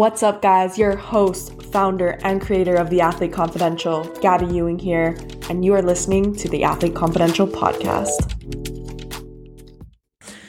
[0.00, 0.78] What's up, guys?
[0.78, 5.14] Your host, founder, and creator of The Athlete Confidential, Gabby Ewing here,
[5.50, 8.16] and you are listening to the Athlete Confidential podcast.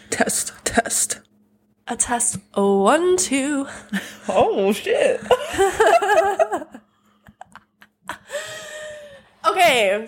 [0.10, 1.20] Test, test.
[1.90, 2.38] A test.
[2.54, 3.68] Oh, one, two.
[4.29, 5.20] Oh shit.
[9.45, 10.07] Okay,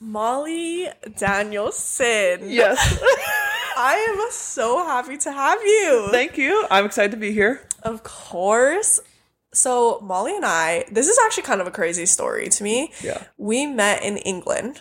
[0.00, 2.50] Molly Danielson.
[2.50, 3.02] yes.
[3.76, 6.08] I am so happy to have you.
[6.10, 6.66] Thank you.
[6.70, 7.66] I'm excited to be here.
[7.82, 9.00] Of course.
[9.52, 12.92] So, Molly and I, this is actually kind of a crazy story to me.
[13.02, 13.22] Yeah.
[13.36, 14.80] We met in England,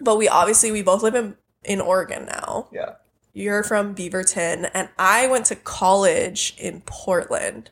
[0.00, 2.68] but we obviously we both live in in Oregon now.
[2.72, 2.94] Yeah.
[3.32, 7.70] You're from Beaverton and I went to college in Portland.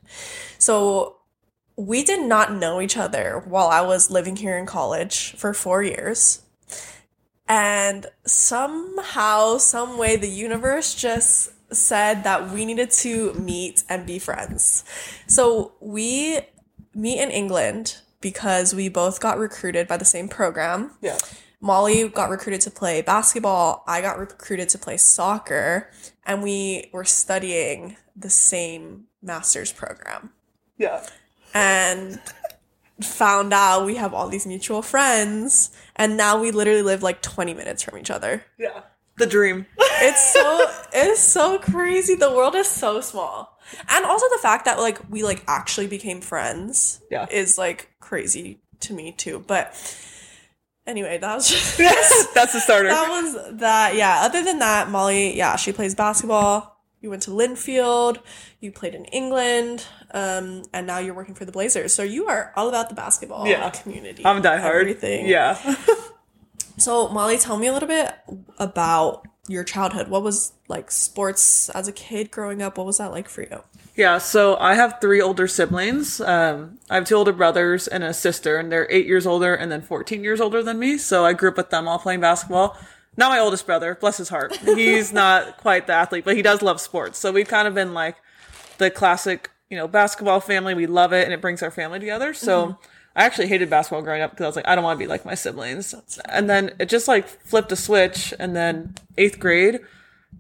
[0.58, 1.16] So,
[1.76, 5.82] we did not know each other while I was living here in college for 4
[5.82, 6.42] years.
[7.48, 14.18] And somehow, some way the universe just said that we needed to meet and be
[14.18, 14.84] friends.
[15.26, 16.40] So we
[16.94, 20.92] meet in England because we both got recruited by the same program.
[21.00, 21.18] Yeah.
[21.60, 25.90] Molly got recruited to play basketball, I got recruited to play soccer,
[26.24, 30.30] and we were studying the same master's program.
[30.78, 31.04] Yeah.
[31.54, 32.20] And
[33.02, 37.54] found out we have all these mutual friends, and now we literally live like 20
[37.54, 38.44] minutes from each other.
[38.58, 38.82] Yeah.
[39.18, 39.66] The dream.
[39.78, 42.14] It's so it's so crazy.
[42.16, 43.58] The world is so small.
[43.88, 47.26] And also the fact that like we like actually became friends Yeah.
[47.30, 49.42] is like crazy to me too.
[49.46, 49.72] But
[50.86, 52.26] anyway, that was just Yes.
[52.34, 52.88] That's the starter.
[52.88, 53.94] that was that.
[53.96, 54.18] Yeah.
[54.22, 56.74] Other than that, Molly, yeah, she plays basketball.
[57.00, 58.18] You went to Linfield.
[58.60, 61.94] You played in England, um, and now you're working for the Blazers.
[61.94, 63.70] So you are all about the basketball Yeah.
[63.70, 64.24] community.
[64.26, 64.80] I'm a diehard.
[64.80, 65.26] Everything.
[65.26, 65.56] Yeah.
[66.76, 68.14] So Molly, tell me a little bit
[68.58, 70.08] about your childhood.
[70.08, 72.78] What was like sports as a kid growing up?
[72.78, 73.62] What was that like for you?
[73.94, 76.20] Yeah, so I have three older siblings.
[76.20, 79.72] Um, I have two older brothers and a sister, and they're eight years older and
[79.72, 80.98] then 14 years older than me.
[80.98, 82.76] So I grew up with them all playing basketball.
[83.16, 84.54] Not my oldest brother, bless his heart.
[84.58, 87.18] He's not quite the athlete, but he does love sports.
[87.18, 88.16] So we've kind of been like
[88.76, 90.74] the classic, you know, basketball family.
[90.74, 92.34] We love it and it brings our family together.
[92.34, 92.76] So
[93.16, 95.08] I actually hated basketball growing up because I was like, I don't want to be
[95.08, 95.94] like my siblings.
[96.28, 98.34] And then it just like flipped a switch.
[98.38, 99.80] And then eighth grade,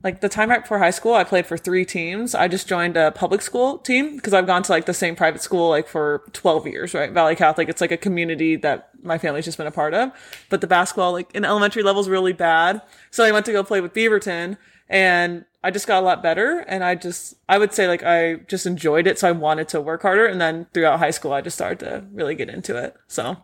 [0.04, 2.34] like the time right before high school, I played for three teams.
[2.34, 5.40] I just joined a public school team because I've gone to like the same private
[5.40, 7.10] school like for 12 years, right?
[7.10, 7.70] Valley Catholic.
[7.70, 10.12] It's like a community that my family's just been a part of.
[10.50, 12.82] But the basketball, like in elementary level is really bad.
[13.10, 14.58] So I went to go play with Beaverton
[14.88, 16.60] and I just got a lot better.
[16.60, 19.18] And I just, I would say like I just enjoyed it.
[19.18, 20.26] So I wanted to work harder.
[20.26, 22.94] And then throughout high school, I just started to really get into it.
[23.08, 23.36] So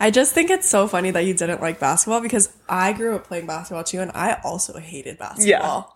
[0.00, 3.26] I just think it's so funny that you didn't like basketball because I grew up
[3.26, 5.46] playing basketball too, and I also hated basketball.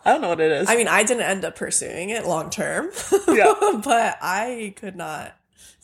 [0.05, 0.11] yeah.
[0.11, 0.69] I don't know what it is.
[0.69, 2.91] I mean, I didn't end up pursuing it long term.
[3.29, 3.55] Yeah.
[3.85, 5.37] but I could not.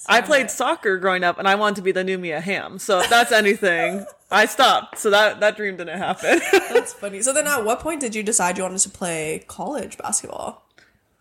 [0.06, 2.78] I played soccer growing up, and I wanted to be the new Mia Hamm.
[2.78, 4.98] So if that's anything, I stopped.
[4.98, 6.40] So that that dream didn't happen.
[6.72, 7.20] That's funny.
[7.22, 10.64] So then, at what point did you decide you wanted to play college basketball?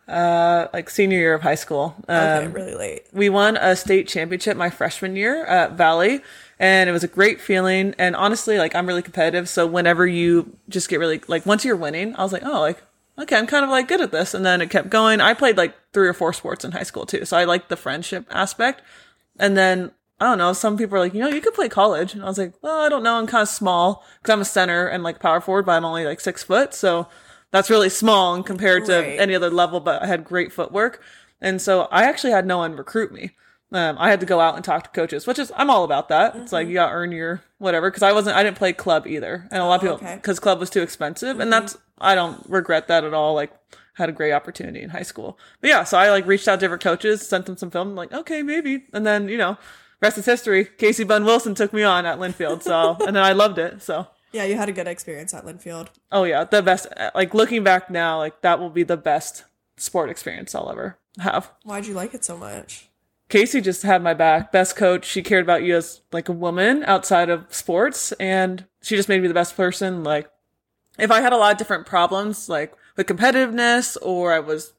[0.08, 3.08] uh, like senior year of high school, Okay, um, really late.
[3.12, 6.22] we won a state championship my freshman year at Valley,
[6.60, 7.94] and it was a great feeling.
[7.98, 11.76] And honestly, like I'm really competitive, so whenever you just get really like once you're
[11.76, 12.82] winning, I was like, oh, like
[13.20, 14.34] okay, I'm kind of like good at this.
[14.34, 15.22] And then it kept going.
[15.22, 17.76] I played like three or four sports in high school too, so I liked the
[17.78, 18.82] friendship aspect.
[19.40, 20.54] And then I don't know.
[20.54, 22.80] Some people are like, you know, you could play college, and I was like, well,
[22.80, 23.16] I don't know.
[23.20, 26.06] I'm kind of small because I'm a center and like power forward, but I'm only
[26.06, 27.08] like six foot, so
[27.52, 29.20] that's really small and compared to Right.
[29.20, 29.80] any other level.
[29.80, 31.02] But I had great footwork,
[31.40, 33.32] and so I actually had no one recruit me.
[33.72, 36.08] Um, I had to go out and talk to coaches, which is I'm all about
[36.10, 36.36] that.
[36.38, 39.06] It's like you got to earn your whatever because I wasn't I didn't play club
[39.06, 40.16] either, and a lot of people okay.
[40.16, 43.34] because club was too expensive, and that's I don't regret that at all.
[43.34, 43.52] Like
[43.96, 46.60] had a great opportunity in high school, but yeah, so I like reached out to
[46.62, 49.58] different coaches, sent them some film, like okay maybe, and then you know
[50.02, 50.64] rest is history.
[50.64, 53.82] Casey Bunn Wilson took me on at Linfield, so and then I loved it.
[53.82, 55.90] So Yeah, you had a good experience at Linfield.
[56.10, 56.88] oh yeah, the best.
[57.14, 59.44] Like looking back now, like that will be the best
[59.76, 61.52] sport experience I'll ever have.
[61.64, 62.88] Why'd you like it so much?
[63.30, 64.52] Casey just had my back.
[64.52, 65.06] Best coach.
[65.06, 69.22] She cared about you as like a woman outside of sports, and she just made
[69.22, 70.04] me the best person.
[70.04, 70.30] Like,
[70.98, 74.74] if I had a lot of different problems, like with competitiveness, or I was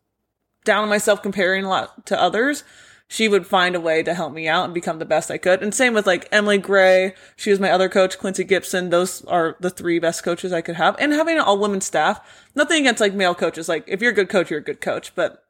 [0.65, 2.65] down on myself comparing a lot to others,
[3.07, 5.63] she would find a way to help me out and become the best I could.
[5.63, 7.15] And same with like Emily Gray.
[7.37, 8.91] She was my other coach, Quincy Gibson.
[8.91, 10.95] Those are the three best coaches I could have.
[10.99, 12.21] And having an all women staff,
[12.55, 13.69] nothing against like male coaches.
[13.69, 15.15] Like if you're a good coach, you're a good coach.
[15.15, 15.43] But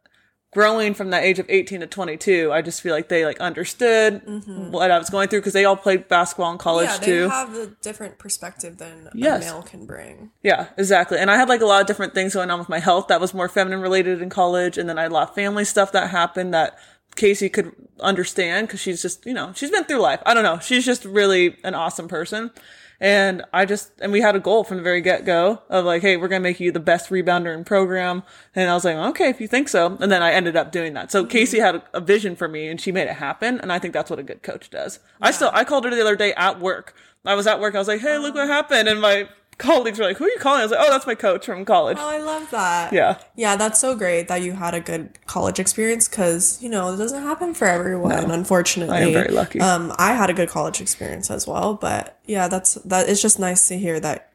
[0.52, 4.24] growing from that age of 18 to 22, I just feel like they like understood
[4.24, 4.70] mm-hmm.
[4.70, 7.28] what I was going through because they all played basketball in college yeah, they too.
[7.28, 9.42] have a different perspective than Yes.
[9.42, 10.30] a male can bring.
[10.42, 11.18] Yeah, exactly.
[11.18, 13.20] And I had like a lot of different things going on with my health that
[13.20, 14.78] was more feminine related in college.
[14.78, 16.78] And then I had a lot of family stuff that happened that
[17.16, 20.22] Casey could understand because she's just, you know, she's been through life.
[20.24, 20.58] I don't know.
[20.60, 22.50] She's just really an awesome person.
[23.00, 26.02] And I just, and we had a goal from the very get go of like,
[26.02, 28.24] hey, we're going to make you the best rebounder in program.
[28.54, 29.96] And I was like, okay, if you think so.
[30.00, 31.12] And then I ended up doing that.
[31.12, 33.60] So Casey had a, a vision for me and she made it happen.
[33.60, 34.98] And I think that's what a good coach does.
[35.20, 36.94] I still, I called her the other day at work.
[37.24, 37.76] I was at work.
[37.76, 38.88] I was like, hey, look what happened.
[38.88, 39.28] And my
[39.58, 40.60] colleagues were like, who are you calling?
[40.60, 41.98] I was like, oh, that's my coach from college.
[42.00, 42.92] Oh, I love that.
[42.92, 43.18] Yeah.
[43.36, 46.96] Yeah, that's so great that you had a good college experience because, you know, it
[46.96, 48.96] doesn't happen for everyone, unfortunately.
[48.96, 49.60] I am very lucky.
[49.60, 53.08] Um, I had a good college experience as well, but yeah, that's that.
[53.08, 54.32] It's just nice to hear that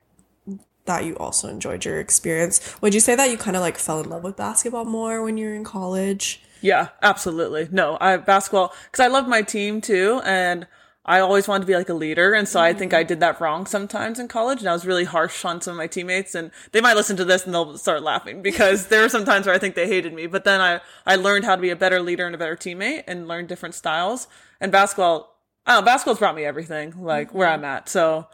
[0.86, 2.76] that you also enjoyed your experience.
[2.82, 5.38] Would you say that you kind of like fell in love with basketball more when
[5.38, 6.42] you were in college?
[6.62, 7.70] Yeah, absolutely.
[7.72, 10.68] No, I basketball because I love my team too, and
[11.06, 13.10] I always wanted to be like a leader, and so I think I mm-hmm.
[13.10, 15.88] did that wrong sometimes in college, and I was really harsh on some of my
[15.88, 19.26] teammates, and they might listen to this and they'll start laughing because there were some
[19.26, 21.70] times where I think they hated me, but then I I learned how to be
[21.70, 24.28] a better leader and a better teammate, and learned different styles.
[24.62, 27.66] And basketball, I don't know, basketball's brought me everything, like where I'm mm-hmm.
[27.66, 27.90] at.
[27.90, 28.28] So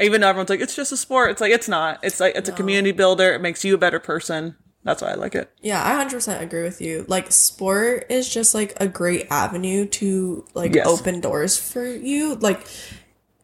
[0.00, 2.00] even though everyone's like, it's just a sport, it's like it's not.
[2.02, 3.32] It's like it's a community builder.
[3.34, 4.56] It makes you a better person.
[4.86, 5.50] That's why I like it.
[5.60, 7.04] Yeah, I 100% agree with you.
[7.08, 10.86] Like sport is just like a great avenue to like Yes.
[10.86, 12.66] open doors for you, like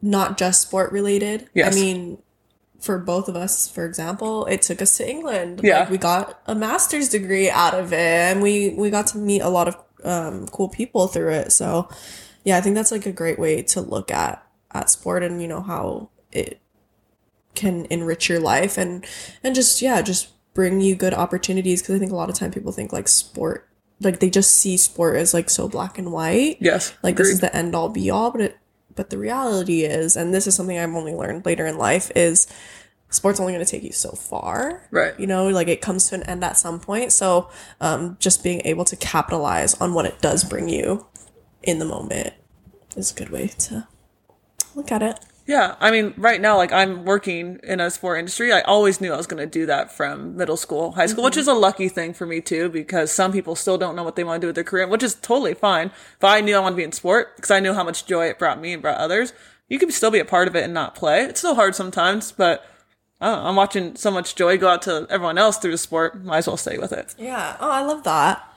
[0.00, 1.48] not just sport related.
[1.52, 1.72] Yes.
[1.72, 2.22] I mean,
[2.80, 5.60] for both of us, for example, it took us to England.
[5.62, 5.80] Yeah.
[5.80, 9.40] Like we got a master's degree out of it and we we got to meet
[9.42, 11.52] a lot of um cool people through it.
[11.52, 11.88] So,
[12.44, 15.48] yeah, I think that's like a great way to look at at sport and you
[15.48, 16.60] know how it
[17.54, 19.04] can enrich your life and
[19.44, 22.50] and just yeah just bring you good opportunities because i think a lot of time
[22.50, 23.68] people think like sport
[24.04, 26.58] like they just see sport as like so black and white.
[26.60, 28.58] Yes, like this is the end all be all but it
[28.94, 32.46] but the reality is and this is something i've only learned later in life is
[33.08, 34.86] sports only going to take you so far.
[34.90, 35.18] Right.
[35.18, 37.12] you know like it comes to an end at some point.
[37.12, 37.50] So
[37.80, 41.06] um just being able to capitalize on what it does bring you
[41.62, 42.34] in the moment
[42.96, 43.86] is a good way to
[44.74, 48.52] look at it Yeah, I mean, right now, like I'm working in a sport industry.
[48.52, 51.32] I always knew I was going to do that from middle school, high school, which
[51.32, 51.40] mm-hmm.
[51.40, 54.24] is a lucky thing for me too, because some people still don't know what they
[54.24, 55.90] want to do with their career, which is totally fine.
[56.20, 58.26] But I knew I wanted to be in sport because I knew how much joy
[58.26, 59.32] it brought me and brought others.
[59.68, 61.22] You can still be a part of it and not play.
[61.24, 62.64] It's still hard sometimes, but
[63.22, 66.22] know, I'm watching so much joy go out to everyone else through the sport.
[66.24, 67.14] Might as well stay with it.
[67.18, 67.56] Yeah.
[67.60, 68.51] Oh, I love that.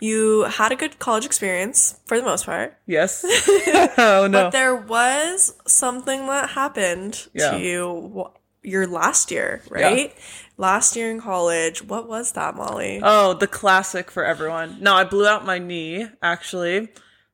[0.00, 2.76] You had a good college experience for the most part.
[2.86, 3.24] Yes.
[3.98, 4.44] oh no.
[4.44, 7.52] But there was something that happened Yeah.
[7.52, 8.30] to you
[8.62, 10.14] your last year, right?
[10.56, 11.82] Last year in college.
[11.82, 13.00] What was that, Molly?
[13.02, 14.78] Oh, the classic for everyone.
[14.80, 16.88] No, I blew out my knee actually.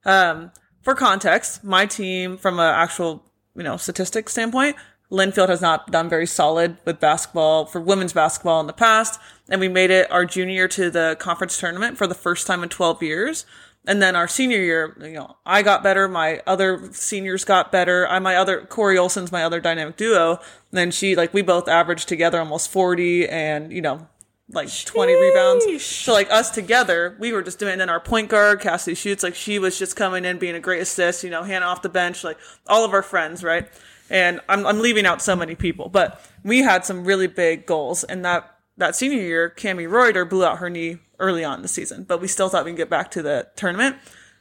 [0.04, 0.50] Um,
[0.82, 3.24] for context, my team from an actual,
[3.56, 4.76] you know, statistics standpoint,
[5.10, 9.60] Linfield has not done very solid with basketball for women's basketball in the past, and
[9.60, 13.02] we made it our junior to the conference tournament for the first time in 12
[13.02, 13.46] years.
[13.86, 16.08] And then our senior year, you know, I got better.
[16.08, 18.08] My other seniors got better.
[18.08, 20.32] I, my other, Corey Olson's my other dynamic duo.
[20.36, 20.40] And
[20.72, 24.08] then she, like, we both averaged together almost 40 and, you know,
[24.50, 25.84] like 20 rebounds.
[25.84, 27.72] So like us together, we were just doing.
[27.72, 30.60] And then our point guard, Cassidy shoots, like she was just coming in, being a
[30.60, 31.22] great assist.
[31.22, 33.68] You know, Hannah off the bench, like all of our friends, right?
[34.10, 38.04] And I'm I'm leaving out so many people, but we had some really big goals.
[38.04, 42.04] And that that senior year, Cami Reuter blew out her knee early on the season,
[42.04, 43.96] but we still thought we could get back to the tournament.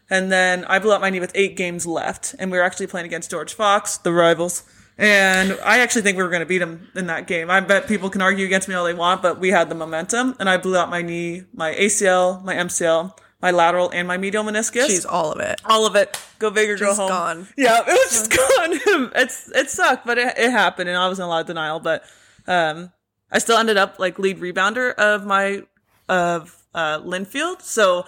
[0.10, 2.88] And then I blew out my knee with eight games left, and we were actually
[2.88, 4.63] playing against George Fox, the rivals.
[4.98, 7.50] And I actually think we were going to beat them in that game.
[7.50, 10.36] I bet people can argue against me all they want, but we had the momentum,
[10.39, 14.41] and I blew out my knee, my ACL, my MCL, my lateral, and my medial
[14.45, 14.88] meniscus.
[14.88, 15.62] She's all of it.
[15.65, 16.17] all of it.
[16.39, 17.09] Go big or go Just home.
[17.09, 17.47] gone.
[17.57, 19.12] Yeah, it was just gone.
[19.15, 21.81] it's it sucked, but it, it happened, and I was in a lot of denial.
[21.81, 22.05] But
[22.47, 22.93] um,
[23.29, 25.63] I still ended up like lead rebounder of my
[26.07, 28.05] of uh, Linfield, so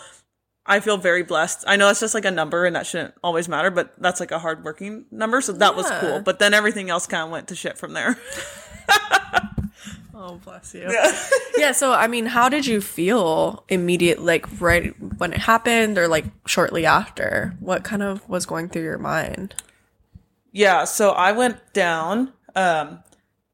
[0.66, 1.66] I feel very blessed.
[1.68, 4.32] I know it's just like a number, and that shouldn't always matter, but that's like
[4.32, 6.22] a hardworking number, so that was cool.
[6.22, 8.18] But then everything else kind of went to shit from there.
[10.18, 10.90] Oh, bless you.
[10.90, 11.20] Yeah.
[11.58, 11.72] yeah.
[11.74, 16.26] so, I mean, how did you feel immediate, like right when it happened or like
[16.46, 17.54] shortly after?
[17.60, 19.56] What kind of was going through your mind?
[20.54, 22.32] Yeah, so I went down.
[22.56, 23.04] Um,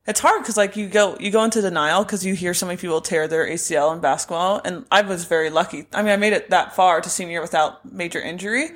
[0.05, 2.77] it's hard because like you go you go into denial because you hear so many
[2.77, 5.87] people tear their ACL in basketball, and I was very lucky.
[5.93, 8.69] I mean, I made it that far to senior without major injury,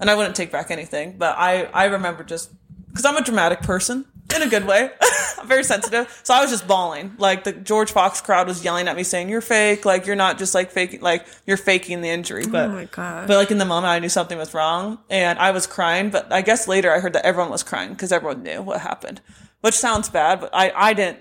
[0.00, 1.16] and I wouldn't take back anything.
[1.16, 2.50] But I I remember just
[2.88, 4.04] because I'm a dramatic person
[4.34, 4.90] in a good way.
[5.38, 7.14] I'm very sensitive, so I was just bawling.
[7.18, 9.84] Like the George Fox crowd was yelling at me, saying, "You're fake!
[9.84, 12.84] Like you're not just like faking, like you're faking the injury." Oh but oh my
[12.86, 13.28] god.
[13.28, 16.10] but like in the moment, I knew something was wrong, and I was crying.
[16.10, 19.20] But I guess later I heard that everyone was crying because everyone knew what happened,
[19.60, 20.40] which sounds bad.
[20.40, 21.18] But I I didn't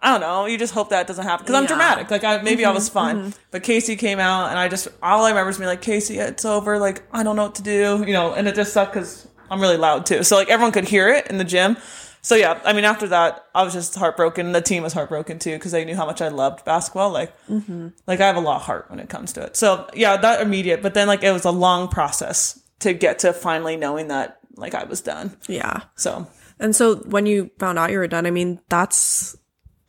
[0.00, 0.46] I don't know.
[0.46, 1.68] You just hope that doesn't happen because I'm Yeah.
[1.68, 2.10] dramatic.
[2.10, 2.94] Like I maybe I was mm-hmm.
[2.94, 3.30] fun, mm-hmm.
[3.50, 6.44] but Casey came out and I just all I remember is me like Casey, it's
[6.44, 6.78] over.
[6.78, 8.32] Like I don't know what to do, you know.
[8.32, 11.26] And it just sucked because I'm really loud too, so like everyone could hear it
[11.28, 11.76] in the gym.
[12.20, 14.52] So yeah, I mean after that I was just heartbroken.
[14.52, 17.10] The team was heartbroken too because they knew how much I loved basketball.
[17.10, 17.32] Like
[18.06, 19.56] like I have a lot of heart when it comes to it.
[19.56, 20.82] So yeah, that immediate.
[20.82, 24.74] But then like it was a long process to get to finally knowing that like
[24.74, 25.36] I was done.
[25.48, 25.82] Yeah.
[25.96, 26.26] So
[26.58, 29.36] And so when you found out you were done, I mean, that's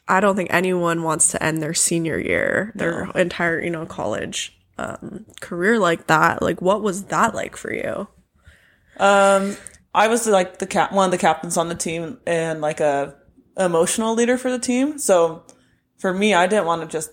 [0.08, 4.56] I don't think anyone wants to end their senior year, their entire, you know, college
[4.78, 6.42] um career like that.
[6.42, 8.08] Like what was that like for you?
[8.98, 9.56] Um,
[9.94, 13.16] I was like the cap, one of the captains on the team, and like a
[13.58, 14.98] emotional leader for the team.
[14.98, 15.44] So
[15.98, 17.12] for me, I didn't want to just,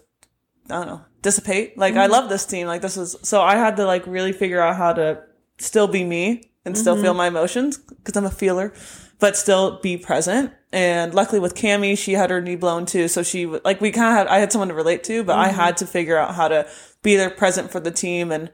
[0.71, 1.77] I don't know, dissipate.
[1.77, 2.13] Like I mm-hmm.
[2.13, 2.67] love this team.
[2.67, 5.23] Like this is so I had to like really figure out how to
[5.59, 7.19] still be me and still feel mm-hmm.
[7.19, 8.73] my emotions because I'm a feeler,
[9.19, 10.53] but still be present.
[10.73, 14.13] And luckily with Cami, she had her knee blown too, so she like we kind
[14.13, 15.57] of had I had someone to relate to, but I mm-hmm.
[15.57, 16.69] had to figure out how to
[17.03, 18.51] be there present for the team and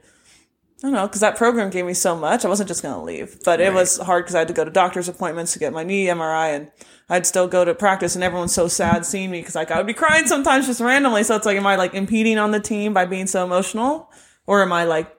[0.83, 2.43] I don't know, because that program gave me so much.
[2.43, 4.65] I wasn't just going to leave, but it was hard because I had to go
[4.65, 6.71] to doctor's appointments to get my knee MRI, and
[7.07, 9.87] I'd still go to practice, and everyone's so sad seeing me because like I would
[9.87, 11.23] be crying sometimes just randomly.
[11.23, 14.11] So it's like, am I like impeding on the team by being so emotional,
[14.45, 15.09] or am I like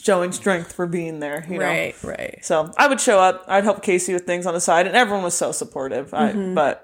[0.00, 1.44] showing strength for being there?
[1.46, 1.66] You know.
[2.02, 2.42] right.
[2.42, 3.44] So I would show up.
[3.46, 6.14] I'd help Casey with things on the side, and everyone was so supportive.
[6.14, 6.54] I, mm-hmm.
[6.54, 6.82] but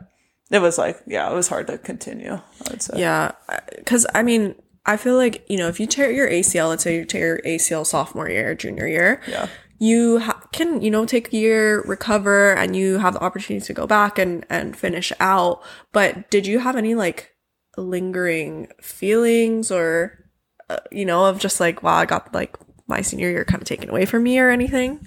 [0.51, 2.35] it was like, yeah, it was hard to continue.
[2.35, 3.01] I would say.
[3.01, 3.33] Yeah,
[3.77, 6.97] because I mean, I feel like you know, if you tear your ACL, let's say
[6.97, 9.49] you tear your ACL sophomore year, junior year, Yeah.
[9.79, 13.73] you ha- can you know take a year, recover, and you have the opportunity to
[13.75, 15.63] go back and and finish out.
[15.93, 17.33] But did you have any like
[17.77, 20.25] lingering feelings or
[20.71, 22.57] uh, you know of just like wow, I got like
[22.89, 25.07] my senior year kind of taken away from me or anything?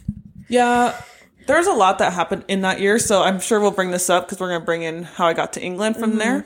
[0.50, 1.00] Yeah,
[1.48, 4.26] there's a lot that happened in that year, so I'm sure we'll bring this up
[4.28, 6.46] because we're gonna bring in how I got to England from there.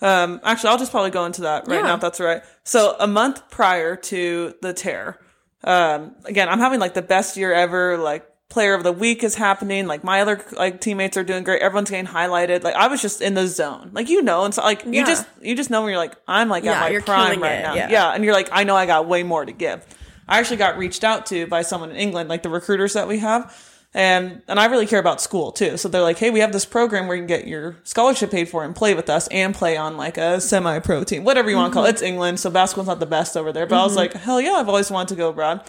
[0.00, 1.86] Um, actually, I'll just probably go into that right Yeah.
[1.86, 2.42] now if that's all right.
[2.64, 5.18] So a month prior to the tear,
[5.62, 7.96] um, again, I'm having like the best year ever.
[7.96, 9.86] Like player of the week is happening.
[9.86, 11.62] Like my other like teammates are doing great.
[11.62, 12.62] Everyone's getting highlighted.
[12.62, 13.90] Like I was just in the zone.
[13.92, 16.48] Like you know, and so like you just you just know when you're like I'm
[16.48, 17.74] like Yeah, at my prime right it, now.
[17.74, 17.88] yeah.
[17.90, 19.84] yeah, and you're like I know I got way more to give.
[20.28, 23.18] I actually got reached out to by someone in England, like the recruiters that we
[23.20, 23.54] have.
[23.94, 25.76] And and I really care about school too.
[25.76, 28.48] So they're like, hey, we have this program where you can get your scholarship paid
[28.48, 31.56] for and play with us and play on like a semi pro team, whatever you
[31.56, 31.90] want to call it.
[31.90, 33.66] It's England, so basketball's not the best over there.
[33.66, 34.00] But I was mm-hmm.
[34.00, 35.60] like, hell yeah, I've always wanted to go abroad.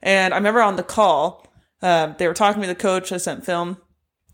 [0.00, 1.46] And I remember on the call,
[1.82, 3.10] um, they were talking to the coach.
[3.10, 3.78] I sent film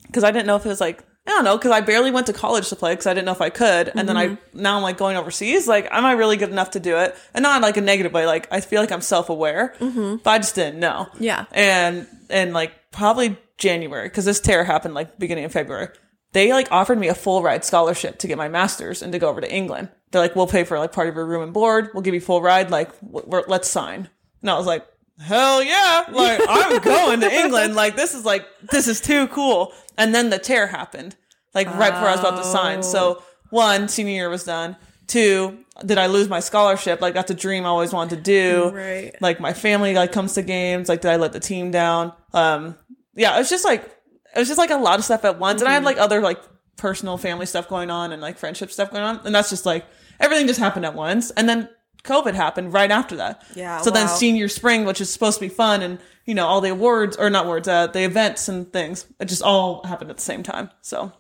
[0.07, 2.27] because I didn't know if it was like I don't know because I barely went
[2.29, 4.63] to college to play because I didn't know if I could, and then I mm-hmm.
[4.63, 5.69] now I'm like going overseas.
[5.69, 7.15] Like, am I really good enough to do it?
[7.35, 8.25] And not in like a negative way.
[8.25, 10.17] Like, I feel like I'm self aware, mm-hmm.
[10.17, 11.09] but I just didn't know.
[11.19, 11.45] Yeah.
[11.53, 15.89] and and like probably January because this tear happened like beginning of February.
[16.33, 19.29] They like offered me a full ride scholarship to get my master's and to go
[19.29, 19.89] over to England.
[20.11, 21.91] They're like, we'll pay for like part of your room and board.
[21.93, 22.71] We'll give you full ride.
[22.71, 24.09] Like, let's sign.
[24.41, 24.87] And I was like,
[25.19, 26.05] hell yeah!
[26.11, 27.75] Like, I'm going to England.
[27.75, 29.73] Like, this is like this is too cool.
[29.97, 31.17] And then the tear happened,
[31.55, 32.83] like right before I was about to sign.
[32.83, 34.77] So one, senior year was done.
[35.09, 37.01] Two, did I lose my scholarship?
[37.01, 38.71] Like, that's a dream I always wanted to do.
[38.71, 39.13] Right.
[39.21, 40.89] like my family like comes to games.
[40.89, 42.13] Like did i let the team down?
[42.33, 42.77] Um
[43.15, 45.61] yeah it was just like it was just like a lot of stuff at once.
[45.61, 46.41] And i had like other like
[46.77, 49.21] personal family stuff going on and like friendship stuff going on.
[49.25, 49.85] And that's just like
[50.21, 51.31] everything just happened at once.
[51.33, 51.69] And then
[52.05, 53.43] covid happened right after that.
[53.55, 56.61] Yeah, so then senior spring which is supposed to be fun and you know all
[56.61, 60.17] the awards or not awards uh the events and things it just all happened at
[60.19, 60.71] the same time.
[60.83, 61.13] So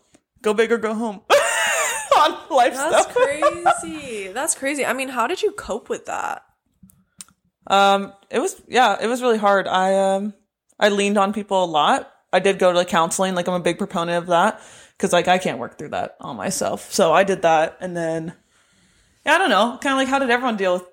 [0.42, 1.22] go big or go home
[2.18, 3.14] on life That's stuff
[3.82, 4.28] crazy.
[4.28, 4.84] That's crazy.
[4.84, 6.44] I mean, how did you cope with that?
[7.66, 9.68] Um, it was yeah, it was really hard.
[9.68, 10.34] I um
[10.80, 12.10] I leaned on people a lot.
[12.32, 14.60] I did go to counseling, like I'm a big proponent of that
[14.96, 16.92] because like I can't work through that on myself.
[16.92, 18.32] So I did that, and then
[19.24, 20.84] yeah, I don't know, kind of like how did everyone deal with?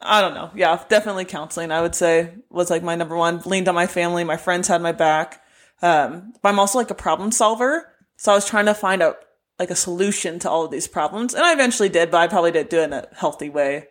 [0.00, 0.50] I don't know.
[0.54, 1.70] Yeah, definitely counseling.
[1.70, 3.40] I would say was like my number one.
[3.44, 4.24] Leaned on my family.
[4.24, 5.40] My friends had my back.
[5.80, 9.18] Um, but I'm also like a problem solver, so I was trying to find out
[9.62, 12.10] like a solution to all of these problems, and I eventually did.
[12.10, 13.88] But I probably didn't do it in a healthy way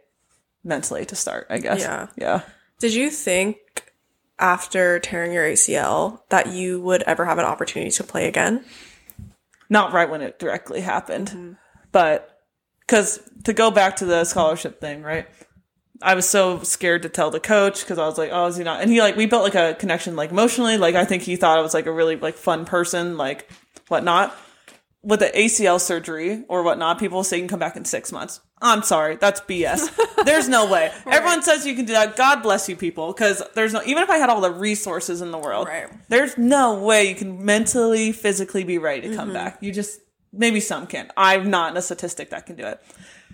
[0.64, 1.48] mentally to start.
[1.50, 1.82] I guess.
[1.82, 2.08] Yeah.
[2.18, 2.42] Yeah.
[2.80, 3.58] Did you think
[4.38, 8.64] after tearing your ACL that you would ever have an opportunity to play again?
[9.72, 11.54] not right when it directly happened, mm-hmm.
[11.94, 12.42] but
[12.82, 15.28] because to go back to the scholarship thing, right?
[16.02, 18.66] I was so scared to tell the coach because I was like, oh, is he
[18.66, 18.82] not?
[18.82, 20.78] And he like, we built like a connection, like emotionally.
[20.78, 23.50] Like, I think he thought I was like a really like fun person, like
[23.88, 24.36] whatnot.
[25.04, 28.40] With the ACL surgery or whatnot, people say you can come back in six months.
[28.62, 29.90] I'm sorry, that's BS.
[30.26, 30.92] There's no way.
[31.08, 32.16] Everyone says you can do that.
[32.16, 33.82] God bless you, people, because there's no.
[33.84, 35.88] Even if I had all the resources in the world, Right.
[36.10, 39.34] there's no way you can mentally, physically be ready to come mm-hmm.
[39.34, 39.58] back.
[39.62, 40.00] You just
[40.32, 41.12] maybe some can.
[41.18, 42.80] I'm not in a statistic that can do it.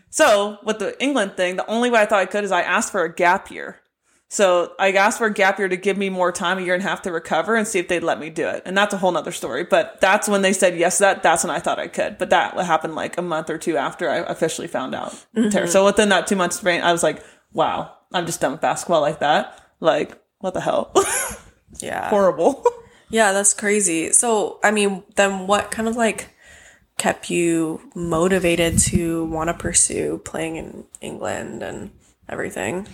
[0.10, 2.92] So with the England thing, the only way I thought I could is I asked
[2.92, 3.82] for a gap year.
[4.30, 6.84] So I asked for a gap year to give me more time, a year and
[6.84, 8.64] a half to recover and see if they'd let me do it.
[8.66, 9.64] And that's a whole nother story.
[9.64, 11.24] But that's when they said yes to that.
[11.24, 12.18] That's when I thought I could.
[12.18, 15.14] But that happened like a month or two after I officially found out.
[15.36, 15.68] Mm-hmm.
[15.68, 19.02] So within that two months span, I was like, wow, I'm just done with basketball
[19.02, 19.64] like that.
[19.80, 20.94] Like, what the hell?
[21.82, 22.10] Yeah.
[22.10, 22.64] Horrible.
[23.10, 24.12] Yeah, that's crazy.
[24.12, 26.36] So, I mean, then what kind of like
[26.98, 31.92] kept you motivated to want to pursue playing in England and
[32.28, 32.86] everything?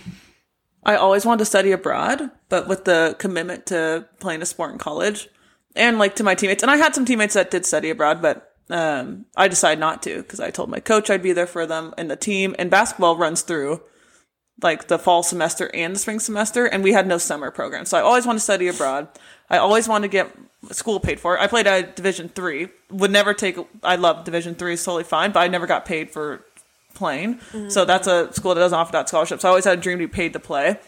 [0.84, 4.78] I always wanted to study abroad, but with the commitment to playing a sport in
[4.78, 5.28] college
[5.74, 8.52] and like to my teammates, and I had some teammates that did study abroad, but
[8.70, 11.94] um, I decided not to because I told my coach I'd be there for them
[11.98, 12.54] and the team.
[12.58, 13.82] And basketball runs through
[14.62, 17.84] like the fall semester and the spring semester, and we had no summer program.
[17.84, 19.08] So I always wanted to study abroad.
[19.50, 20.30] I always wanted to get
[20.70, 21.38] school paid for.
[21.38, 22.68] I played at Division three.
[22.90, 23.58] Would never take.
[23.82, 26.44] I love Division three, is totally fine, but I never got paid for
[26.94, 27.36] playing.
[27.36, 27.68] Mm-hmm.
[27.68, 29.40] So that's a school that doesn't offer that scholarship.
[29.40, 30.78] So I always had a dream to be paid to play.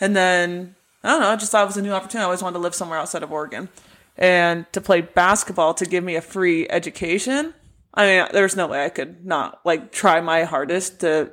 [0.00, 2.22] And then I don't know, I just thought it was a new opportunity.
[2.22, 3.68] I always wanted to live somewhere outside of Oregon.
[4.16, 7.54] And to play basketball to give me a free education.
[7.94, 11.32] I mean, there's no way I could not like try my hardest to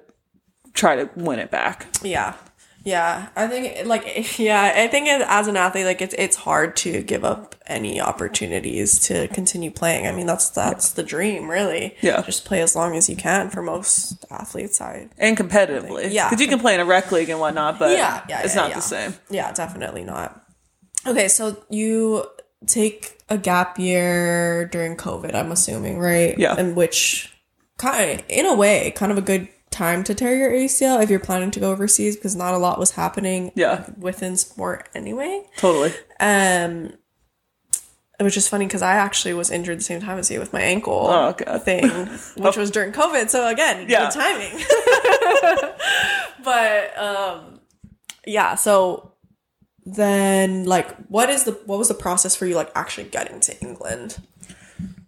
[0.74, 1.88] try to win it back.
[2.02, 2.36] Yeah.
[2.86, 7.02] Yeah, I think like yeah, I think as an athlete, like it's it's hard to
[7.04, 10.08] give up any opportunities to continue playing.
[10.08, 11.96] I mean, that's that's the dream, really.
[12.02, 12.22] Yeah.
[12.22, 14.82] just play as long as you can for most athletes.
[14.82, 16.12] I And competitively.
[16.12, 16.30] Yeah.
[16.30, 18.62] Because you can play in a rec league and whatnot, but Yeah, yeah, it's yeah,
[18.62, 18.76] not yeah.
[18.76, 19.14] the same.
[19.30, 20.44] Yeah, definitely not.
[21.06, 22.26] Okay, so you
[22.68, 26.38] take a gap year during COVID, I'm assuming, right?
[26.38, 26.58] Yeah.
[26.60, 27.34] In which
[27.78, 31.10] kind of, in a way, kind of a good time to tear your ACL if
[31.10, 33.86] you're planning to go overseas because not a lot was happening Yeah.
[33.98, 35.46] within sport anyway.
[35.58, 35.94] Totally.
[36.20, 36.94] Um
[38.20, 40.52] it was just funny because I actually was injured the same time as you with
[40.52, 41.64] my ankle Oh, God.
[41.64, 41.88] thing,
[42.38, 43.30] which was during COVID.
[43.30, 44.10] So again, Yeah.
[44.10, 44.60] good timing.
[46.44, 47.60] but um,
[48.26, 48.56] yeah.
[48.56, 49.14] So
[49.86, 53.58] then, like, what is the what was the process for you like actually getting to
[53.62, 54.18] England?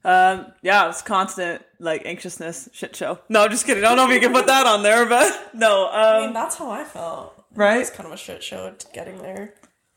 [0.04, 3.20] Um, yeah, it was constant like anxiousness shit show.
[3.30, 3.84] No, just kidding.
[3.84, 5.88] I don't know if you can put that on there, but no.
[5.92, 7.44] I mean, Um, that's how I felt.
[7.54, 7.82] Right?
[7.82, 9.54] It's kind of a shit show getting there.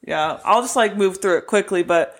[0.07, 1.83] yeah, I'll just like move through it quickly.
[1.83, 2.19] But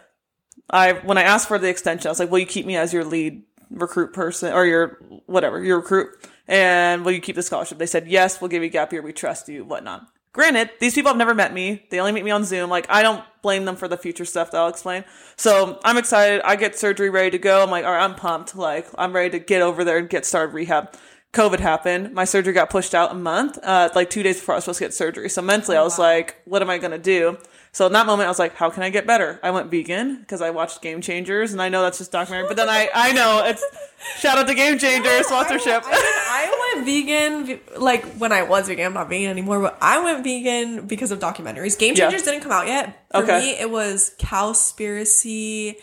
[0.71, 2.93] I, when I asked for the extension, I was like, "Will you keep me as
[2.93, 6.09] your lead recruit person or your whatever your recruit?
[6.47, 9.03] And will you keep the scholarship?" They said, "Yes, we'll give you gap year.
[9.03, 11.87] We trust you, whatnot." Granted, these people have never met me.
[11.91, 12.69] They only meet me on Zoom.
[12.69, 15.05] Like, I don't blame them for the future stuff that I'll explain.
[15.37, 16.43] So I'm excited.
[16.45, 17.63] I get surgery ready to go.
[17.63, 18.57] I'm like, all right, I'm pumped.
[18.57, 20.93] Like, I'm ready to get over there and get started rehab.
[21.33, 22.13] COVID happened.
[22.15, 24.79] My surgery got pushed out a month, uh, like two days before I was supposed
[24.79, 25.29] to get surgery.
[25.29, 27.39] So mentally, I was like, what am I going to do?
[27.75, 29.39] So in that moment, I was like, how can I get better?
[29.43, 32.57] I went vegan because I watched Game Changers and I know that's just documentary, but
[32.57, 33.63] then I, I know it's
[34.21, 35.83] shout out to Game Changers sponsorship.
[35.85, 38.87] I, I, I went vegan, like when I was vegan.
[38.87, 41.77] I'm not vegan anymore, but I went vegan because of documentaries.
[41.79, 42.05] Game Yeah.
[42.11, 42.97] Changers didn't come out yet.
[43.11, 43.41] For Okay.
[43.41, 45.75] me, it was Cowspiracy.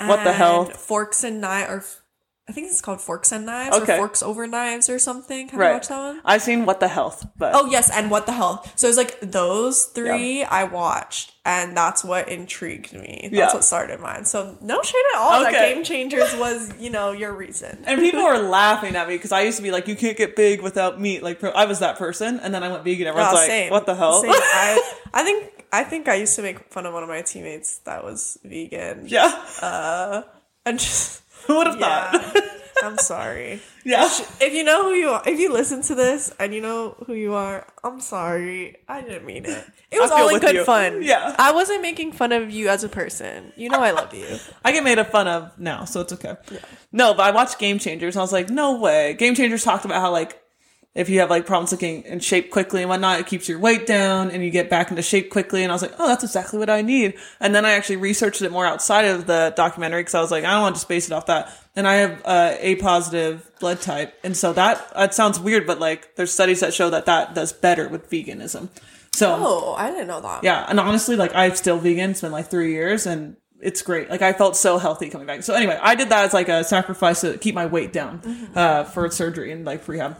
[0.00, 0.76] And What the Health?
[0.76, 1.84] Forks and knives, or
[2.48, 3.94] I think it's called Forks and Knives, Okay.
[3.94, 5.48] or Forks over Knives, or something.
[5.48, 5.72] Have you right.
[5.74, 6.20] watched that one?
[6.24, 8.64] I've seen What the Health, but Oh yes, and what the hell?
[8.74, 13.20] So it's like those three I watched, and that's what intrigued me.
[13.24, 13.52] That's Yeah.
[13.52, 14.24] what started mine.
[14.24, 15.40] So no shade at all.
[15.42, 15.74] That Okay.
[15.74, 17.82] Game Changers was, you know, your reason.
[17.84, 20.34] And people were laughing at me because I used to be like, you can't get
[20.34, 21.22] big without meat.
[21.22, 22.40] Like, I was that person.
[22.40, 23.06] And then I went vegan.
[23.08, 23.70] Everyone's Oh, like, same.
[23.70, 24.22] what the hell?
[24.26, 27.78] I, I think I think I used to make fun of one of my teammates
[27.80, 29.04] that was vegan.
[29.06, 29.30] yeah.
[29.60, 30.22] Uh,
[30.64, 32.10] and just Who would have yeah.
[32.10, 32.44] thought?
[32.82, 33.60] I'm sorry.
[33.84, 34.08] yeah.
[34.40, 37.14] If you know who you are, if you listen to this and you know who
[37.14, 38.76] you are, I'm sorry.
[38.88, 39.64] I didn't mean it.
[39.90, 40.64] It was all in good you.
[40.64, 41.02] fun.
[41.02, 41.34] Yeah.
[41.38, 43.54] I wasn't making fun of you as a person.
[43.56, 44.36] You know I love you.
[44.64, 46.36] I get made fun of now, so it's okay.
[46.92, 49.14] No, but I watched Game Changers and I was like, no way.
[49.14, 50.38] Game Changers talked about how, like,
[50.98, 53.86] if you have like problems looking in shape quickly and whatnot, it keeps your weight
[53.86, 55.62] down and you get back into shape quickly.
[55.62, 57.14] And I was like, oh, that's exactly what I need.
[57.38, 60.44] And then I actually researched it more outside of the documentary because I was like,
[60.44, 61.56] I don't want to just base it off that.
[61.76, 65.78] And I have uh, A positive blood type, and so that that sounds weird, but
[65.78, 68.68] like there's studies that show that that does better with veganism.
[69.12, 70.42] So Oh, I didn't know that.
[70.42, 72.10] yeah, and honestly, like I'm still vegan.
[72.10, 74.10] It's been like three years, and it's great.
[74.10, 75.44] Like I felt so healthy coming back.
[75.44, 78.22] So anyway, I did that as like a sacrifice to keep my weight down
[78.56, 80.16] uh, for surgery and like rehab.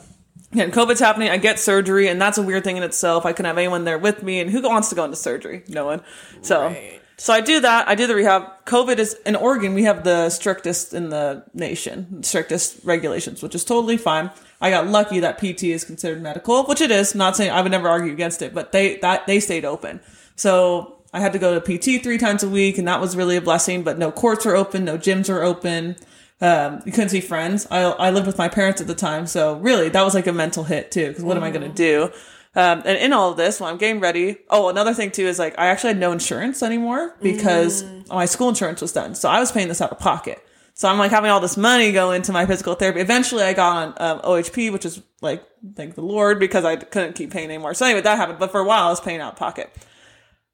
[0.52, 1.28] Yeah, and COVID's happening.
[1.28, 3.26] I get surgery, and that's a weird thing in itself.
[3.26, 5.62] I couldn't have anyone there with me, and who wants to go into surgery?
[5.68, 6.00] No one.
[6.40, 7.00] So, Right.
[7.18, 7.86] so I do that.
[7.86, 8.44] I do the rehab.
[8.64, 9.74] COVID is in Oregon.
[9.74, 14.30] We have the strictest in the nation, strictest regulations, which is totally fine.
[14.60, 17.14] I got lucky that PT is considered medical, which it is.
[17.14, 20.00] Not saying I would never argue against it, but they that they stayed open.
[20.34, 23.36] So I had to go to PT three times a week, and that was really
[23.36, 23.82] a blessing.
[23.82, 25.96] But no courts were open, no gyms were open.
[26.40, 27.66] Um, you couldn't see friends.
[27.70, 30.32] I I lived with my parents at the time, so really that was like a
[30.32, 31.08] mental hit too.
[31.08, 32.12] Because what am I gonna do?
[32.54, 35.38] Um, and in all of this, when I'm getting ready, oh, another thing too is
[35.38, 39.40] like I actually had no insurance anymore because my school insurance was done, so I
[39.40, 40.42] was paying this out of pocket.
[40.74, 43.00] So I'm like having all this money go into my physical therapy.
[43.00, 47.14] Eventually, I got on um, OHP, which is like thank the Lord because I couldn't
[47.16, 47.74] keep paying anymore.
[47.74, 48.38] So anyway, that happened.
[48.38, 49.72] But for a while, I was paying out of pocket.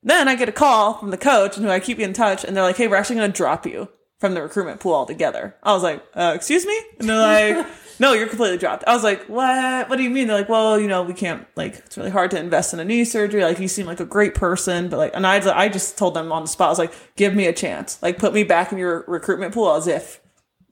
[0.02, 2.56] Then I get a call from the coach and who I keep in touch, and
[2.56, 3.88] they're like, "Hey, we're actually going to drop you
[4.24, 7.18] from the recruitment pool altogether." I was like, uh, "Excuse me?" And they're
[7.56, 7.66] like,
[7.98, 9.88] "No, you're completely dropped." I was like, "What?
[9.88, 12.30] What do you mean?" They're like, "Well, you know, we can't like it's really hard
[12.32, 13.42] to invest in a knee surgery.
[13.44, 16.32] Like, you seem like a great person, but like," and I I just told them
[16.32, 17.98] on the spot, I was like, "Give me a chance.
[18.02, 20.20] Like, put me back in your recruitment pool as if."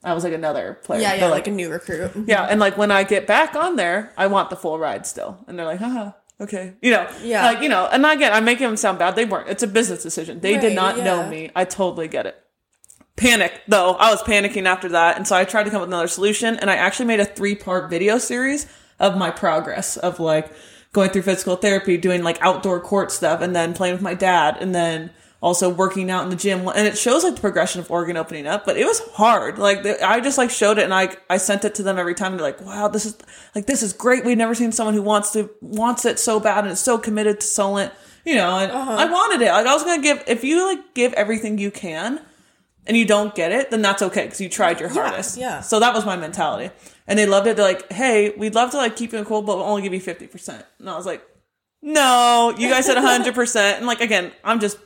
[0.05, 1.01] I was like another player.
[1.01, 2.11] Yeah, yeah, They're like, a new recruit.
[2.27, 5.39] yeah, and like when I get back on there, I want the full ride still.
[5.47, 6.11] And they're like, haha,
[6.41, 6.73] okay.
[6.83, 7.47] You know, Yeah.
[7.47, 9.15] like, you know, and again, I'm making them sound bad.
[9.15, 9.49] They weren't.
[9.49, 10.41] It's a business decision.
[10.41, 11.51] They did Right, not know me.
[11.55, 12.42] I totally get it.
[13.23, 13.95] Panic, though.
[13.95, 15.17] I was panicking after that.
[15.17, 16.57] And so I tried to come up with another solution.
[16.57, 18.67] And I actually made a three part video series
[18.99, 20.53] of my progress of like
[20.93, 24.59] going through physical therapy, doing like outdoor court stuff, and then playing with my dad,
[24.61, 25.11] and then
[25.43, 26.67] also working out in the gym.
[26.69, 29.59] And it shows like the progression of Oregon opening up, but it was hard.
[29.59, 32.33] Like I just like showed it and I, I sent it to them every time.
[32.33, 33.19] They're like, wow, this is
[33.55, 34.25] like, this is great.
[34.25, 37.41] We've never seen someone who wants to, wants it so bad and is so committed
[37.41, 37.93] to Solent,
[38.25, 38.93] you know, and uh-huh.
[38.93, 39.51] I wanted it.
[39.51, 42.21] Like I was going to give, if you like give everything you can
[42.87, 44.27] and you don't get it, then that's okay.
[44.29, 45.37] Cause you tried your hardest.
[45.37, 45.61] yeah.
[45.61, 46.75] So that was my mentality.
[47.07, 47.57] And they loved it.
[47.57, 50.01] They're like, hey, we'd love to like keep you cool, but we'll only give you
[50.01, 50.65] 50%.
[50.79, 51.23] And I was like,
[51.83, 53.57] no, you guys said 100%.
[53.77, 54.79] And like, again, I'm just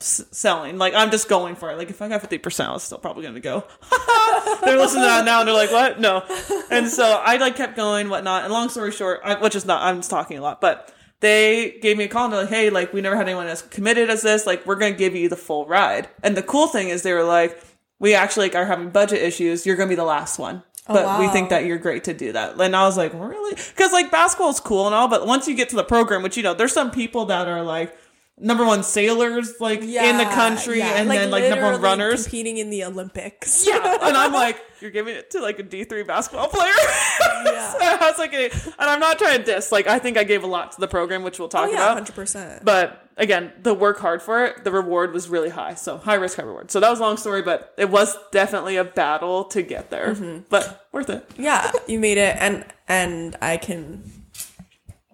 [0.00, 0.76] s- selling.
[0.76, 1.78] Like, I'm just going for it.
[1.78, 3.64] Like, if I got 50%, I was still probably going to go.
[4.64, 6.00] they're listening to that now and they're like, what?
[6.00, 6.22] No.
[6.70, 8.44] And so I like kept going, whatnot.
[8.44, 10.92] And long story short, I, which is not, I'm just talking a lot, but
[11.24, 13.62] they gave me a call and they're like, hey, like, we never had anyone as
[13.62, 14.46] committed as this.
[14.46, 16.08] Like, we're going to give you the full ride.
[16.22, 17.60] And the cool thing is they were like,
[17.98, 19.66] we actually like, are having budget issues.
[19.66, 20.62] You're going to be the last one.
[20.86, 21.32] Oh, but we wow.
[21.32, 22.60] think that you're great to do that.
[22.60, 23.54] And I was like, really?
[23.54, 26.36] Because like basketball is cool and all, but once you get to the program, which
[26.36, 27.96] you know, there's some people that are like
[28.36, 30.94] number one sailors like in the country yeah.
[30.96, 32.24] and then like number one runners.
[32.24, 33.66] competing in the Olympics.
[33.66, 33.98] Yeah.
[34.02, 36.72] and I'm like, you're giving it to like a D3 basketball player?
[37.44, 37.72] Yeah.
[37.72, 39.70] So I was like, and I'm not trying to diss.
[39.70, 41.76] Like, I think I gave a lot to the program, which we'll talk Oh, yeah,
[41.84, 41.94] about.
[41.94, 42.64] hundred percent.
[42.64, 45.74] But again, the work hard for it, the reward was really high.
[45.74, 46.70] So high risk, high reward.
[46.70, 50.14] So that was a long story, but it was definitely a battle to get there.
[50.14, 50.44] Mm-hmm.
[50.48, 51.28] But worth it.
[51.36, 54.10] Yeah, you made it, and and I can.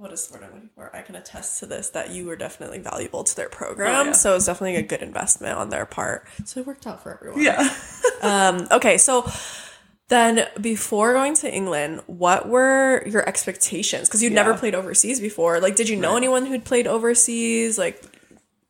[0.00, 0.96] What is the word I'm looking for?
[0.96, 3.94] I can attest to this that you were definitely valuable to their program.
[3.94, 4.12] Oh, yeah.
[4.12, 6.26] So it's definitely a good investment on their part.
[6.46, 7.42] So it worked out for everyone.
[7.42, 7.68] Yeah.
[8.22, 9.30] Um, okay, so
[10.08, 14.08] then before going to England, what were your expectations?
[14.08, 15.58] Because you'd never played overseas before.
[15.58, 17.78] Like, did you know anyone who'd played overseas?
[17.78, 18.04] Like,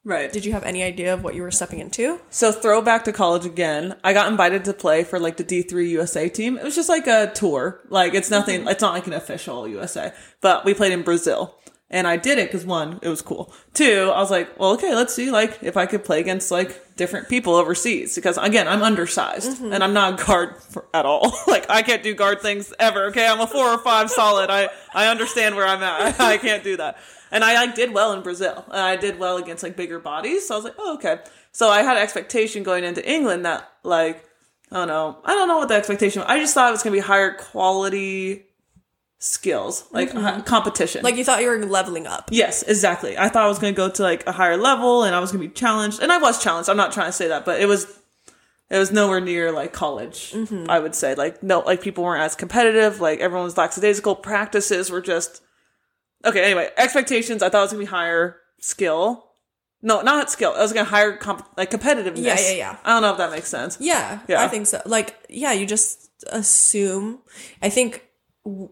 [0.03, 0.33] Right.
[0.33, 2.21] did you have any idea of what you were stepping into?
[2.31, 3.97] So throwback to college again.
[4.03, 6.57] I got invited to play for like the D3 USA team.
[6.57, 7.81] It was just like a tour.
[7.91, 8.69] Like it's nothing, mm-hmm.
[8.69, 11.55] it's not like an official USA, but we played in Brazil.
[11.93, 13.53] And I did it because one, it was cool.
[13.75, 16.97] Two, I was like, well, okay, let's see like if I could play against like
[16.97, 19.73] different people overseas because again, I'm undersized mm-hmm.
[19.73, 21.35] and I'm not a guard for, at all.
[21.49, 23.07] like I can't do guard things ever.
[23.07, 23.27] Okay.
[23.27, 24.51] I'm a four or five solid.
[24.51, 26.21] I, I understand where I'm at.
[26.21, 26.97] I, can't do that.
[27.31, 30.49] And I like did well in Brazil and I did well against like bigger bodies.
[30.49, 31.19] So I was like, oh, okay.
[31.53, 34.25] So I had an expectation going into England that like,
[34.71, 35.19] I don't know.
[35.25, 36.31] I don't know what the expectation was.
[36.31, 38.47] I just thought it was going to be higher quality
[39.19, 41.03] skills, like hi- competition.
[41.03, 42.31] Like, you thought you were leveling up.
[42.33, 43.19] Yes, exactly.
[43.19, 45.33] I thought I was going to go to like a higher level and I was
[45.33, 46.01] going to be challenged.
[46.01, 46.71] And I was challenged.
[46.71, 47.87] I'm not trying to say that, but it was
[48.71, 50.71] it was nowhere near like college, mm-hmm.
[50.71, 51.15] I would say.
[51.15, 55.43] Like no like people weren't as competitive, like everyone was lackadaisical, practices were just
[56.25, 59.27] Okay, anyway, expectations, I thought it was going to be higher skill.
[59.83, 60.53] No, not skill.
[60.55, 62.19] I was going to higher comp- like competitiveness.
[62.23, 62.77] Yeah, yeah, yeah.
[62.85, 63.79] I don't know if that makes sense.
[63.81, 64.43] Yeah, Yeah.
[64.43, 64.83] I think so.
[64.85, 67.21] Like, yeah, you just assume.
[67.63, 68.05] I think
[68.45, 68.69] w-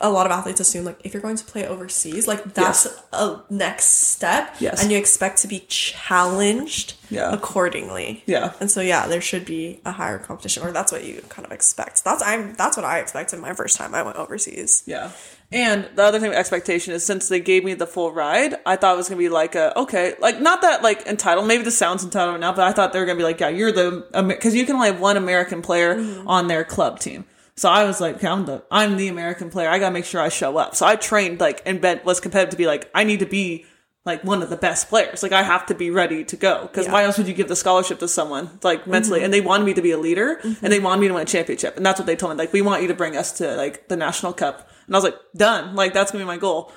[0.00, 3.40] a lot of athletes assume like if you're going to play overseas, like that's a
[3.48, 4.82] next step, Yes.
[4.82, 7.32] and you expect to be challenged Yeah.
[7.32, 8.22] accordingly.
[8.26, 8.52] Yeah.
[8.60, 11.52] and so yeah, there should be a higher competition, or that's what you kind of
[11.52, 12.04] expect.
[12.04, 14.82] That's I'm that's what I expected my first time I went overseas.
[14.86, 15.12] Yeah.
[15.52, 18.76] And the other thing with expectation is since they gave me the full ride, I
[18.76, 21.46] thought it was gonna be like a okay, like not that like entitled.
[21.46, 23.72] Maybe this sounds entitled now, but I thought they were gonna be like, yeah, you're
[23.72, 26.26] the because you can only have one American player mm-hmm.
[26.26, 27.24] on their club team.
[27.54, 29.68] So I was like, okay, I'm the I'm the American player.
[29.68, 30.74] I gotta make sure I show up.
[30.74, 33.66] So I trained like and been, was competitive to be like I need to be
[34.04, 35.22] like one of the best players.
[35.22, 36.92] Like I have to be ready to go because Yeah.
[36.92, 39.20] why else would you give the scholarship to someone like mentally?
[39.20, 39.24] Mm-hmm.
[39.26, 40.84] And they wanted me to be a leader and they mm-hmm.
[40.84, 41.76] wanted me to win a championship.
[41.76, 42.38] And that's what they told me.
[42.38, 44.68] Like we want you to bring us to like the national cup.
[44.86, 45.76] And I was like, done.
[45.76, 46.72] Like that's gonna be my goal.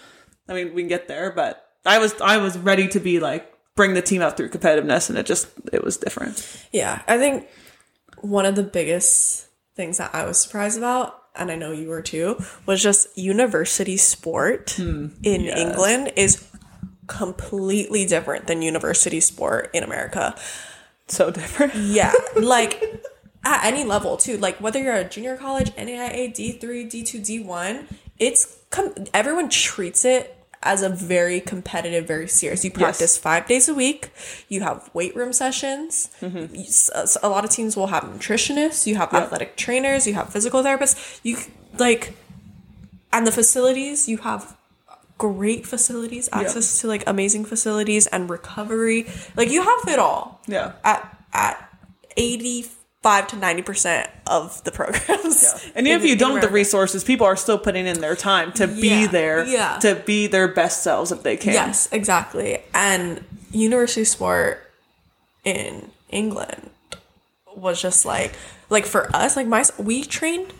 [0.47, 3.51] I mean, we can get there, but I was I was ready to be like
[3.75, 6.67] bring the team up through competitiveness, and it just it was different.
[6.71, 7.47] Yeah, I think
[8.21, 12.01] one of the biggest things that I was surprised about, and I know you were
[12.01, 15.07] too, was just university sport hmm.
[15.23, 15.59] in yes.
[15.59, 16.47] England is
[17.07, 20.35] completely different than university sport in America.
[21.07, 21.75] So different.
[21.75, 22.83] Yeah, like
[23.43, 24.37] at any level too.
[24.37, 27.87] Like whether you're a junior college, NAIA, D three, D two, D one,
[28.19, 30.31] it's com- everyone treats it
[30.63, 32.65] as a very competitive, very serious.
[32.65, 34.11] You practice five days a week.
[34.49, 36.09] You have weight room sessions.
[36.21, 36.55] Mm-hmm.
[36.55, 38.87] You- s- s- A lot of teams will have nutritionists.
[38.87, 40.07] You have athletic trainers.
[40.07, 41.19] You have physical therapists.
[41.21, 41.37] You
[41.77, 42.15] like,
[43.13, 44.57] and the facilities you have
[45.17, 49.07] great facilities, access to like amazing facilities and recovery.
[49.35, 50.73] Like you have it all Yeah.
[50.83, 51.69] at at
[52.17, 52.65] eighty
[53.01, 55.69] five to ninety percent of the programs.
[55.75, 58.51] And even if you don't have the resources, people are still putting in their time
[58.53, 59.77] to be there, yeah.
[59.79, 61.53] to be their best selves if they can.
[61.53, 62.59] Yes, exactly.
[62.73, 64.71] And university sport
[65.43, 66.69] in England
[67.55, 68.33] was just like
[68.69, 70.53] like for us, like my we trained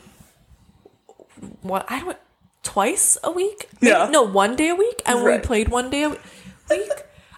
[1.61, 2.17] what I don't
[2.65, 3.67] twice a week.
[3.79, 4.09] Maybe- Yeah.
[4.09, 6.19] No, one day a week, and we played one day a week.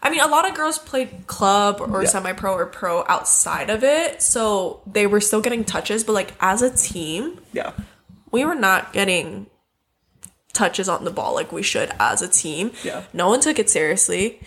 [0.02, 2.08] I mean, a lot of girls played club or Yeah.
[2.10, 6.04] semi pro or pro outside of it, so they were still getting touches.
[6.04, 7.72] But like as a team, Yeah.
[8.32, 9.48] we were not getting
[10.54, 12.72] touches on the ball like we should as a team.
[12.84, 13.04] Yeah.
[13.14, 14.40] No one took it seriously.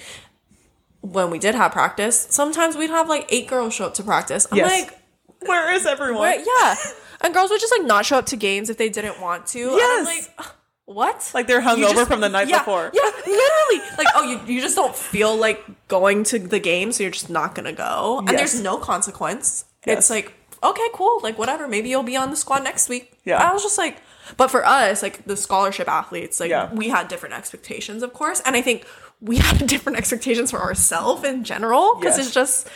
[1.02, 4.46] When we did have practice, sometimes we'd have like eight girls show up to practice.
[4.50, 4.70] I'm Yes.
[4.82, 4.98] like,
[5.40, 6.20] Where is everyone?
[6.22, 6.74] where, yeah.
[7.22, 9.60] And girls would just like not show up to games if they didn't want to.
[9.60, 10.28] And I'm Yes.
[10.38, 10.46] like,
[10.92, 11.30] what?
[11.34, 12.90] Like they're hungover just- from the night yeah, before.
[12.92, 13.88] Yeah, literally.
[13.96, 17.30] Like, oh, you, you just don't feel like going to the game, so you're just
[17.30, 18.18] not gonna go.
[18.18, 18.52] And Yes.
[18.52, 19.64] there's no consequence.
[19.86, 19.98] Yes.
[19.98, 21.68] It's like, okay, cool, like whatever.
[21.68, 23.12] Maybe you'll be on the squad next week.
[23.24, 23.36] Yeah.
[23.36, 23.98] I was just like,
[24.36, 26.72] but for us, like the scholarship athletes, like Yeah.
[26.74, 28.40] we had different expectations, of course.
[28.44, 28.84] And I think
[29.20, 31.94] we had different expectations for ourselves in general.
[31.98, 32.26] Because Yes.
[32.26, 32.68] it's just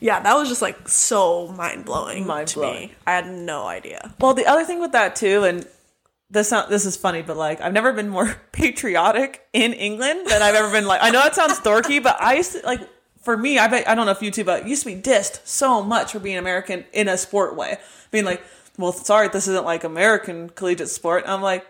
[0.00, 2.90] yeah, that was just like so mind blowing Mind-blowing.
[3.06, 4.14] I had no idea.
[4.20, 5.66] Well, the other thing with that too, and
[6.30, 10.42] this not, this is funny, but like I've never been more patriotic in England than
[10.42, 10.86] I've ever been.
[10.86, 12.80] Like I know it sounds dorky, but I used to like
[13.22, 15.46] for me, I bet I don't know if you too, but used to be dissed
[15.46, 17.78] so much for being American in a sport way,
[18.10, 18.42] being like,
[18.78, 21.24] well, sorry, this isn't like American collegiate sport.
[21.26, 21.66] I'm like.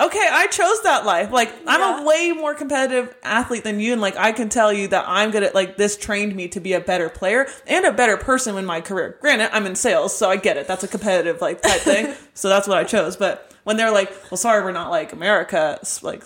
[0.00, 1.30] Okay, I chose that life.
[1.30, 2.00] Like, I'm Yeah.
[2.02, 5.30] a way more competitive athlete than you, and like, I can tell you that I'm
[5.30, 8.56] good at like this trained me to be a better player and a better person
[8.56, 9.18] in my career.
[9.20, 10.66] Granted, I'm in sales, so I get it.
[10.66, 12.14] That's a competitive like type thing.
[12.34, 13.16] So that's what I chose.
[13.16, 16.22] But when they're like, "Well, sorry, we're not like America, like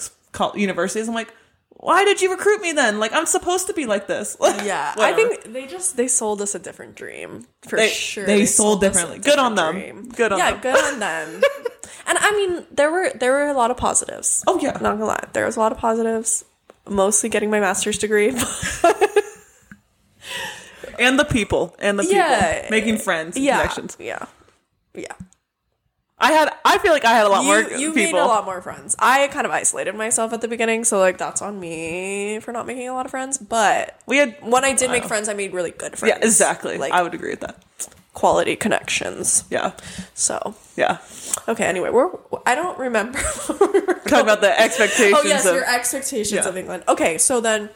[0.54, 1.32] universities," I'm like,
[1.70, 3.00] "Why did you recruit me then?
[3.00, 6.54] Like, I'm supposed to be like this." Yeah, I think they just they sold us
[6.54, 8.24] a different dream for They- sure.
[8.26, 9.18] they sold us a differently.
[9.18, 10.08] Good on different them.
[10.10, 10.60] Good on yeah, them.
[10.60, 11.42] good on them.
[12.06, 14.42] and I mean, there were there were a lot of positives.
[14.46, 14.72] Oh, yeah.
[14.72, 16.44] not gonna lie, there was a lot of positives.
[16.88, 18.28] Mostly getting my master's degree.
[20.98, 22.66] and the people, and the people, Yeah.
[22.70, 23.96] making friends, and yeah, connections.
[23.98, 24.26] yeah,
[24.94, 25.06] yeah.
[26.16, 28.12] I had, I feel like I had a lot more You you people.
[28.12, 28.94] made a lot more friends.
[28.98, 32.66] I kind of isolated myself at the beginning, so like that's on me for not
[32.66, 33.36] making a lot of friends.
[33.36, 36.14] But We had, when I did make friends, I made really good friends.
[36.16, 36.78] yeah, exactly.
[36.78, 37.56] Like I would agree with that.
[38.14, 39.44] Quality connections.
[39.50, 39.72] Yeah,
[40.14, 40.98] So yeah.
[41.48, 41.64] okay.
[41.66, 42.10] Anyway, we're
[42.46, 43.18] I don't remember.
[44.08, 45.18] Talk about the expectations.
[45.22, 46.48] oh yes, of, your expectations Yeah.
[46.48, 46.84] of England.
[46.88, 47.68] Okay, so then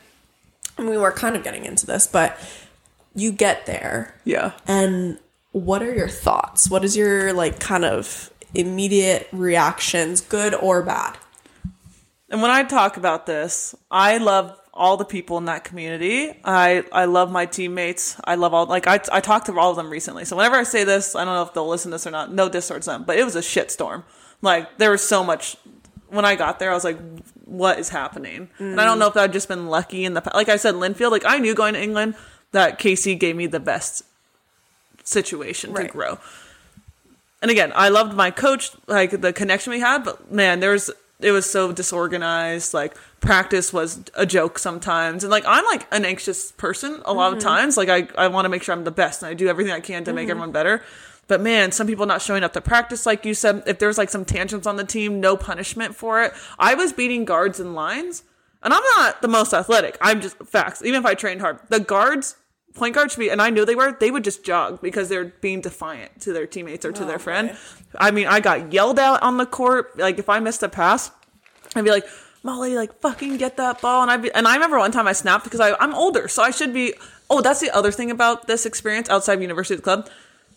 [0.78, 2.38] we were kind of getting into this, but
[3.14, 4.52] you get there, yeah.
[4.66, 5.18] and
[5.52, 6.70] what are your thoughts?
[6.70, 11.16] What is your like kind of immediate reactions, good or bad?
[12.30, 16.32] And when I talk about this, I love all the people in that community.
[16.44, 18.18] I I love my teammates.
[18.24, 20.24] I love all like I I talked to all of them recently.
[20.24, 22.32] So whenever I say this, I don't know if they'll listen to this or not.
[22.32, 24.04] No diss towards them, but it was a shitstorm.
[24.40, 25.56] Like there was so much.
[26.08, 26.98] When I got there, I was like,
[27.44, 29.00] "What is happening?" And I don't mm.
[29.00, 31.10] know if I'd just been lucky in the pa- like I said, Linfield.
[31.10, 32.14] Like I knew going to England
[32.52, 34.04] that Casey gave me the best
[35.04, 35.86] situation Right.
[35.86, 36.18] to grow
[37.40, 40.90] and again, I loved my coach, like the connection we had, but man, there was
[41.20, 42.74] it was so disorganized.
[42.74, 47.32] Like practice was a joke sometimes, and like I'm like an anxious person a lot
[47.32, 47.48] of mm-hmm.
[47.48, 47.76] times.
[47.76, 49.80] Like I I want to make sure I'm the best, and I do everything I
[49.80, 50.30] can to make mm-hmm.
[50.30, 50.82] everyone better.
[51.26, 53.62] But man, some people not showing up to practice, like you said.
[53.66, 56.32] If there's like some tantrums on the team, no punishment for it.
[56.58, 58.22] I was beating guards and lines,
[58.62, 59.98] and I'm not the most athletic.
[60.00, 60.82] I'm just facts.
[60.82, 62.36] Even if I trained hard, the guards
[62.74, 65.26] point guard should be, and I knew they were, they would just jog because they're
[65.26, 67.56] being defiant to their teammates or to their oh, friend.
[67.96, 69.98] I mean, I got yelled at on the court.
[69.98, 71.10] Like if I missed a pass,
[71.74, 72.06] I'd be like,
[72.42, 74.02] Molly, like fucking get that ball.
[74.02, 76.42] And I be, and I remember one time I snapped because I, I'm older, so
[76.42, 76.94] I should be.
[77.30, 80.08] Oh, that's the other thing about this experience outside of University Club.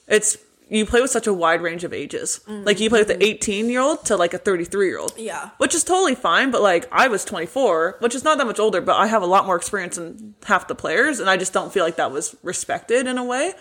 [0.07, 0.37] It's
[0.77, 2.39] you play with such a wide range of ages.
[2.47, 5.13] Like you play with an 18 year old to like a 33 year old.
[5.17, 5.49] Yeah.
[5.57, 8.79] Which is totally fine, but like I was 24, which is not that much older,
[8.79, 11.73] but I have a lot more experience than half the players, and I just don't
[11.73, 13.53] feel like that was respected in a way.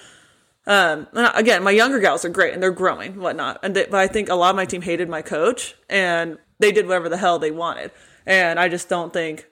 [0.67, 3.59] Um, and again, my younger gals are great and they're growing, and whatnot.
[3.65, 6.71] And they, but I think a lot of my team hated my coach and they
[6.71, 7.91] did whatever the hell they wanted.
[8.25, 9.47] And I just don't think.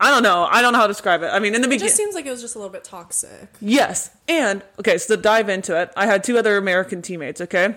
[0.00, 0.46] I don't know.
[0.50, 1.28] I don't know how to describe it.
[1.28, 2.84] I mean, in the beginning, It just seems like it was just a little bit
[2.84, 3.48] toxic.
[3.60, 4.10] Yes.
[4.28, 7.76] And okay, so to dive into it, I had two other American teammates, okay?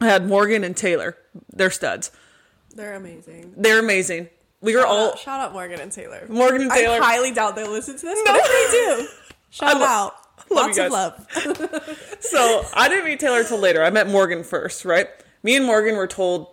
[0.00, 1.16] I had Morgan and Taylor.
[1.52, 2.10] They're studs.
[2.74, 3.54] They're amazing.
[3.56, 4.28] They're amazing.
[4.62, 6.24] We were all Shout out Morgan and Taylor.
[6.28, 6.96] Morgan and Taylor.
[7.02, 9.08] I highly doubt they listen to this, but if they do,
[9.50, 10.14] shout lo- out.
[10.50, 12.16] love Lots you of love.
[12.20, 13.82] so I didn't meet Taylor till later.
[13.82, 15.08] I met Morgan first, right?
[15.42, 16.48] Me and Morgan were told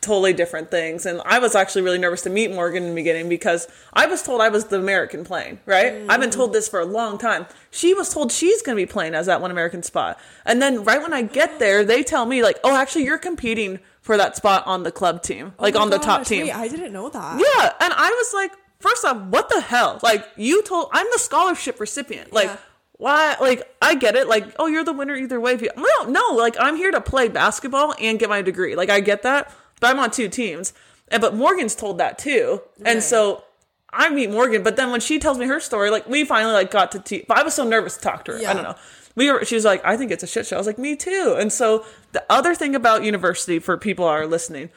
[0.00, 1.06] totally different things.
[1.06, 4.22] And I was actually really nervous to meet Morgan in the beginning because I was
[4.22, 6.04] told I was the American playing, right?
[6.08, 7.46] I've been told this for a long time.
[7.70, 10.18] She was told she's going to be playing as that one American spot.
[10.44, 13.78] And then right when I get there, they tell me, like, oh, actually, you're competing
[14.00, 16.46] for that spot on the club team, oh like Oh my on the top team.
[16.46, 17.38] Wait, I didn't know that.
[17.38, 20.00] Yeah, and I was like, first off, what the hell?
[20.02, 22.32] Like, you told I'm the scholarship recipient.
[22.32, 22.56] Like, Yeah.
[22.92, 23.36] why?
[23.40, 24.26] Like, I get it.
[24.26, 25.58] Like, oh, you're the winner either way.
[25.76, 28.74] No, no, like I'm here to play basketball and get my degree.
[28.76, 30.72] Like, I get that, but I'm on two teams.
[31.10, 33.02] And but Morgan's told that too, and Right.
[33.02, 33.44] so.
[33.90, 36.70] I meet Morgan, but then when she tells me her story, like we finally like
[36.70, 38.38] got to te- but I was so nervous to talk to her.
[38.46, 38.74] I don't know.
[39.14, 40.56] We were she was like, I think it's a shit show.
[40.56, 41.34] I was like, me too.
[41.40, 44.68] And so the other thing about university for people who are listening,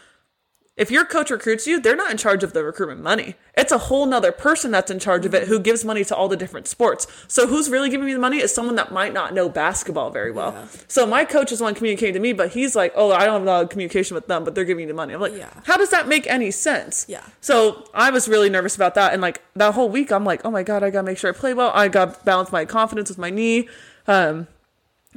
[0.78, 3.36] if your coach recruits you, they're not in charge of the recruitment money.
[3.58, 6.30] It's a whole nother person that's in charge of it who gives money to all
[6.30, 7.06] the different sports.
[7.28, 10.32] So who's really giving me the money is someone that might not know basketball very
[10.32, 10.54] well.
[10.54, 10.68] Yeah.
[10.88, 13.42] So my coach is one communicating to me, but he's like, oh, I don't have
[13.44, 15.14] a lot of communication with them, but they're giving me the money.
[15.14, 15.50] I'm like, Yeah.
[15.66, 17.06] how does that make any sense?
[17.10, 17.24] Yeah.
[17.42, 19.12] So I was really nervous about that.
[19.14, 21.38] And like that whole week, I'm like, oh my God, I gotta make sure I
[21.38, 21.72] play well.
[21.76, 23.68] I got to balance my confidence with my knee.
[24.08, 24.48] Um,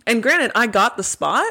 [0.07, 1.47] and granted, I got the spot,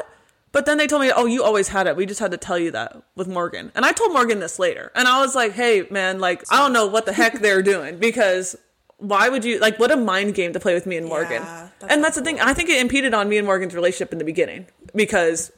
[0.54, 1.96] but then they told me, oh, you always had it.
[1.96, 3.72] We just had to tell you that with Morgan.
[3.74, 4.90] And I told Morgan this later.
[4.94, 7.98] And I was like, hey, man, like, I don't know what the heck they're doing
[7.98, 8.56] because
[8.98, 11.42] why would you, like, what a mind game to play with me and Morgan.
[11.42, 12.40] Yeah, that's and that's the thing.
[12.40, 15.50] I think it impeded on me and Morgan's relationship in the beginning because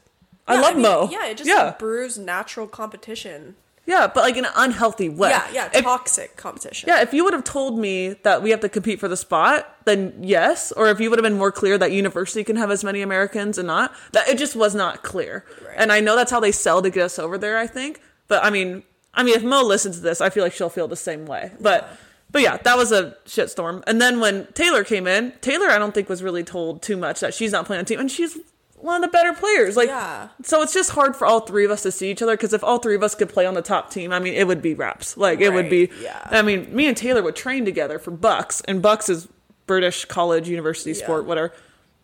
[0.47, 1.09] I Yeah, love mean, Mo.
[1.11, 1.75] Yeah, it just yeah.
[1.77, 3.55] brews natural competition.
[3.87, 5.29] Yeah, but like in an unhealthy way.
[5.29, 6.87] Yeah, yeah, If- toxic competition.
[6.89, 9.75] yeah, if you would have told me that we have to compete for the spot,
[9.85, 10.71] then yes.
[10.73, 13.57] Or if you would have been more clear that university can have as many Americans
[13.57, 15.45] and not, that it just was not clear.
[15.65, 15.75] Right.
[15.77, 18.01] And I know that's how they sell to get us over there, I think.
[18.27, 20.87] But I mean, I mean, if Mo listens to this, I feel like she'll feel
[20.87, 21.53] the same way.
[21.59, 21.89] But,
[22.29, 23.83] but yeah, that was a shitstorm.
[23.87, 27.21] And then when Taylor came in, Taylor, I don't think was really told too much
[27.21, 28.37] that she's not playing on team, and she's
[28.87, 29.77] one of the better players.
[29.77, 30.29] Like, Yeah.
[30.41, 32.63] so it's just hard for all three of us to see each other because if
[32.63, 34.73] all three of us could play on the top team, I mean, it would be
[34.73, 35.15] raps.
[35.17, 35.91] Like, it would be.
[36.01, 36.27] yeah.
[36.31, 39.27] I mean, me and Taylor would train together for BUCS, and BUCS is
[39.67, 41.53] British college, university sport, whatever.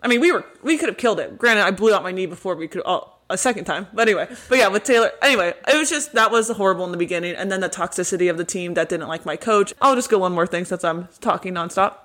[0.03, 1.37] I mean, we were we could have killed it.
[1.37, 2.81] Granted, I blew out my knee before we could.
[2.85, 4.27] Oh, a second time, but anyway.
[4.49, 5.11] But yeah, with Taylor.
[5.21, 8.37] Anyway, it was just that was horrible in the beginning, and then the toxicity of
[8.37, 9.73] the team that didn't like my coach.
[9.81, 11.95] I'll just go one more thing since I'm talking nonstop.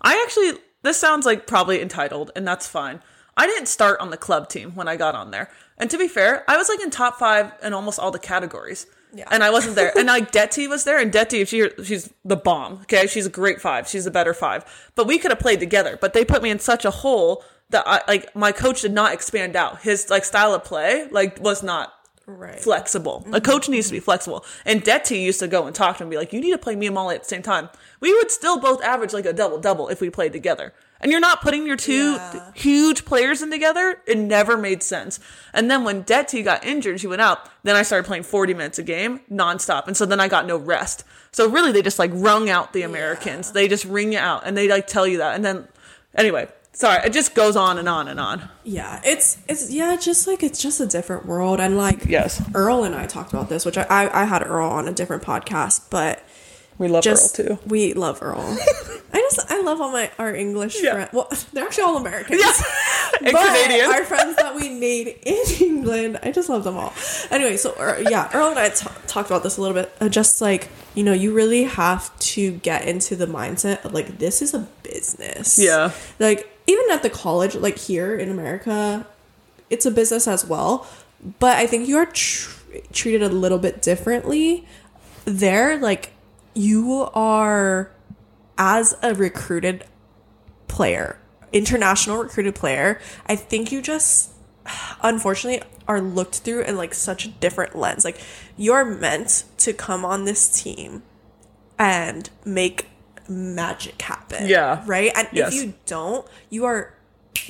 [0.00, 3.02] I actually, this sounds like probably entitled, and that's fine.
[3.36, 5.50] I didn't start on the club team when I got on there.
[5.78, 8.86] And to be fair, I was like in top five in almost all the categories.
[9.14, 9.28] Yeah.
[9.30, 9.92] And I wasn't there.
[9.96, 12.80] and like Detty was there, and Detty, she, she's the bomb.
[12.82, 13.06] Okay.
[13.06, 13.88] She's a great five.
[13.88, 14.64] She's a better five.
[14.94, 15.98] But we could have played together.
[16.00, 19.12] But they put me in such a hole that I, like, my coach did not
[19.12, 19.80] expand out.
[19.82, 21.92] His like style of play, like, was not
[22.24, 22.60] Right.
[22.60, 23.24] flexible.
[23.26, 23.38] A mm-hmm.
[23.38, 24.04] coach needs to be mm-hmm.
[24.04, 24.44] flexible.
[24.64, 26.58] And Detty used to go and talk to him and be like, you need to
[26.58, 27.68] play me and Molly at the same time.
[28.00, 30.72] We would still both average like a double double if we played together.
[31.02, 32.50] And you're not putting your two Yeah.
[32.54, 34.00] huge players in together.
[34.06, 35.18] It never made sense.
[35.52, 37.40] And then when Detty got injured, she went out.
[37.64, 39.88] Then I started playing 40 minutes a game nonstop.
[39.88, 41.04] And so then I got no rest.
[41.32, 43.50] So really they just like wrung out the Americans.
[43.52, 45.34] They just ring you out and they like tell you that.
[45.34, 45.66] And then
[46.14, 48.48] anyway, sorry, it just goes on and on and on.
[48.64, 52.40] Yeah, it's it's yeah, just like it's just a different world, and like Yes.
[52.54, 55.22] Earl and I talked about this, which I I, I had Earl on a different
[55.24, 56.22] podcast, but
[56.82, 57.58] We love just Earl too.
[57.66, 58.40] we love Earl.
[59.14, 60.92] I just I love all my our English Yeah.
[60.94, 61.10] friends.
[61.12, 62.40] Well, they're actually all Americans.
[62.44, 62.52] Yeah.
[63.24, 63.88] And but Canadian.
[63.92, 66.92] our friends that we made in England, I just love them all.
[67.30, 67.72] Anyway, so
[68.10, 69.92] yeah, Earl and I t- talked about this a little bit.
[70.00, 74.18] Uh, just like you know, you really have to get into the mindset of like
[74.18, 75.56] this is a business.
[75.58, 75.92] Yeah.
[76.18, 79.06] Like even at the college, like here in America,
[79.70, 80.86] it's a business as well.
[81.38, 82.50] But I think you are tr-
[82.92, 84.66] treated a little bit differently
[85.26, 85.78] there.
[85.78, 86.11] Like
[86.54, 87.90] you are
[88.58, 89.84] as a recruited
[90.68, 91.18] player,
[91.52, 94.30] international recruited player, I think you just
[95.02, 98.04] unfortunately are looked through in like such a different lens.
[98.04, 98.20] Like
[98.56, 101.02] you're meant to come on this team
[101.78, 102.88] and make
[103.28, 104.46] magic happen.
[104.46, 104.82] Yeah.
[104.86, 105.10] Right?
[105.16, 105.54] And Yes.
[105.54, 106.94] if you don't, you are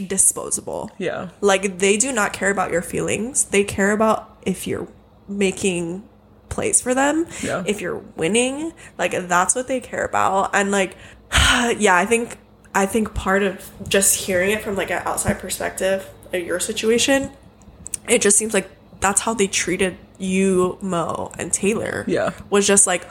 [0.07, 0.91] disposable.
[0.99, 1.31] Yeah.
[1.41, 3.45] Like they do not care about your feelings.
[3.45, 4.89] They care about if you're
[5.29, 6.09] making
[6.53, 7.65] plays for them, Yeah.
[7.67, 8.73] if you're winning.
[8.99, 10.51] Like that's what they care about.
[10.55, 10.97] And like
[11.33, 12.37] yeah, I think
[12.75, 17.31] I think part of just hearing it from like an outside perspective of your situation,
[18.09, 22.05] it just seems like that's how they treated you, Mo, and Taylor.
[22.07, 22.31] Yeah.
[22.51, 23.05] Was just like,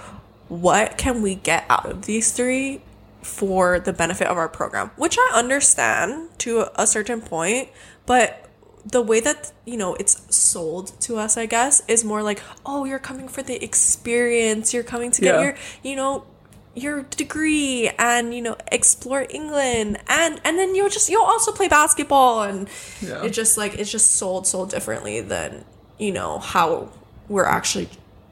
[0.47, 2.81] what can we get out of these three
[3.21, 4.89] for the benefit of our program?
[4.95, 7.69] Which I understand to a certain point,
[8.05, 8.40] but
[8.85, 12.83] the way that you know it's sold to us i guess is more like oh
[12.85, 15.41] you're coming for the experience you're coming to get Yeah.
[15.43, 16.25] your you know
[16.73, 19.99] your degree and you know explore england.
[20.07, 22.67] And and then you'll just you'll also play basketball and
[23.01, 23.23] Yeah.
[23.25, 25.65] it just like it's just sold so differently than
[25.99, 26.89] you know how
[27.27, 27.89] we're actually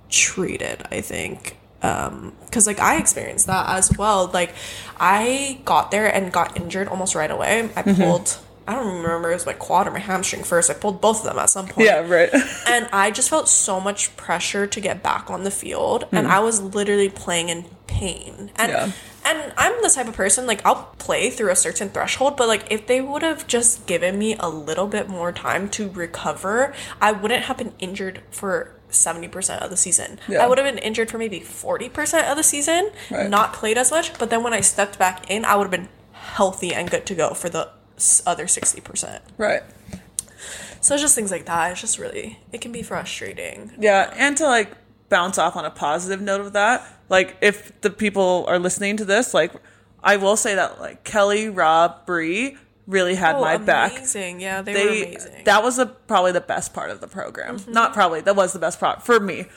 [0.10, 1.58] treated i think.
[1.82, 4.28] Um because like i experienced that as well.
[4.34, 4.54] Like
[5.00, 7.70] i got there and got injured almost right away.
[7.76, 8.38] I pulled
[8.70, 11.26] i don't remember it was my quad or my hamstring first i pulled both of
[11.26, 12.30] them at some point Yeah, right.
[12.67, 16.32] and I just felt so much pressure to get back on the field, and hmm.
[16.32, 18.51] I was literally playing in pain.
[18.55, 18.91] And Yeah.
[19.26, 22.65] and I'm the type of person like I'll play through a certain threshold, but like
[22.72, 27.11] if they would have just given me a little bit more time to recover, I
[27.11, 28.76] wouldn't have been injured for.
[28.91, 30.20] 70% of the season.
[30.28, 30.43] Yeah.
[30.43, 33.30] I would have been injured for maybe 40% of the season, Right.
[33.30, 35.89] not played as much, but then when I stepped back in, I would have been
[36.11, 37.70] healthy and good to go for the
[38.26, 39.20] other 60%.
[39.38, 39.64] right.
[40.82, 41.72] So it's just things like that.
[41.74, 43.72] It's just really, it can be frustrating.
[43.80, 44.72] Yeah, and to like
[45.10, 49.06] bounce off on a positive note of that, like if the people are listening to
[49.06, 49.52] this, like
[50.02, 53.91] I will say that like Kelly, Rob, Bree really had Oh, my back.
[53.97, 54.39] amazing.
[54.39, 55.32] Yeah, they, were amazing.
[55.34, 55.43] Mm-hmm.
[55.43, 57.60] that was the probably the best part of the program.
[57.68, 59.47] Not probably that was the best part for me.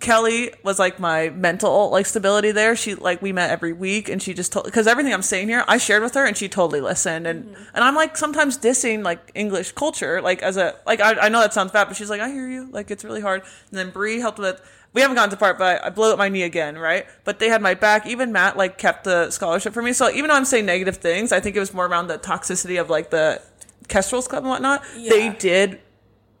[0.00, 2.76] Kelly was like my mental like stability there.
[2.76, 5.64] She like we met every week and she just told because everything I'm saying here
[5.66, 7.26] I shared with her and she totally listened.
[7.26, 7.62] And Mm-hmm.
[7.74, 11.40] and I'm like sometimes dissing like English culture like as a like I, I know
[11.40, 12.68] that sounds bad but she's like I hear you.
[12.70, 13.42] Like it's really hard.
[13.70, 14.60] And then Bree helped with
[14.92, 17.06] we haven't gotten to part but I blew up my knee again right?
[17.24, 18.06] But they had my back.
[18.06, 19.92] Even Matt like kept the scholarship for me.
[19.92, 22.80] So even though I'm saying negative things I think it was more around the toxicity
[22.80, 23.42] of like the
[23.88, 25.80] Kestrel's club and whatnot they did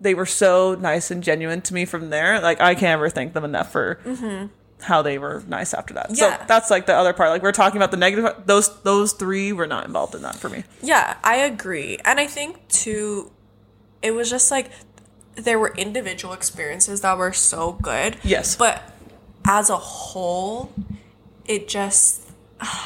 [0.00, 2.40] they were so nice and genuine to me from there.
[2.40, 3.98] Like I can't ever thank them enough for
[4.82, 6.06] how they were nice after that.
[6.06, 6.14] Mm-hmm.
[6.16, 6.38] Yeah.
[6.38, 7.30] So that's like the other part.
[7.30, 8.42] Like we're talking about the negative.
[8.46, 10.64] Those those three were not involved in that for me.
[10.82, 11.98] yeah, I agree.
[12.04, 13.32] And I think too,
[14.02, 14.70] it was just like
[15.34, 18.16] there were individual experiences that were so good.
[18.22, 18.56] Yes.
[18.56, 18.82] But
[19.46, 20.72] as a whole,
[21.44, 22.27] it just,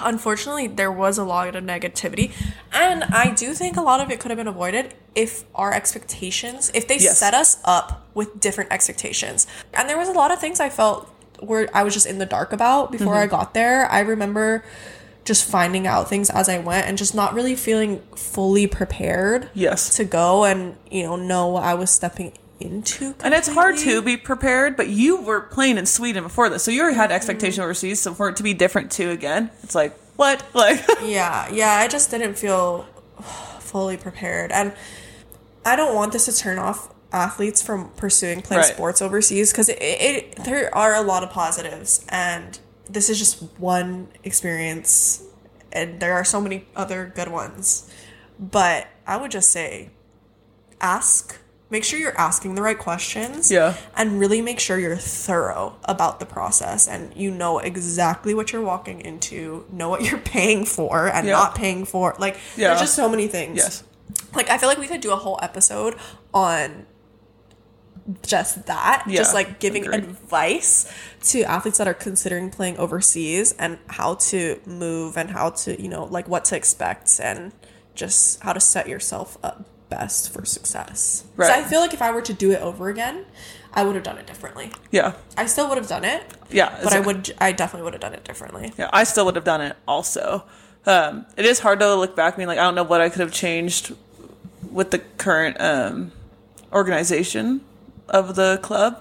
[0.03, 2.33] unfortunately, there was a lot of negativity.
[2.73, 6.71] And I do think a lot of it could have been avoided if our expectations,
[6.75, 7.19] if they Yes.
[7.19, 9.47] set us up with different expectations.
[9.75, 11.09] And there was a lot of things I felt
[11.41, 13.23] where I was just in the dark about before Mm-hmm.
[13.25, 13.91] I got there.
[13.91, 14.65] I remember
[15.25, 19.95] just finding out things as I went and just not really feeling fully prepared Yes.
[19.97, 22.33] to go and, you know, know what I was stepping
[22.63, 23.15] into.
[23.23, 26.71] And it's hard to be prepared, but you were playing in Sweden before this, so
[26.71, 27.17] you already had Mm-hmm.
[27.17, 28.01] expectation overseas.
[28.01, 30.45] So for it to be different too again, it's like what?
[30.55, 32.87] Like Yeah, yeah, I just didn't feel
[33.61, 34.53] fully prepared.
[34.53, 34.73] And
[35.65, 38.73] I don't want this to turn off athletes from pursuing playing Right.
[38.75, 42.59] sports overseas because it, it, there are a lot of positives and
[42.89, 45.23] this is just one experience
[45.73, 47.91] and there are so many other good ones.
[48.39, 49.91] But I would just say
[50.81, 51.39] ask
[51.73, 53.75] make sure you're asking the right questions Yeah.
[53.97, 58.63] and really make sure you're thorough about the process and you know exactly what you're
[58.75, 61.33] walking into know what you're paying for and Yeah.
[61.33, 62.69] not paying for like Yeah.
[62.69, 63.83] there's just so many things yes,
[64.35, 65.95] like i feel like we could do a whole episode
[66.35, 66.85] on
[68.23, 70.01] just that Yeah, just like giving agreed.
[70.05, 70.93] advice
[71.31, 75.89] to athletes that are considering playing overseas and how to move and how to you
[75.89, 77.53] know like what to expect and
[77.95, 79.65] just how to set yourself up
[79.97, 81.49] best for success Right.
[81.49, 83.17] so i feel like if i were to do it over again
[83.75, 86.71] i would have done it differently yeah, i still would have done it yeah.
[86.85, 89.45] but i would i definitely would have done it differently Yeah, I still would have
[89.55, 90.45] done it also.
[90.95, 93.21] Um, it is hard to look back, being like, I don't know what I could
[93.21, 93.95] have changed
[94.79, 96.11] with the current um,
[96.73, 97.61] organization
[98.09, 99.01] of the club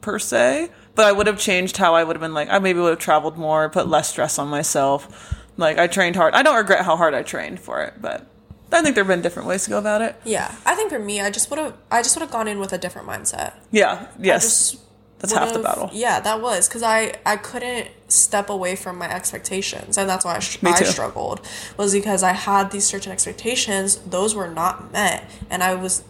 [0.00, 2.80] per se, but I would have changed how I would have been like, I maybe
[2.80, 5.34] would have traveled more, put less stress on myself.
[5.56, 6.34] Like, I trained hard.
[6.34, 8.26] I don't regret how hard I trained for it, but
[8.74, 10.16] I think there have been different ways to go about it.
[10.24, 12.58] yeah i think for me i just would have i just would have gone in
[12.58, 14.76] with a different mindset Yeah, yes.
[15.20, 15.88] That's half the battle.
[15.94, 20.36] Yeah, that was because I I couldn't step away from my expectations, and that's why
[20.36, 21.40] I, sh- I struggled
[21.78, 26.02] was because I had these certain expectations, those were not met, and I was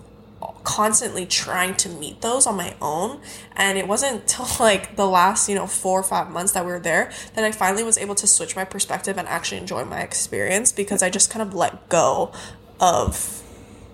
[0.65, 3.21] constantly trying to meet those on my own
[3.57, 6.73] and it wasn't until like the last you know four or five months that we
[6.73, 10.01] were there that i finally was able to switch my perspective and actually enjoy my
[10.01, 12.33] experience because i just kind of let go
[12.81, 13.41] of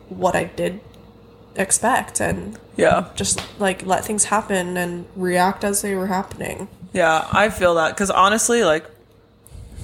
[0.08, 0.80] what i did
[1.56, 3.08] expect and Yeah.
[3.16, 6.68] just like let things happen and react as they were happening.
[6.92, 8.84] Yeah, I feel that because honestly, like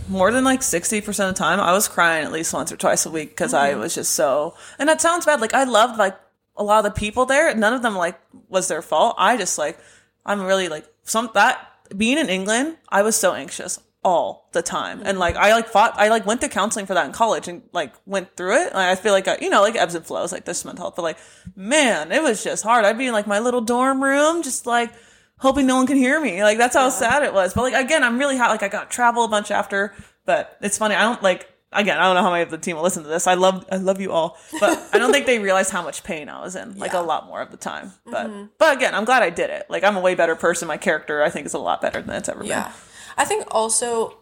[0.09, 3.05] more than like 60% of the time, I was crying at least once or twice
[3.05, 3.81] a week because I Mm-hmm.
[3.81, 5.41] was just so, and that sounds bad.
[5.41, 6.17] Like I loved like
[6.57, 7.55] a lot of the people there.
[7.55, 9.17] None of them like was their fault.
[9.19, 9.79] I just like,
[10.25, 15.03] I'm really like some that being in England, I was so anxious all the time.
[15.05, 17.63] And like, I like fought, I like went to counseling for that in college and
[17.73, 18.75] like went through it.
[18.75, 20.97] Like, I feel like, I, you know, like ebbs and flows, like this mental health,
[20.97, 21.19] but like,
[21.55, 22.85] man, it was just hard.
[22.85, 24.93] I'd be in like my little dorm room, just like,
[25.39, 26.43] hoping no one can hear me.
[26.43, 27.55] Like that's how sad it was.
[27.55, 28.51] But like again, I'm really hot.
[28.51, 29.95] Like I got travel a bunch after,
[30.25, 30.95] but it's funny.
[30.95, 31.51] I don't like
[31.81, 31.99] again.
[31.99, 33.27] I don't know how many of the team will listen to this.
[33.27, 36.29] I love I love you all, but I don't think they realized how much pain
[36.29, 36.79] I was in.
[36.79, 37.01] Like Yeah.
[37.01, 37.93] a lot more of the time.
[38.07, 38.11] Mm-hmm.
[38.11, 39.67] But but again, I'm glad I did it.
[39.69, 40.69] Like I'm a way better person.
[40.69, 42.49] My character I think is a lot better than it's ever been.
[42.49, 42.73] Yeah.
[43.17, 44.19] I think also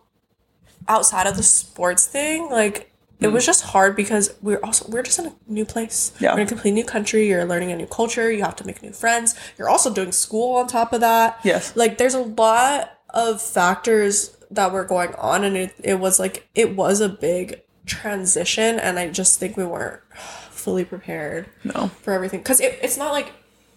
[0.88, 2.90] outside of the sports thing, like
[3.20, 3.34] it mm-hmm.
[3.34, 6.12] was just hard because we're also we're just in a new place.
[6.18, 6.34] Yeah.
[6.34, 7.28] We're in a completely new country.
[7.28, 8.30] You're learning a new culture.
[8.30, 9.34] You have to make new friends.
[9.57, 11.40] You're also doing school on top of that.
[11.44, 11.76] Yes.
[11.76, 16.48] Like there's a lot of factors that were going on and it, it was like
[16.55, 20.00] it was a big transition and I just think we weren't
[20.50, 21.48] fully prepared.
[21.62, 21.88] No.
[21.88, 22.40] for everything.
[22.40, 23.32] Because it, it's not like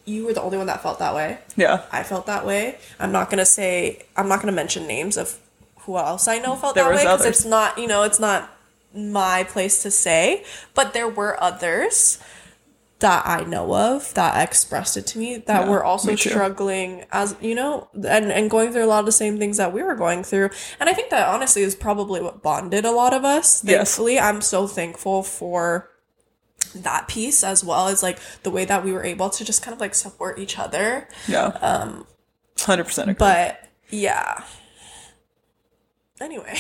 [0.06, 1.40] you were the only one that felt that way.
[1.56, 1.84] Yeah.
[1.92, 2.78] I felt that way.
[3.00, 5.38] I'm not gonna say I'm not gonna mention names of
[5.80, 8.50] who else I know felt There that way because it's not you know it's not
[8.96, 10.44] my place to say.
[10.74, 12.20] But there were others
[13.00, 17.36] that I know of that expressed it to me that Yeah, were also struggling as
[17.40, 19.96] you know and and going through a lot of the same things that we were
[19.96, 20.50] going through.
[20.80, 23.64] And I think that honestly is probably what bonded a lot of us.
[23.64, 24.00] Yes.
[24.00, 25.90] I'm so thankful for
[26.74, 29.74] that piece as well as like the way that we were able to just kind
[29.74, 31.08] of like support each other.
[31.28, 31.48] Yeah.
[31.48, 32.08] Um.
[32.60, 33.20] Hundred percent agree.
[33.20, 34.44] But yeah.
[36.20, 36.58] Anyway.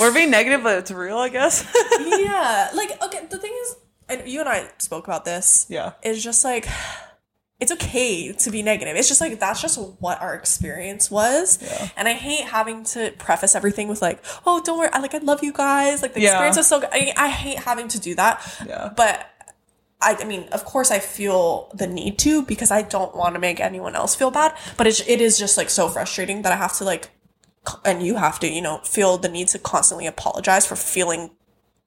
[0.00, 1.64] We're being negative, but it's real, I guess.
[2.00, 2.70] yeah.
[2.74, 3.76] Like, okay, the thing is,
[4.08, 5.66] and you and I spoke about this.
[5.68, 5.92] yeah.
[6.02, 6.66] It's just like,
[7.60, 8.96] it's okay to be negative.
[8.96, 11.58] It's just like, that's just what our experience was.
[11.62, 11.88] Yeah.
[11.96, 14.90] And I hate having to preface everything with like, oh, don't worry.
[14.92, 16.02] I like, I love you guys.
[16.02, 16.32] Like, the Yeah.
[16.32, 16.90] experience was so good.
[16.92, 18.42] I, I hate having to do that.
[18.66, 18.92] Yeah.
[18.94, 19.26] But
[20.02, 23.40] I, I mean, of course, I feel the need to because I don't want to
[23.40, 24.54] make anyone else feel bad.
[24.76, 27.08] But it, it is just like so frustrating that I have to like,
[27.86, 31.30] and you have to, you know, feel the need to constantly apologize for feeling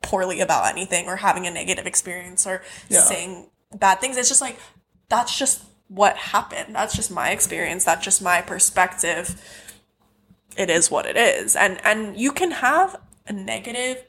[0.01, 3.01] poorly about anything or having a negative experience or Yeah.
[3.01, 4.17] saying bad things.
[4.17, 4.57] It's just like,
[5.09, 6.75] that's just what happened.
[6.75, 7.83] That's just my experience.
[7.83, 9.41] That's just my perspective.
[10.57, 11.55] It is what it is.
[11.55, 12.95] And, and you can have
[13.27, 14.03] a negative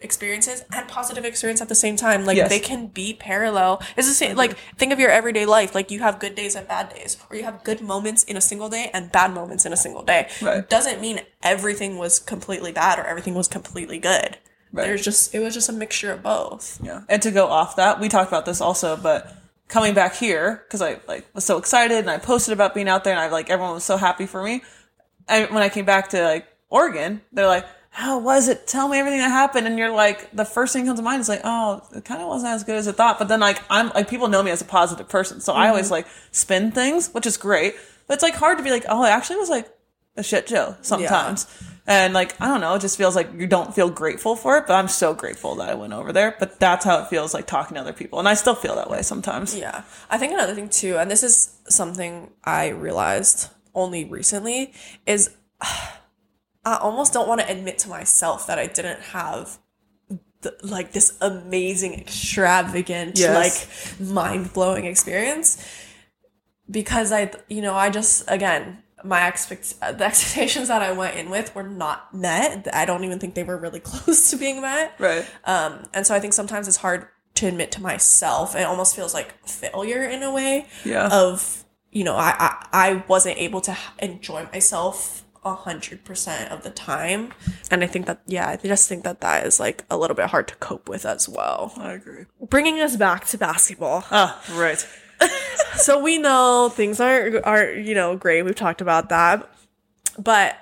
[0.00, 2.24] experiences and positive experience at the same time.
[2.24, 2.48] Like Yes.
[2.48, 3.80] they can be parallel.
[3.96, 4.36] It's the same.
[4.36, 5.74] Like think of your everyday life.
[5.74, 8.40] Like you have good days and bad days, or you have good moments in a
[8.40, 10.28] single day and bad moments in a single day.
[10.40, 10.68] Right.
[10.68, 14.38] Doesn't mean everything was completely bad or everything was completely good.
[14.72, 14.86] Right.
[14.86, 16.80] There's just it was just a mixture of both.
[16.82, 17.02] Yeah.
[17.08, 19.36] And to go off that, we talked about this also, but
[19.68, 23.04] coming back here, because I like was so excited and I posted about being out
[23.04, 24.62] there and I like everyone was so happy for me.
[25.28, 28.66] And when I came back to like Oregon, they're like, How was it?
[28.66, 29.66] Tell me everything that happened.
[29.66, 32.22] And you're like, the first thing that comes to mind is like, oh, it kind
[32.22, 33.18] of wasn't as good as I thought.
[33.18, 35.40] But then like I'm like people know me as a positive person.
[35.40, 35.94] So I always mm-hmm.
[35.94, 37.74] like spin things, which is great.
[38.06, 39.68] But it's like hard to be like, oh, it actually was like
[40.16, 41.46] a shit show sometimes.
[41.86, 44.66] And like, I don't know, it just feels like you don't feel grateful for it,
[44.68, 46.36] but I'm so grateful that I went over there.
[46.38, 48.20] But that's how it feels like talking to other people.
[48.20, 49.56] And I still feel that way sometimes.
[49.56, 49.82] Yeah.
[50.08, 54.72] I think another thing too, and this is something I realized only recently,
[55.06, 55.30] is
[56.64, 59.58] I almost don't want to admit to myself that I didn't have
[60.42, 63.96] the, like this amazing, extravagant, Yes.
[63.98, 65.64] like mind blowing experience
[66.70, 71.30] because I, you know, I just again my expect the expectations that I went in
[71.30, 72.68] with were not met.
[72.72, 74.94] I don't even think they were really close to being met.
[74.98, 75.24] Right.
[75.44, 78.54] Um, and so I think sometimes it's hard to admit to myself.
[78.54, 81.08] It almost feels like failure in a way Yeah.
[81.10, 86.62] of, you know, I, I, I wasn't able to enjoy myself a hundred percent of
[86.62, 87.32] the time.
[87.70, 90.26] And I think that, yeah, I just think that that is like a little bit
[90.26, 91.72] hard to cope with as well.
[91.78, 92.26] I agree.
[92.40, 94.04] Bringing us back to basketball.
[94.12, 94.86] Ah, right.
[95.76, 98.42] so we know things aren't, aren't, you know, great.
[98.42, 99.48] We've talked about that.
[100.18, 100.56] But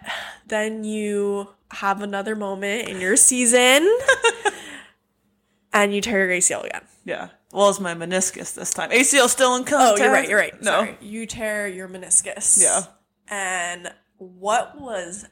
[0.47, 3.89] then you have another moment in your season
[5.73, 6.83] and you tear your ACL again.
[7.05, 7.29] Yeah.
[7.53, 8.91] Well, it's my meniscus this time.
[8.91, 10.01] ACL still in contact.
[10.01, 10.29] Oh, you're right.
[10.29, 10.63] You're right.
[10.63, 10.71] No.
[10.71, 10.99] Sorry.
[11.01, 12.63] You tear your meniscus.
[12.63, 12.83] Yeah.
[13.29, 15.27] And what was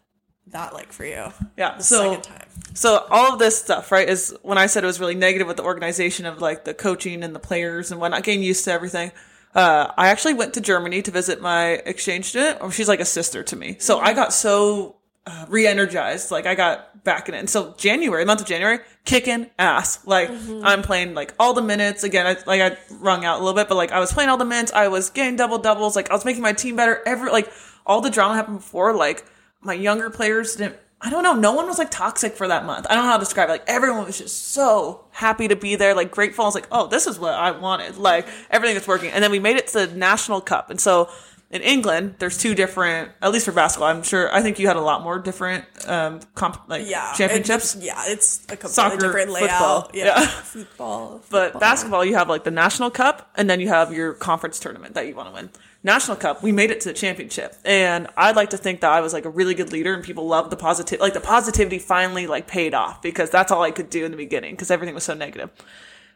[0.52, 1.32] that like for you?
[1.56, 1.76] Yeah.
[1.76, 2.46] The so second time.
[2.74, 5.56] So all of this stuff, right, is when I said it was really negative with
[5.56, 9.12] the organization of like the coaching and the players and whatnot, getting used to everything.
[9.54, 12.60] Uh, I actually went to Germany to visit my exchange student.
[12.60, 13.76] Or she's like a sister to me.
[13.80, 14.96] So I got so
[15.26, 16.30] uh, re-energized.
[16.30, 17.38] Like I got back in it.
[17.38, 20.06] And so January, month of January, kicking ass.
[20.06, 20.30] Like
[20.62, 22.26] I'm playing like all the minutes again.
[22.26, 24.44] I, like I wrung out a little bit, but like I was playing all the
[24.44, 24.72] minutes.
[24.72, 25.96] I was getting double doubles.
[25.96, 27.02] Like I was making my team better.
[27.06, 27.50] Every like
[27.86, 28.92] all the drama happened before.
[28.94, 29.24] Like
[29.60, 31.34] my younger players didn't I don't know.
[31.34, 32.84] No one was like toxic for that month.
[32.90, 33.52] I don't know how to describe it.
[33.52, 36.44] Like everyone was just so happy to be there, like grateful.
[36.44, 37.98] I was like, oh, this is what I wanted.
[37.98, 39.12] Like everything is working.
[39.12, 40.70] And then we made it to the national cup.
[40.70, 41.08] And so
[41.52, 43.88] in England, there's two different, at least for basketball.
[43.90, 44.34] I'm sure.
[44.34, 47.12] I think you had a lot more different um comp like Yeah.
[47.12, 47.76] championships.
[47.76, 49.50] It's, yeah, it's a completely Soccer, different layout.
[49.50, 49.90] football.
[49.94, 50.04] Yeah.
[50.06, 50.26] Yeah.
[50.42, 51.20] Football.
[51.30, 54.94] But basketball, you have like the national cup, and then you have your conference tournament
[54.94, 55.50] that you want to win.
[55.84, 59.00] National cup, we made it to the championship, and I'd like to think that I
[59.00, 60.98] was like a really good leader, and people loved the positive.
[60.98, 64.16] Like the positivity finally like paid off because that's all I could do in the
[64.16, 65.50] beginning because everything was so negative.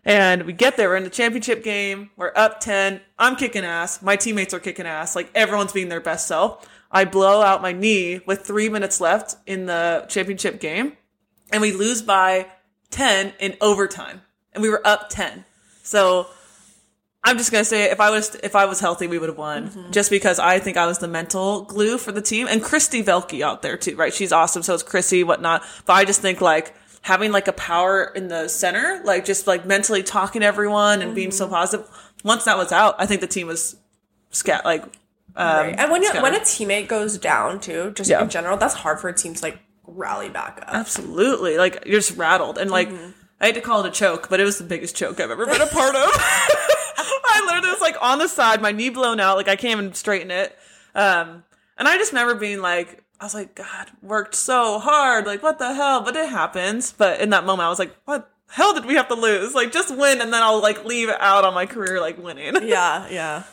[0.05, 3.01] And we get there, we're in the championship game, we're up 10.
[3.21, 4.03] I'm kicking ass.
[4.03, 5.15] My teammates are kicking ass.
[5.15, 6.69] Like everyone's being their best self.
[6.91, 10.97] I blow out my knee with three minutes left in the championship game,
[11.53, 12.49] and we lose by
[12.91, 14.23] 10 in overtime.
[14.53, 15.45] And we were up 10.
[15.83, 16.27] So
[17.25, 19.69] I'm just gonna say if I was if I was healthy, we would have won.
[19.69, 19.91] Mm-hmm.
[19.93, 23.41] Just because I think I was the mental glue for the team, and Christy Velke
[23.43, 24.13] out there too, right?
[24.13, 24.63] She's awesome.
[24.63, 25.63] So it's Chrissy, whatnot.
[25.87, 29.65] But I just think like having like a power in the center, like just like
[29.65, 31.55] mentally talking to everyone and being so mm-hmm.
[31.55, 31.89] positive.
[32.25, 33.77] Once that was out, I think the team was
[34.31, 34.83] scat like.
[34.83, 34.89] Um,
[35.37, 35.75] Right.
[35.79, 36.23] And when scattered.
[36.23, 38.23] when a teammate goes down too, just Yeah.
[38.23, 40.75] in general, that's hard for a team to like rally back up.
[40.75, 41.57] Absolutely.
[41.57, 42.59] Like you're just rattled.
[42.59, 43.11] And like mm-hmm.
[43.41, 45.47] I hate to call it a choke, but it was the biggest choke I've ever
[45.47, 46.11] been a part of.
[47.55, 50.31] Literally was like on the side, my knee blown out, like I can't even straighten
[50.31, 50.57] it.
[50.95, 51.45] Um
[51.79, 55.59] and I just remember being like I was like, God, worked so hard, like what
[55.59, 56.01] the hell?
[56.03, 56.93] But it happens.
[56.93, 59.55] But in that moment I was like, what hell did we have to lose?
[59.55, 62.55] Like just win and then I'll like leave out on my career like winning.
[62.69, 63.45] yeah, yeah.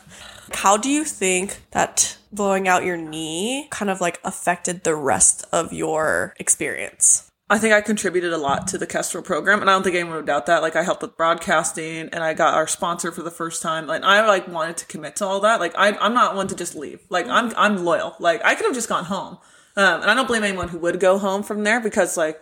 [0.52, 5.44] How do you think that blowing out your knee kind of like affected the rest
[5.52, 7.29] of your experience?
[7.50, 10.14] I think I contributed a lot to the Kestrel program, and I don't think anyone
[10.14, 10.62] would doubt that.
[10.62, 13.88] Like, I helped with broadcasting, and I got our sponsor for the first time.
[13.88, 15.58] Like, I like wanted to commit to all that.
[15.58, 17.00] Like, I, I'm not one to just leave.
[17.08, 18.14] Like, I'm I'm loyal.
[18.20, 19.38] Like, I could have just gone home,
[19.76, 22.40] um, and I don't blame anyone who would go home from there because like.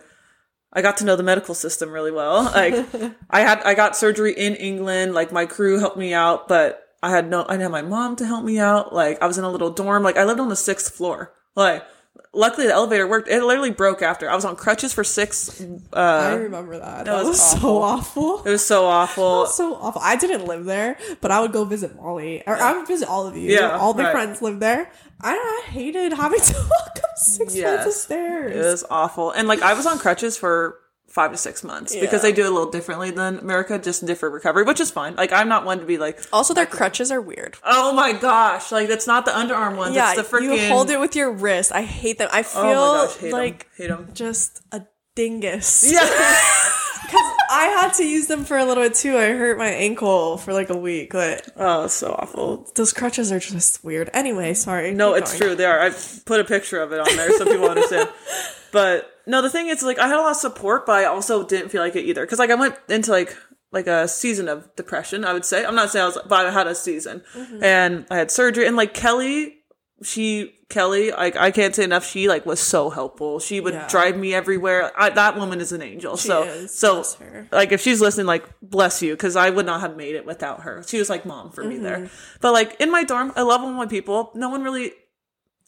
[0.71, 2.43] I got to know the medical system really well.
[2.53, 2.75] Like
[3.31, 7.09] I had I got surgery in England, like my crew helped me out, but I
[7.09, 8.93] had no I didn't have my mom to help me out.
[8.93, 11.33] Like I was in a little dorm, like I lived on the sixth floor.
[11.55, 11.83] Like
[12.33, 13.27] luckily the elevator worked.
[13.27, 14.29] It literally broke after.
[14.29, 15.61] I was on crutches for six
[15.93, 17.05] Uh, I remember that.
[17.05, 18.43] That, was was, so awful.
[18.43, 19.37] it was so awful.
[19.37, 20.01] It was so awful.
[20.03, 23.27] I didn't live there, but I would go visit Molly, or I would visit all
[23.27, 23.51] of you.
[23.53, 24.11] Yeah, all the right.
[24.11, 24.91] friends live there.
[25.21, 28.55] I, I hated having to walk up six flights of stairs.
[28.55, 29.31] It was awful.
[29.31, 30.77] And like I was on crutches for
[31.09, 34.33] five to six months because they do it a little differently than America, just different
[34.33, 35.15] recovery, which is fine.
[35.15, 37.57] Like I'm not one to be like, Also, their crutches are weird.
[37.63, 39.95] oh my gosh, like that's not the underarm ones.
[39.95, 40.57] Yeah, it's the freaking.
[40.61, 41.71] you hold it with your wrist.
[41.71, 42.29] I hate them.
[42.31, 43.69] I oh feel Oh gosh, hate like them.
[43.77, 44.09] Hate them.
[44.13, 44.83] just a
[45.15, 45.91] dingus.
[45.91, 46.35] Yeah.
[47.01, 49.17] Because I had to use them for a little bit too.
[49.17, 51.11] I hurt my ankle for like a week.
[51.11, 52.69] But oh, so awful.
[52.75, 54.11] those crutches are just weird.
[54.13, 54.93] Anyway, sorry.
[54.93, 55.41] No, it's going.
[55.41, 55.55] true.
[55.55, 55.79] They are.
[55.79, 55.89] I
[56.25, 58.09] put a picture of it on there so people understand.
[58.71, 61.45] But no, the thing is, like, I had a lot of support, but I also
[61.45, 62.21] didn't feel like it either.
[62.25, 63.35] Because like I went into like
[63.71, 65.23] like a season of depression.
[65.25, 67.23] I would say I'm not saying I was, but I had a season,
[67.61, 68.65] and I had surgery.
[68.67, 69.57] And like Kelly,
[70.01, 72.05] she Kelly, like I can't say enough.
[72.05, 73.39] She like was so helpful.
[73.39, 73.87] She would Yeah.
[73.87, 74.91] drive me everywhere.
[74.95, 76.15] I, that woman is an angel.
[76.17, 76.73] so is.
[76.73, 77.03] so
[77.51, 80.61] like if she's listening, like bless you, because I would not have made it without
[80.61, 80.83] her.
[80.87, 81.83] She was like mom for me Mm-hmm.
[81.83, 82.09] there.
[82.41, 84.31] But like in my dorm, I love all my people.
[84.35, 84.93] No one really.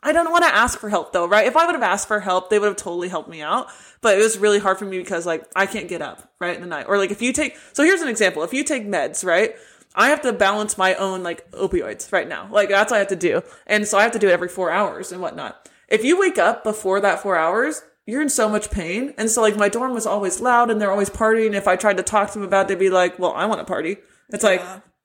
[0.04, 1.45] I don't want to ask for help though, right?
[1.45, 3.68] If I would have asked for help, they would have totally helped me out.
[4.02, 6.62] But it was really hard for me because like I can't get up right in
[6.62, 7.56] the night, or like if you take.
[7.74, 9.56] So here's an example: if you take meds, right?
[9.93, 12.47] I have to balance my own like opioids right now.
[12.52, 14.47] Like that's what I have to do, and so I have to do it every
[14.47, 15.70] four hours and whatnot.
[15.88, 19.14] If you wake up before that four hours, you're in so much pain.
[19.18, 21.54] And so like my dorm was always loud and they're always partying.
[21.54, 23.60] If I tried to talk to them about it, they'd be like, well, I want
[23.60, 23.97] to party.
[24.30, 24.62] It's like,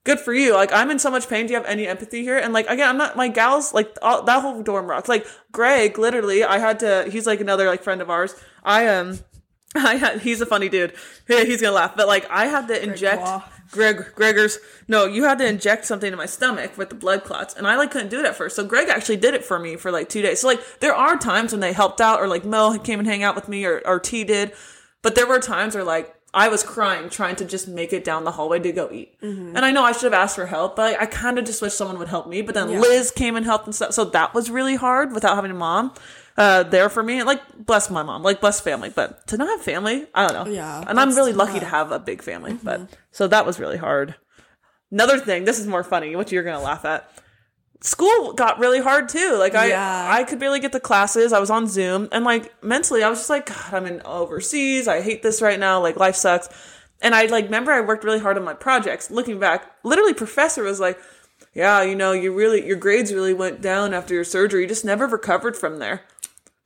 [0.07, 0.55] good for you.
[0.55, 1.47] Like I'm in so much pain.
[1.47, 2.39] Do you have any empathy here?
[2.39, 5.09] And like, again, I'm not, my gals, like all, that whole dorm rocks.
[5.09, 8.35] Like Greg, literally, I had to, he's like another like friend of ours.
[8.65, 9.19] I, um,
[9.75, 10.95] I had, he's a funny dude.
[11.27, 11.95] He's gonna laugh.
[11.95, 13.45] But like, I had to inject Law.
[13.73, 17.55] Greg, Gregor's, no, you had to inject something in my stomach with the blood clots.
[17.55, 18.57] And I like couldn't do it at first.
[18.57, 20.41] So Greg actually did it for me for like two days.
[20.41, 23.25] So like, there are times when they helped out or like Mel came and hang
[23.25, 24.53] out with me or, or T did.
[25.03, 28.25] But there were times where like, I was crying trying to just make it down
[28.25, 29.17] the hallway to go eat.
[29.57, 31.73] And I know I should have asked for help, but I kind of just wish
[31.73, 32.43] someone would help me.
[32.43, 33.93] But then Liz came and helped and stuff.
[33.93, 35.95] So that was really hard without having a mom
[36.37, 37.23] uh, there for me.
[37.23, 38.91] Like, bless my mom, like, bless family.
[38.95, 40.53] But to not have family, I don't know.
[40.53, 42.53] Yeah, And I'm really lucky to have a big family.
[42.63, 44.15] But so that was really hard.
[44.93, 47.11] Another thing, this is more funny, what you're going to laugh at.
[47.83, 49.37] School got really hard too.
[49.39, 50.09] Like I, Yeah.
[50.11, 51.33] I could barely get the classes.
[51.33, 54.89] I was on Zoom, and like mentally, I was just like, God, I'm in overseas.
[54.89, 55.81] I hate this right now.
[55.81, 56.49] Like life sucks.
[57.03, 59.11] And I like remember I worked really hard on my projects.
[59.11, 60.99] Looking back, literally, professor was like,
[61.55, 64.63] "Yeah, you know, you really your grades really went down after your surgery.
[64.63, 66.03] You just never recovered from there."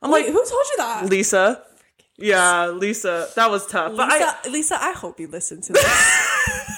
[0.01, 1.05] I'm Wait, like who told you that?
[1.09, 1.63] Lisa.
[2.17, 3.27] Yeah, Lisa.
[3.35, 3.97] That was tough.
[3.97, 6.77] But Lisa, I, Lisa, I hope you listen to this.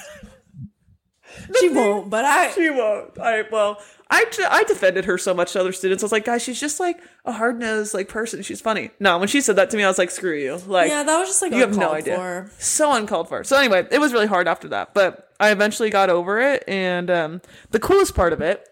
[1.60, 2.50] She won't, but I.
[2.52, 3.18] she won't.
[3.18, 3.80] I well,
[4.14, 6.02] I I defended her so much to other students.
[6.02, 8.42] I was like, guys, she's just like a hard nosed like person.
[8.42, 8.90] She's funny.
[9.00, 10.56] No, when she said that to me, I was like, screw you.
[10.66, 12.16] Like, Yeah, that was just like you have no idea.
[12.16, 12.50] for.
[12.58, 13.42] So uncalled for.
[13.44, 16.62] So anyway, it was really hard after that, but I eventually got over it.
[16.68, 17.40] And um,
[17.70, 18.68] the coolest part of it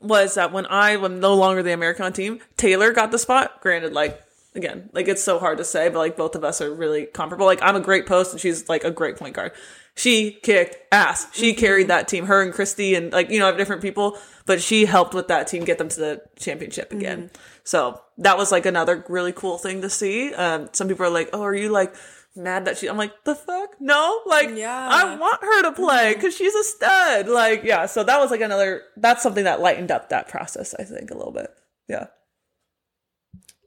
[0.00, 3.60] was that when I was no longer the American team, Taylor got the spot.
[3.60, 4.18] Granted, like
[4.54, 7.44] again, like it's so hard to say, but like both of us are really comparable.
[7.44, 9.52] Like I'm a great post, and she's like a great point guard.
[9.94, 11.26] She kicked ass.
[11.34, 11.60] She mm-hmm.
[11.60, 12.26] carried that team.
[12.26, 15.46] Her and Christy, and like you know, have different people, but she helped with that
[15.46, 16.98] team get them to the championship mm-hmm.
[16.98, 17.30] again.
[17.64, 20.34] So that was like another really cool thing to see.
[20.34, 21.94] Um, some people are like, "Oh, are you like?"
[22.36, 24.88] mad that she I'm like the fuck no like Yeah.
[24.90, 26.14] I want her to play mm-hmm.
[26.14, 29.90] because she's a stud like yeah so that was like another that's something that lightened
[29.90, 31.50] up that process I think a little bit
[31.88, 32.06] yeah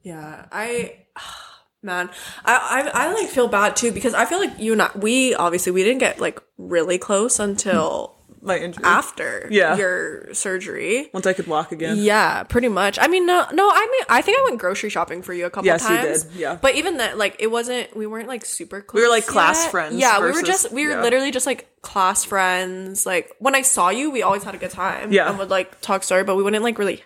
[0.01, 1.05] Yeah, I
[1.83, 2.09] man,
[2.45, 5.35] I, I I like feel bad too because I feel like you and I, we
[5.35, 9.77] obviously we didn't get like really close until my injury after Yeah.
[9.77, 11.09] your surgery.
[11.13, 12.99] once I could walk again Yeah, pretty much.
[12.99, 13.69] I mean, no, no.
[13.69, 16.23] I mean, I think I went grocery shopping for you a couple Yes, you times.
[16.25, 16.57] did, yeah.
[16.61, 17.95] but even that, like, it wasn't.
[17.95, 18.99] We weren't like super close.
[18.99, 19.71] We were, like, class yet.
[19.71, 21.01] friends Yeah, we were just we were yeah.
[21.01, 23.05] literally just like class friends.
[23.05, 25.13] Like when I saw you, we always had a good time.
[25.13, 25.29] Yeah.
[25.29, 27.01] and would like talk story, but we wouldn't like really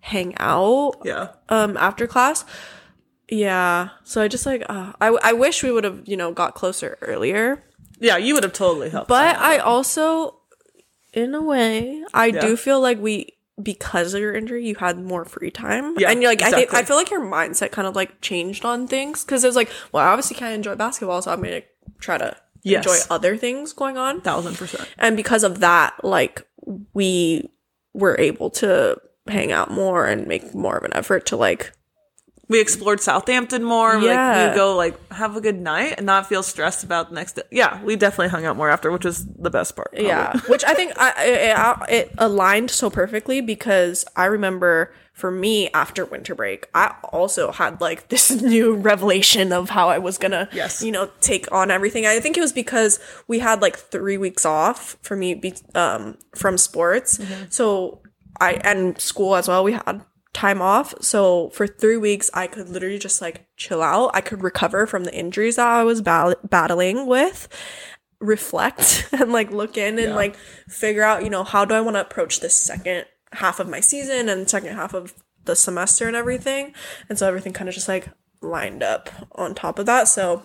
[0.00, 0.96] hang out.
[1.04, 2.44] yeah um after class
[3.28, 3.88] yeah.
[4.04, 6.98] So i just like uh, I, I wish we would have you know got closer
[7.00, 7.62] earlier.
[8.00, 10.40] Yeah you would have totally helped but i also
[11.12, 12.40] in a way i Yeah.
[12.40, 13.30] do feel like we
[13.62, 15.94] because of your injury you had more free time.
[15.98, 16.78] Yeah, and you're like i think exactly.
[16.80, 19.24] i feel like your mindset kind of like changed on things.
[19.24, 21.62] Because it was like well i obviously can't enjoy basketball so i'm gonna
[22.00, 22.78] try to Yes.
[22.86, 24.22] enjoy other things going on.
[24.22, 24.88] Thousand percent.
[24.98, 26.46] And because of that like
[26.94, 27.50] we
[27.92, 28.98] were able to
[29.28, 31.72] hang out more and make more of an effort to like
[32.48, 34.50] we explored Southampton more like Yeah.
[34.50, 37.42] we go like have a good night and not feel stressed about the next day
[37.50, 40.08] yeah we definitely hung out more after which was the best part probably.
[40.08, 41.12] Yeah, which I think I,
[41.88, 47.52] it, it aligned so perfectly because I remember for me after winter break, I also
[47.52, 50.82] had like this new revelation of how I was gonna, Yes.
[50.82, 52.04] you know, take on everything.
[52.04, 56.18] I think it was because we had like three weeks off for me, be, um,
[56.34, 58.00] from sports, so
[58.40, 59.62] I and school as well.
[59.62, 60.02] We had
[60.34, 64.10] time off, so for three weeks I could literally just like chill out.
[64.12, 67.48] I could recover from the injuries that I was battling with
[68.20, 70.36] reflect and like look in and like
[70.68, 73.80] figure out, you know, how do I want to approach this second half of my
[73.80, 75.14] season and second half of
[75.44, 76.74] the semester and everything.
[77.08, 78.08] And so everything kind of just like
[78.40, 80.08] lined up on top of that.
[80.08, 80.42] So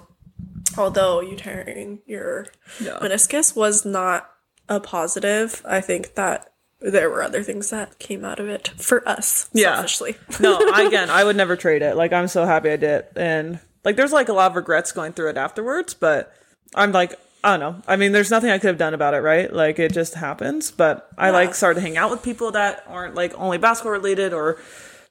[0.78, 2.48] although you tearing your
[2.80, 3.00] Yeah.
[3.02, 4.30] meniscus was not
[4.68, 6.49] a positive, I think that
[6.82, 9.76] there were other things that came out of it for us Yeah.
[9.76, 10.16] selfishly.
[10.40, 11.96] no, I, again, I would never trade it.
[11.96, 13.06] Like, I'm so happy I did.
[13.16, 16.34] And, like, there's, like, a lot of regrets going through it afterwards, but
[16.76, 17.82] I'm like, I don't know.
[17.88, 19.52] I mean, there's nothing I could have done about it, right?
[19.52, 20.72] Like, it just happens.
[20.72, 24.34] But I, like, started to hang out with people that aren't, like, only basketball related
[24.34, 24.58] or,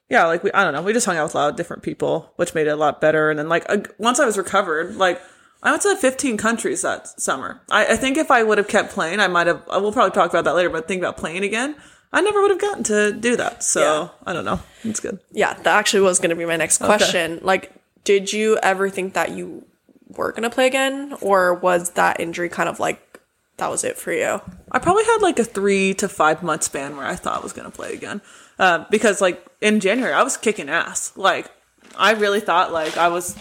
[0.09, 0.81] yeah, like, we, I don't know.
[0.81, 2.99] We just hung out with a lot of different people, which made it a lot
[3.01, 3.29] better.
[3.29, 3.67] And then, like,
[3.99, 5.21] once I was recovered, like,
[5.61, 7.61] I went to 15 countries that summer.
[7.69, 10.29] I, I think if I would have kept playing, I might have, we'll probably talk
[10.29, 11.75] about that later, but think about playing again.
[12.13, 13.61] I never would have gotten to do that.
[13.63, 14.09] So, Yeah.
[14.25, 14.59] I don't know.
[14.83, 15.19] It's good.
[15.31, 17.39] yeah, that actually was going to be my next question.
[17.43, 17.71] Like,
[18.03, 19.65] did you ever think that you
[20.07, 23.19] were going to play again, or was that injury kind of like
[23.57, 24.41] that was it for you?
[24.71, 27.53] I probably had like a three to five month span where I thought I was
[27.53, 28.21] going to play again.
[28.57, 31.11] Uh, because like in January, I was kicking ass.
[31.15, 31.51] Like
[31.97, 33.35] I really thought like I was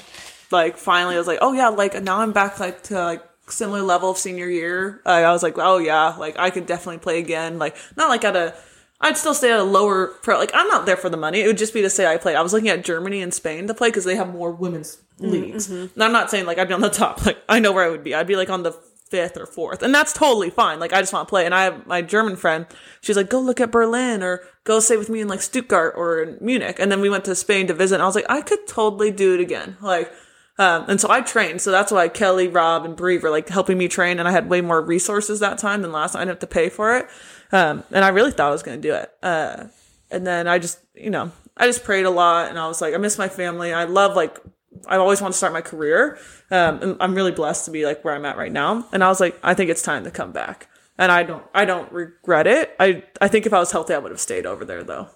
[0.50, 3.82] like finally I was like, oh yeah, like now I'm back like to like similar
[3.82, 5.00] level of senior year.
[5.06, 7.58] Uh, I was like, oh yeah, like I could definitely play again.
[7.58, 8.54] Like not like at a
[9.00, 10.38] I'd still stay at a lower pro.
[10.38, 11.40] Like I'm not there for the money.
[11.40, 12.36] It would just be to say I played.
[12.36, 15.70] I was looking at Germany and Spain to play because they have more women's leagues.
[15.70, 17.20] And I'm not saying like I'd be on the top.
[17.26, 18.14] Like I know where I would be.
[18.14, 20.80] I'd be like on the fifth or fourth, and that's totally fine.
[20.80, 21.46] Like I just want to play.
[21.46, 22.66] And I have my German friend.
[23.00, 26.22] She's like, go look at Berlin or go stay with me in like Stuttgart or
[26.22, 26.76] in Munich.
[26.78, 27.96] And then we went to Spain to visit.
[27.96, 29.76] And I was like, I could totally do it again.
[29.80, 30.10] Like.
[30.58, 31.60] Um, and so I trained.
[31.60, 34.18] So that's why Kelly, Rob, and Bree were like helping me train.
[34.18, 36.12] And I had way more resources that time than last.
[36.12, 36.20] time.
[36.20, 37.08] I didn't have to pay for it.
[37.52, 39.10] Um, and I really thought I was going to do it.
[39.22, 39.64] Uh,
[40.10, 42.94] and then I just, you know, I just prayed a lot and I was like,
[42.94, 43.72] I miss my family.
[43.72, 44.38] I love like,
[44.86, 46.18] I always want to start my career.
[46.50, 48.86] Um, and I'm really blessed to be like where I'm at right now.
[48.92, 50.68] And I was like, I think it's time to come back.
[50.98, 52.74] And I don't, I don't regret it.
[52.80, 55.08] I, I think if I was healthy, I would have stayed over there though.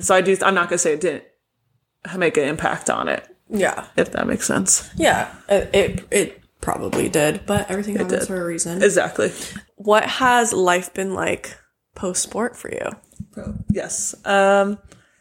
[0.00, 1.24] So I do, I'm not going to say it didn't
[2.16, 4.90] make an impact on it, Yeah, if that makes sense.
[4.96, 8.26] yeah, it it, it probably did, but everything happens did.
[8.28, 8.82] for a reason.
[8.82, 9.32] Exactly.
[9.76, 11.56] what has life been like
[11.94, 12.90] post sport for you?
[13.70, 14.14] Yes.
[14.24, 14.78] Um,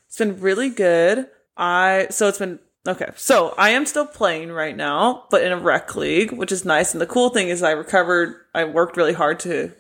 [0.08, 1.28] it's been really good.
[1.56, 5.58] I so it's been Okay, so I am still playing right now, but in a
[5.58, 6.94] rec league, which is nice.
[6.94, 8.36] And the cool thing is, I recovered.
[8.56, 9.74] I worked really hard to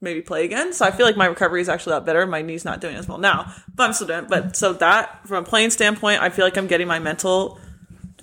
[0.00, 2.26] maybe play again, so I feel like my recovery is actually a lot better.
[2.26, 4.20] My knee's not doing as well now, but I'm still doing.
[4.20, 4.28] It.
[4.30, 7.60] But so that from a playing standpoint, I feel like I'm getting my mental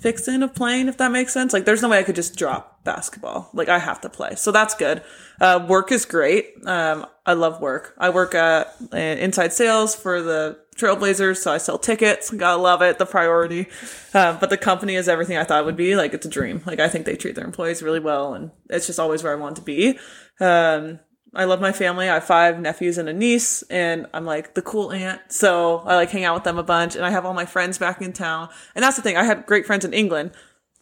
[0.06, 1.52] fix in of playing, if that makes sense.
[1.52, 3.50] Like, there's no way I could just drop basketball.
[3.52, 5.02] Like, I have to play, so that's good.
[5.40, 6.54] Uh, work is great.
[6.64, 7.92] Um, I love work.
[7.98, 12.30] I work at uh, inside sales for the Trailblazers, so I sell tickets.
[12.30, 12.98] Gotta love it.
[12.98, 13.66] The priority.
[14.14, 15.96] Um, but the company is everything I thought it would be.
[15.96, 16.62] Like it's a dream.
[16.66, 19.36] Like I think they treat their employees really well, and it's just always where I
[19.36, 19.98] want to be.
[20.38, 21.00] Um,
[21.36, 22.08] I love my family.
[22.08, 25.20] I have five nephews and a niece, and I'm like the cool aunt.
[25.28, 27.78] So I like hang out with them a bunch, and I have all my friends
[27.78, 28.48] back in town.
[28.74, 29.16] And that's the thing.
[29.16, 30.32] I had great friends in England,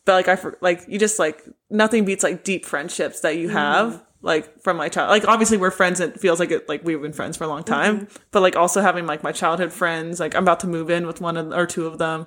[0.04, 3.48] but like I for- like you just like nothing beats like deep friendships that you
[3.48, 4.04] have mm-hmm.
[4.22, 5.10] like from my child.
[5.10, 6.00] Like obviously we're friends.
[6.00, 7.74] It feels like it like we've been friends for a long mm-hmm.
[7.74, 8.08] time.
[8.30, 10.20] But like also having like my childhood friends.
[10.20, 12.26] Like I'm about to move in with one of, or two of them.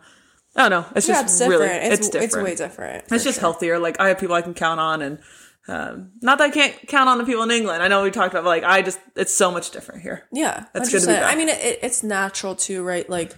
[0.56, 0.90] I don't know.
[0.96, 1.62] It's Yeah, just it's different.
[1.62, 2.26] really it's, it's, different.
[2.26, 3.04] It's way different.
[3.12, 3.78] It's just healthier.
[3.80, 5.20] Like I have people I can count on, and
[5.68, 7.84] um, not that I can't count on the people in England.
[7.84, 10.24] I know we talked about, but like I just it's so much different here.
[10.32, 11.34] Yeah, That's good to be back.
[11.34, 13.10] I mean, it, it's natural too, right?
[13.10, 13.34] Like,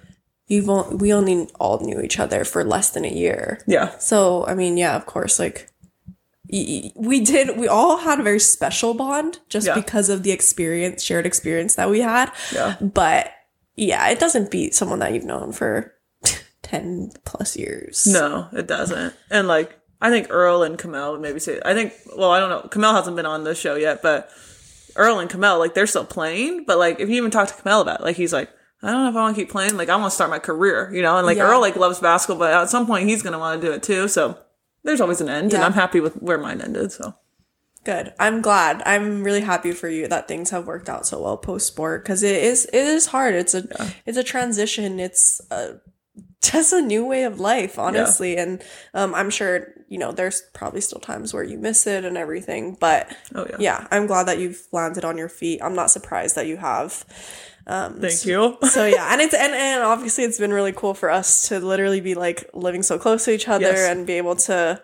[0.48, 3.60] you've on, we only all knew each other for less than a year.
[3.68, 5.70] Yeah, So, I mean, yeah, of course, like,
[6.52, 9.76] y- we did, we all had a very special bond just Yeah.
[9.76, 12.32] because of the experience, shared experience that we had.
[12.54, 12.76] Yeah.
[12.82, 13.32] But
[13.76, 15.94] yeah, it doesn't beat someone that you've known for
[16.64, 18.06] 10 plus years.
[18.08, 19.14] no, it doesn't.
[19.30, 21.60] And like I think Earl and Kamel would maybe say.
[21.64, 22.68] I think well, I don't know.
[22.70, 24.30] Kamel hasn't been on the show yet, but
[24.95, 26.66] Earl and Kamel like they're still playing.
[26.66, 28.50] But like if you even talk to Kamel about it, like he's like.
[28.82, 29.76] I don't know if I want to keep playing.
[29.76, 31.18] Like, I want to start my career, you know?
[31.18, 31.43] And like, Yeah.
[31.43, 33.84] Earl, like, loves basketball, but at some point he's going to want to do it
[33.84, 34.08] too.
[34.08, 34.38] So
[34.84, 35.54] there's always an end.
[35.54, 36.93] And I'm happy with where mine ended.
[36.93, 37.14] So
[37.84, 38.14] Good.
[38.20, 38.84] I'm glad.
[38.86, 42.24] I'm really happy for you that things have worked out so well post sport because
[42.24, 43.36] it is it is hard.
[43.36, 43.68] It's a
[44.06, 45.00] it's a transition.
[45.00, 45.76] It's a,
[46.42, 48.38] just a new way of life, honestly.
[48.38, 48.62] And
[48.94, 52.78] um, I'm sure you know there's probably still times where you miss it and everything.
[52.80, 53.58] But Oh, yeah.
[53.60, 55.62] yeah, I'm glad that you've landed on your feet.
[55.64, 57.06] I'm not surprised that you have.
[57.68, 58.58] thank you.
[58.70, 62.02] So yeah, and it's and, and obviously it's been really cool for us to literally
[62.02, 63.90] be like living so close to each other Yes.
[63.92, 64.82] and be able to,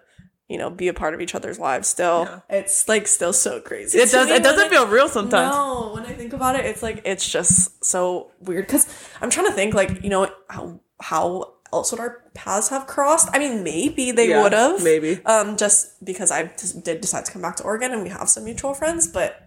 [0.49, 2.43] you know, be a part of each other's lives still.
[2.49, 3.97] It's like still so crazy.
[3.97, 5.55] It does, it doesn't I- feel real sometimes.
[5.55, 8.87] No, when I think about it, it's like it's just so weird because
[9.21, 13.29] I'm trying to think like you know how how else would our paths have crossed?
[13.33, 15.19] I mean, maybe they Yeah, would have, maybe.
[15.25, 18.29] um, just because I just did decide to come back to Oregon and we have
[18.29, 19.43] some mutual friends, but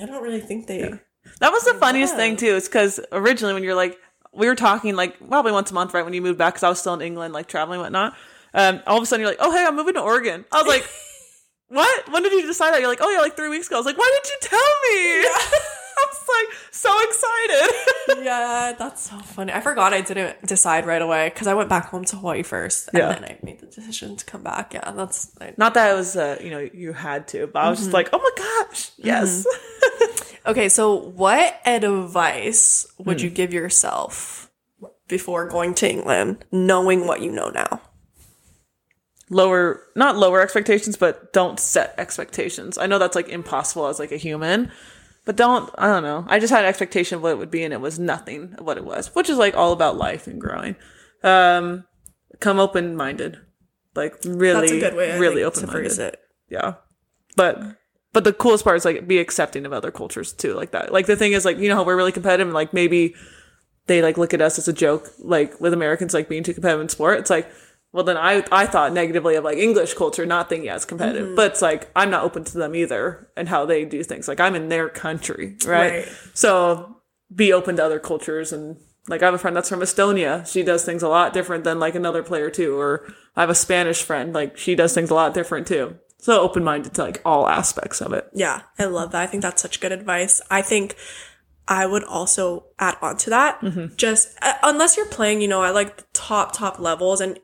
[0.00, 0.80] I don't really think they.
[1.40, 2.18] That was the funniest Yeah.
[2.18, 3.98] thing too, is because originally when you're like,
[4.32, 6.04] we were talking like probably once a month, right?
[6.04, 8.14] When you moved back, because I was still in England, like traveling and whatnot.
[8.54, 10.44] Um, all of a sudden you're like, oh hey, I'm moving to Oregon.
[10.52, 10.88] I was like,
[11.68, 12.12] what?
[12.12, 12.80] When did you decide that?
[12.80, 13.76] You're like, oh yeah, like three weeks ago.
[13.76, 15.68] I was like, why didn't you tell me?
[16.00, 17.74] I was like so excited.
[18.24, 19.52] Yeah, that's so funny.
[19.52, 22.88] I forgot I didn't decide right away because I went back home to Hawaii first,
[22.88, 23.12] and Yeah.
[23.12, 24.72] then I made the decision to come back.
[24.74, 27.70] Yeah, that's I, Not that it was, uh, you know, you had to, but I
[27.70, 29.46] was just like, oh my gosh, yes.
[30.46, 30.68] okay.
[30.68, 33.24] So, what advice would Hmm.
[33.26, 34.50] you give yourself
[35.06, 37.80] before going to England, knowing what you know now?
[39.30, 44.10] lower not lower expectations but don't set expectations i know that's like impossible as like
[44.10, 44.70] a human
[45.28, 46.24] but don't i don't know.
[46.26, 48.64] I just had an expectation of what it would be and it was nothing of
[48.64, 50.74] what it was which is like all about life and growing.
[51.22, 51.84] Um
[52.40, 53.38] come open-minded.
[53.94, 56.18] Like really That's a good way, really phrase it.
[56.48, 56.76] yeah.
[57.36, 57.60] But
[58.14, 60.94] but the coolest part is like be accepting of other cultures too like that.
[60.94, 63.14] Like the thing is like you know how we're really competitive and like maybe
[63.86, 66.80] they like look at us as a joke like with americans like being too competitive
[66.80, 67.18] in sport?
[67.18, 67.50] It's like
[67.92, 71.36] well then i i thought negatively of like english culture not thinking as competitive Mm-hmm.
[71.36, 74.40] but it's like i'm not open to them either and how they do things like
[74.40, 76.08] i'm in their country right, Right.
[76.34, 76.96] so
[77.34, 78.76] be open to other cultures and
[79.10, 80.46] like I have a friend that's from Estonia.
[80.46, 82.78] She does things a lot different than like another player too.
[82.78, 85.96] Or I have a Spanish friend, like she does things a lot different too.
[86.18, 88.28] So open minded to like all aspects of it.
[88.34, 89.22] Yeah, I love that.
[89.22, 90.42] I think that's such good advice.
[90.50, 90.94] I think
[91.66, 93.58] I would also add on to that.
[93.62, 93.94] Mm-hmm.
[93.96, 97.38] Just uh, unless you're playing, you know, at like the top top levels and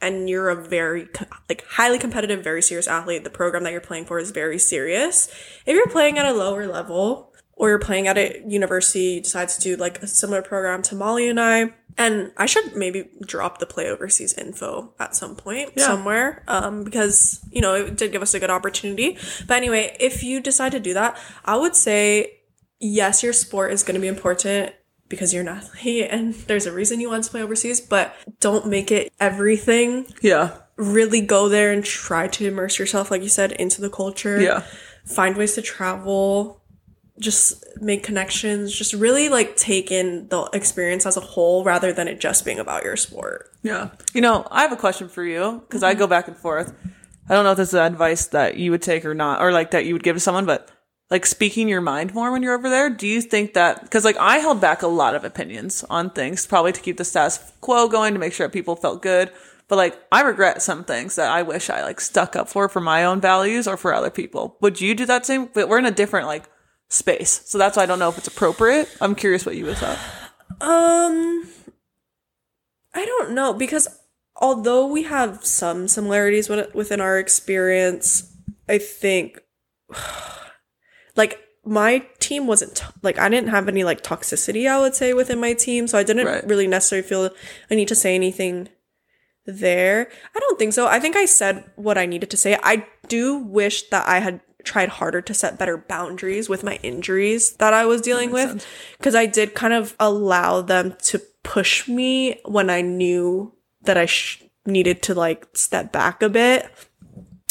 [0.00, 1.08] and you're a very
[1.48, 5.28] like highly competitive, very serious athlete, the program that you're playing for is very serious.
[5.66, 9.48] If you're playing at a lower level or you're playing at a university, you decide
[9.48, 13.58] to do like a similar program to Molly and I, and I should maybe drop
[13.58, 18.22] the play overseas info at some point somewhere, um, because you know it did give
[18.22, 19.18] us a good opportunity.
[19.48, 22.38] But anyway, if you decide to do that, I would say
[22.78, 24.72] yes, your sport is going to be important
[25.08, 28.66] because you're an athlete and there's a reason you want to play overseas, but don't
[28.66, 30.06] make it everything.
[30.22, 30.56] Yeah.
[30.76, 34.40] Really go there and try to immerse yourself, like you said, into the culture.
[34.40, 34.64] Yeah.
[35.04, 36.62] Find ways to travel.
[37.18, 42.06] just make connections, just really like take in the experience as a whole rather than
[42.06, 43.50] it just being about your sport.
[43.62, 43.90] Yeah.
[44.14, 45.98] You know, I have a question for you because I mm-hmm.
[45.98, 46.72] go back and forth.
[47.28, 49.72] I don't know if this is advice that you would take or not, or like
[49.72, 50.70] that you would give to someone, but
[51.10, 52.90] like speaking your mind more when you're over there.
[52.90, 56.46] Do you think that, because like I held back a lot of opinions on things,
[56.46, 59.30] probably to keep the status quo going to make sure people felt good.
[59.68, 62.80] But like I regret some things that I wish I like stuck up for for
[62.80, 64.56] my own values or for other people.
[64.60, 65.50] Would you do that same?
[65.52, 66.48] But we're in a different like
[66.88, 67.42] space.
[67.44, 68.88] So that's why I don't know if it's appropriate.
[69.00, 69.98] I'm curious what you would thought.
[70.60, 71.46] Um,
[72.94, 73.88] I don't know because
[74.36, 78.34] although we have some similarities within our experience,
[78.68, 79.40] I think
[81.18, 84.66] like my team wasn't t- like I didn't have any like toxicity.
[84.70, 86.46] I would say within my team, so I didn't Right.
[86.46, 87.28] really necessarily feel
[87.70, 88.68] I need to say anything
[89.44, 90.08] there.
[90.34, 90.86] I don't think so.
[90.86, 92.58] I think I said what I needed to say.
[92.62, 97.52] I do wish that I had tried harder to set better boundaries with my injuries
[97.56, 98.66] that I was dealing with
[98.98, 103.52] because I did kind of allow them to push me when I knew
[103.82, 106.68] that I sh- needed to like step back a bit.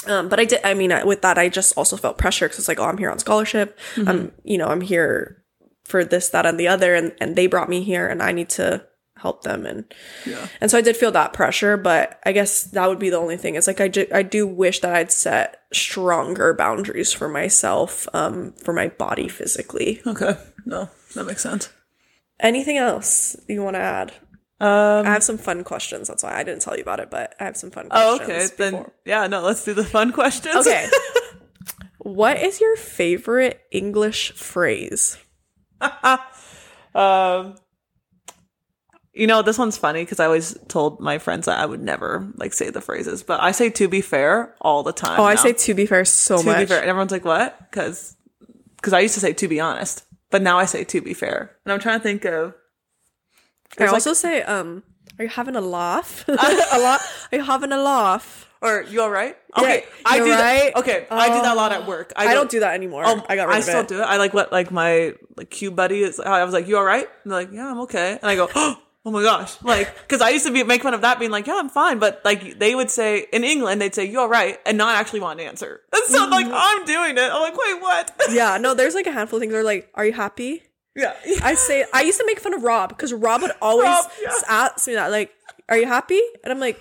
[0.09, 0.61] Um, but I did.
[0.63, 3.11] I mean, with that, I just also felt pressure because it's like, oh, I'm here
[3.11, 3.77] on scholarship.
[3.97, 5.43] I'm, you know, I'm here
[5.85, 8.49] for this, that, and the other, and and they brought me here, and I need
[8.51, 8.85] to
[9.17, 9.85] help them, and
[10.25, 10.47] Yeah.
[10.61, 11.75] and so I did feel that pressure.
[11.77, 13.55] But I guess that would be the only thing.
[13.55, 18.53] It's like I do, I do wish that I'd set stronger boundaries for myself, um,
[18.63, 20.01] for my body physically.
[20.05, 20.37] Okay.
[20.65, 21.69] No, that makes sense.
[22.39, 24.13] Anything else you want to add?
[24.59, 26.07] Um, I have some fun questions.
[26.07, 28.51] That's why I didn't tell you about it, but I have some fun oh, questions.
[28.53, 28.71] okay.
[28.71, 30.55] Then, yeah, no, let's do the fun questions.
[30.55, 30.89] Okay.
[31.99, 35.17] what is your favorite English phrase?
[36.95, 37.53] Um,
[39.13, 42.27] you know, this one's funny because I always told my friends that I would never
[42.35, 45.19] like say the phrases, but I say "to be fair" all the time.
[45.19, 46.57] Oh, I say to be fair so "to much.
[46.57, 48.15] be fair," and everyone's like, "What?" Because
[48.77, 51.55] because I used to say "to be honest," but now I say "to be fair,"
[51.65, 52.55] and I'm trying to think of.
[53.79, 54.83] I like- also say, um,
[55.19, 56.25] are you having a laugh?
[56.27, 56.31] a
[56.79, 57.01] lot.
[57.31, 58.43] Are you having a laugh?
[58.59, 59.37] Or you all right?
[59.55, 60.73] Okay, Yeah, I do right?
[60.73, 60.77] that.
[60.77, 62.11] Okay, I do that a lot at work.
[62.15, 63.05] I don't do that anymore.
[63.05, 63.87] Um, I got rid I of still it.
[63.87, 64.03] do it.
[64.03, 66.19] I like what like my like Q buddy is.
[66.19, 68.49] I was like, "You all right?" And they're like, "Yeah, I'm okay." And I go,
[68.55, 71.45] "Oh my gosh!" Like, because I used to be make fun of that, being like,
[71.45, 74.59] "Yeah, I'm fine," but like they would say in England, they'd say, "You all right?"
[74.65, 75.81] and not actually want an answer.
[75.93, 76.31] And so Mm-hmm.
[76.31, 77.29] like I'm doing it.
[77.31, 79.87] I'm like, "Wait, what?" Yeah, no, there's like a handful of things that are like,
[79.93, 80.63] are you happy?
[80.97, 84.11] Yeah, I say, I used to make fun of Rob because Rob would always Rob,
[84.21, 84.31] yeah.
[84.49, 85.31] ask me that, like,
[85.69, 86.21] are you happy?
[86.43, 86.79] And I'm like,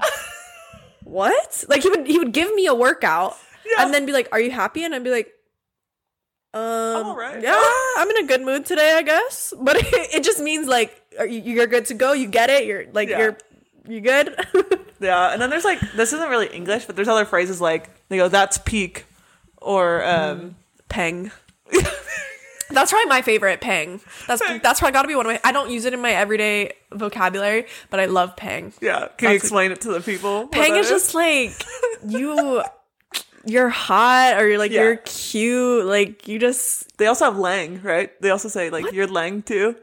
[1.04, 1.64] what?
[1.68, 3.36] Like he would he would give me a workout
[3.66, 3.84] Yeah.
[3.84, 4.84] and then be like, are you happy?
[4.84, 5.28] And I'd be like,
[6.54, 7.40] um, all right.
[7.42, 7.62] yeah,
[7.96, 9.52] I'm in a good mood today, I guess.
[9.60, 12.12] But it, it just means like, are you, you're good to go.
[12.12, 12.66] You get it.
[12.66, 13.18] You're like, Yeah.
[13.18, 13.38] you're
[13.88, 14.36] you good.
[15.00, 15.32] yeah.
[15.32, 18.28] And then there's like this isn't really English, but there's other phrases like they go,
[18.28, 19.06] "That's peak,"
[19.60, 20.54] or um,
[20.88, 21.32] Peng.
[22.72, 24.00] That's probably my favorite peng.
[24.26, 25.40] That's that's probably got to be one of my.
[25.44, 28.72] I don't use it in my everyday vocabulary, but I love peng.
[28.80, 29.08] yeah.
[29.18, 30.42] Can you explain it to the people?
[30.42, 31.52] what Peng that is just like
[32.06, 32.62] you.
[33.44, 34.82] You're hot, or you're like Yeah.
[34.84, 35.84] you're cute.
[35.86, 38.10] Like you just They also have lang, right?
[38.22, 39.74] They also say like you're lang too.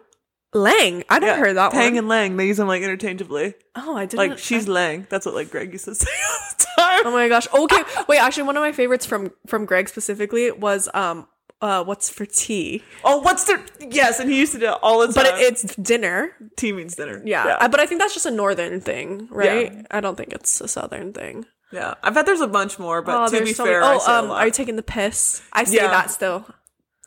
[0.53, 1.03] Lang.
[1.09, 1.97] I never heard that Pang one.
[1.99, 3.53] and lang, they use them like interchangeably.
[3.75, 4.17] oh, I didn't.
[4.29, 5.07] Like she's lang.
[5.09, 7.01] That's what like Greg used to say all the time.
[7.07, 7.47] Oh my gosh.
[7.53, 7.83] Okay.
[8.07, 8.17] Wait.
[8.19, 11.27] Actually, one of my favorites from from Greg specifically was um
[11.61, 14.19] uh what's for tea, oh, what's the yes?
[14.19, 15.13] And he used to do it all the time.
[15.15, 16.31] but it, it's dinner.
[16.55, 17.21] tea means dinner.
[17.25, 17.45] Yeah.
[17.47, 17.57] yeah.
[17.59, 19.73] I- but I think that's just a northern thing, right?
[19.73, 19.81] Yeah.
[19.91, 21.45] I don't think it's a southern thing.
[21.71, 21.95] Yeah.
[22.01, 24.31] I bet there's a bunch more, but Oh, to be so fair, many- oh, um,
[24.31, 25.41] are you taking the piss?
[25.53, 25.87] I say Yeah.
[25.89, 26.45] that still.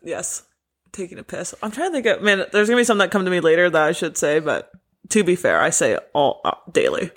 [0.02, 0.42] yes,
[0.92, 1.54] taking a piss.
[1.62, 2.44] I'm trying to think of man.
[2.52, 4.70] There's gonna be some that come to me later that I should say, but
[5.08, 7.10] to be fair, I say it all uh, daily.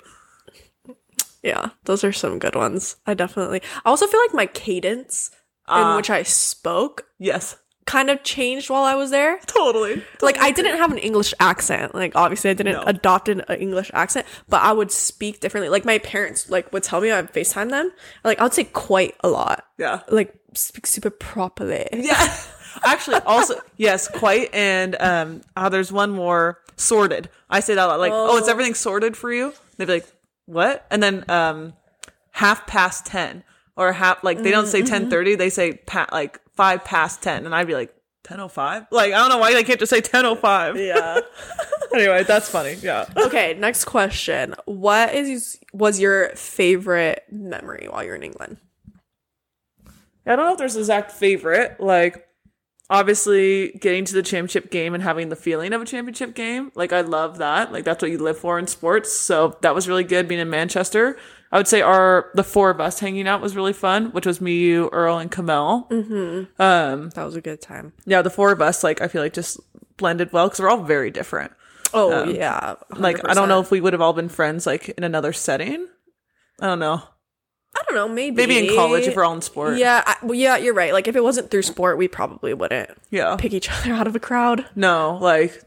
[1.42, 2.96] Yeah, those are some good ones.
[3.06, 3.62] I definitely.
[3.84, 5.30] I also feel like my cadence
[5.68, 5.96] in Ah.
[5.96, 7.56] which I spoke Yes,
[7.86, 9.38] kind of changed while I was there.
[9.46, 10.02] totally.
[10.20, 11.94] Like I didn't have an English accent.
[11.94, 12.82] Like obviously I didn't No.
[12.82, 15.68] adopt an an English accent, but I would speak differently.
[15.68, 17.90] Like my parents like would tell me I would FaceTime them.
[18.24, 19.64] Like I would say quite a lot.
[19.78, 20.00] Yeah.
[20.08, 21.86] Like speak super properly.
[21.92, 22.36] Yeah.
[22.84, 24.52] Actually, also yes, quite.
[24.54, 27.30] And um, oh, there's one more sorted.
[27.48, 28.00] I say that a lot.
[28.00, 29.54] Like, oh, it's everything sorted for you.
[29.78, 30.06] They'd be like,
[30.44, 30.84] what?
[30.90, 31.72] And then um,
[32.32, 33.44] half past ten
[33.76, 35.02] or half like they don't say mm-hmm, mm-hmm.
[35.02, 35.34] ten thirty.
[35.34, 38.86] They say pa- like five past ten, and I'd be like ten oh five.
[38.90, 40.76] Like I don't know why they can't just say ten oh five.
[40.76, 41.20] Yeah.
[41.94, 42.74] Anyway, that's funny.
[42.82, 43.06] Yeah.
[43.16, 44.54] okay, next question.
[44.66, 48.58] What is was your favorite memory while you're in England?
[50.26, 51.80] I don't know if there's an exact favorite.
[51.80, 52.26] Like,
[52.90, 56.72] obviously, getting to the championship game and having the feeling of a championship game.
[56.74, 57.72] Like, I love that.
[57.72, 59.12] Like, that's what you live for in sports.
[59.12, 61.16] So that was really good being in Manchester.
[61.56, 64.42] I would say our the four of us hanging out was really fun, which was
[64.42, 65.86] me, you, Earl, and Kamel.
[65.90, 66.60] Mm-hmm.
[66.60, 67.94] Um, That was a good time.
[68.04, 69.58] yeah, the four of us like I feel like just
[69.96, 71.52] blended well because we're all very different.
[71.94, 72.74] Oh yeah.
[72.94, 75.88] Like I don't know if we would have all been friends like in another setting.
[76.60, 77.00] I don't know.
[77.74, 78.08] I don't know.
[78.14, 79.78] Maybe Maybe in college if we're all in sport.
[79.78, 80.92] Yeah, I, well, yeah, you're right.
[80.92, 83.36] Like if it wasn't through sport, we probably wouldn't Yeah.
[83.36, 84.66] pick each other out of a crowd.
[84.74, 85.62] No, like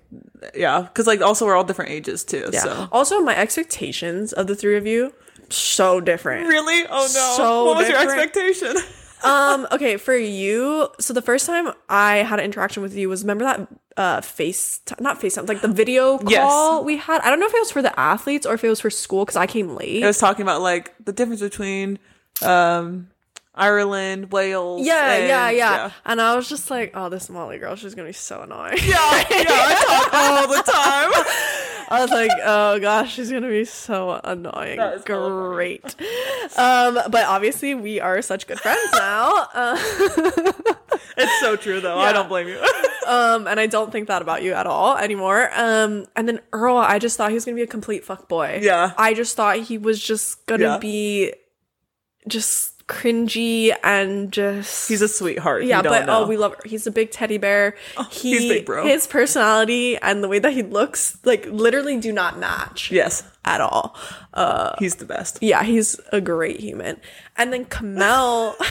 [0.55, 2.49] yeah, because like also we're all different ages too.
[2.53, 2.59] Yeah.
[2.61, 5.13] So Also, my expectations of the three of you
[5.51, 6.47] so different.
[6.47, 8.75] really, oh no, So what was your expectation?
[9.23, 9.67] um.
[9.71, 13.43] Okay, for you, so the first time I had an interaction with you was remember
[13.45, 16.85] that uh face not FaceTime like the video call Yes.
[16.85, 17.21] we had.
[17.21, 19.25] I don't know if it was for the athletes or if it was for school
[19.25, 20.03] because I came late.
[20.03, 21.99] I was talking about like the difference between
[22.41, 23.09] um
[23.55, 24.85] Ireland, Wales.
[24.87, 28.07] yeah, and- yeah, yeah, And I was just like, oh, this Molly girl, she's gonna
[28.07, 28.77] be so annoying.
[28.77, 31.11] Yeah, yeah, I talk all the time.
[31.89, 34.79] I was like, oh gosh, she's gonna be so annoying.
[35.05, 35.83] Great.
[36.57, 39.47] Um, but obviously we are such good friends now.
[39.53, 40.51] Uh,
[41.21, 41.97] It's so true though.
[41.97, 42.57] I don't blame you.
[43.07, 45.49] um, and I don't think that about you at all anymore.
[45.53, 48.59] Um, and then Earl, I just thought he was gonna be a complete fuck boy.
[48.61, 48.93] Yeah.
[48.97, 50.77] I just thought he was just gonna Yeah.
[50.77, 51.33] be
[52.27, 55.63] just cringy and just He's a sweetheart.
[55.63, 56.23] yeah, but know.
[56.23, 56.55] oh, we love.
[56.55, 56.61] Her.
[56.65, 57.75] He's a big teddy bear.
[58.09, 58.83] he, he's big, bro.
[58.83, 63.61] His personality and the way that he looks, like, literally do not match yes, at
[63.61, 63.95] all.
[64.33, 65.37] Uh, he's the best.
[65.41, 66.99] yeah, he's a great human.
[67.37, 68.55] And then Kamel,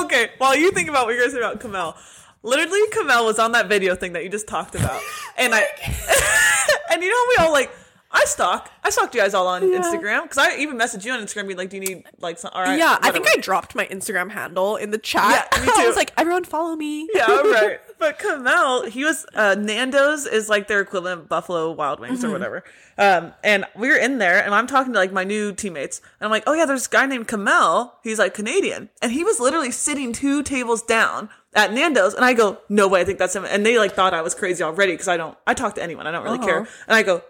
[0.00, 1.96] Okay, while you think about what you're gonna say about Kamel,
[2.42, 5.00] literally Kamel was on that video thing that you just talked about,
[5.36, 5.60] and I,
[6.92, 7.70] and you know we all like.
[8.10, 8.70] I stalk.
[8.82, 11.58] I stalked you guys all on Instagram because I even messaged you on Instagram, being
[11.58, 13.26] like, "Do you need like some?" All right, yeah, I think.
[13.28, 15.48] I dropped my Instagram handle in the chat.
[15.52, 15.72] Yeah, me too.
[15.76, 17.06] I was like, everyone follow me.
[17.14, 17.80] yeah, right.
[17.98, 22.28] But Kamel, he was uh, Nando's is like their equivalent Buffalo Wild Wings Mm-hmm.
[22.28, 22.64] or whatever.
[22.96, 26.26] Um, and we were in there, and I'm talking to like my new teammates, and
[26.26, 27.94] I'm like, "Oh yeah, there's a guy named Kamel.
[28.02, 32.34] He's like Canadian, and he was literally sitting two tables down." At Nando's, and I
[32.34, 33.44] go, no way, I think that's him.
[33.46, 36.06] And they like thought I was crazy already because I don't, I talk to anyone,
[36.06, 36.60] I don't really care.
[36.60, 36.70] Uh-huh.
[36.86, 37.22] And I go,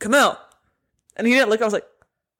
[0.00, 0.38] Kamel,
[1.16, 1.60] and he didn't look.
[1.60, 1.86] I was like,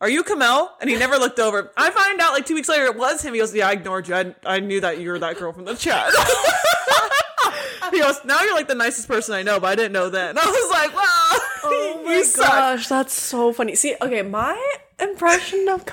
[0.00, 1.70] "Are you Kamel?" And he never looked over.
[1.76, 3.34] I find out like two weeks later it was him.
[3.34, 4.14] He goes, "Yeah, I ignored you.
[4.14, 6.12] I, I knew that you were that girl from the chat."
[7.92, 10.30] he goes, "Now you're like the nicest person I know, but I didn't know then."
[10.30, 13.74] And I was like, "Wow, Oh my you suck." gosh, that's so funny.
[13.74, 14.56] See, okay, my
[15.00, 15.84] impression of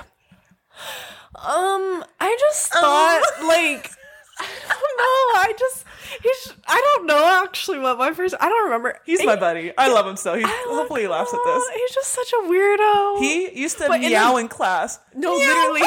[1.36, 3.90] um, I just thought like
[4.38, 5.40] I don't know.
[5.40, 5.84] I just
[6.22, 7.16] he's I don't know
[7.56, 8.98] actually what my first I don't remember.
[9.04, 9.72] He's He- my buddy.
[9.78, 10.34] I love him so.
[10.34, 11.64] He hopefully he laughs at this.
[11.74, 13.18] He's just such a weirdo.
[13.18, 14.98] He used to But in meow the- in class.
[15.14, 15.46] no, Meow.
[15.46, 15.82] literally,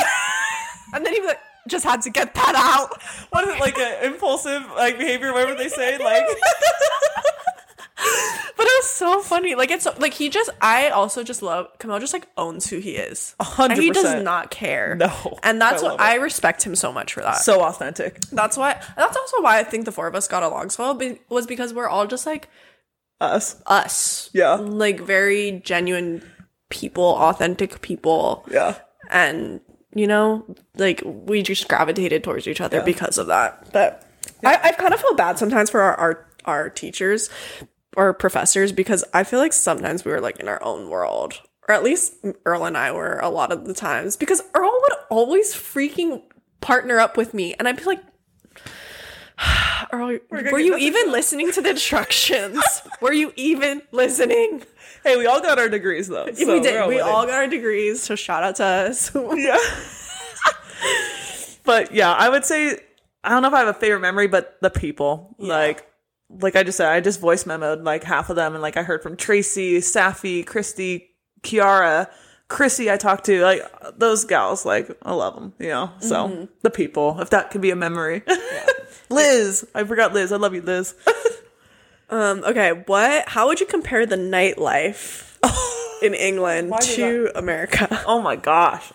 [0.93, 2.99] and then he was like, just had to get that out.
[3.31, 5.31] What is it like an impulsive like behavior?
[5.33, 6.25] Whatever they say, like.
[8.57, 9.55] But it was so funny.
[9.55, 10.49] Like it's so, like he just.
[10.61, 11.99] I also just love Kamel.
[11.99, 13.33] Just like owns who he is.
[13.39, 14.95] hundred And he does not care.
[14.97, 15.99] No, and that's I what.
[16.01, 17.37] I respect him so much for that.
[17.37, 18.19] so authentic.
[18.33, 18.73] that's why.
[18.97, 20.93] That's also why I think the four of us got along so well.
[20.93, 22.49] be- Was because we're all just like
[23.21, 23.61] Us.
[23.65, 24.29] us.
[24.33, 24.55] Yeah.
[24.55, 26.21] Like very genuine
[26.69, 28.75] people, authentic people, Yeah.
[29.09, 29.61] and
[29.95, 30.45] you know,
[30.75, 33.71] like we just gravitated towards each other because of that.
[33.71, 34.05] But
[34.43, 37.29] I, I kind of feel bad sometimes for our, our our teachers
[37.95, 41.41] or professors because I feel like sometimes we were like in our own world.
[41.67, 42.13] Or at least
[42.45, 46.23] Earl and I were a lot of the times because Earl would always freaking
[46.61, 48.01] partner up with me and I'd be like
[49.91, 52.61] Earl, were you even done." listening to the instructions?
[53.01, 54.63] were you even listening?
[55.03, 56.27] Hey, we all got our degrees though.
[56.33, 56.87] so we did.
[56.87, 59.11] We all got our degrees, so shout out to us.
[59.15, 59.57] Yeah.
[61.63, 62.79] but yeah, I would say
[63.23, 65.35] I don't know if I have a favorite memory, but the people.
[65.37, 65.85] Like
[66.29, 68.83] like I just said, I just voice memoed like half of them and like I
[68.83, 71.09] heard from Tracy, Safi, Christy,
[71.41, 72.07] Kiara,
[72.49, 73.61] Chrissy I talked to, like
[73.97, 75.91] those gals, like I love them, you know.
[75.99, 76.45] So Mm-hmm.
[76.61, 78.23] the people, if that could be a memory.
[79.09, 80.31] Liz, I forgot Liz.
[80.31, 80.95] I love you, Liz.
[82.11, 83.29] Um, okay, what?
[83.29, 85.37] How would you compare the nightlife
[86.01, 87.87] in England to America?
[88.07, 88.91] Oh my gosh.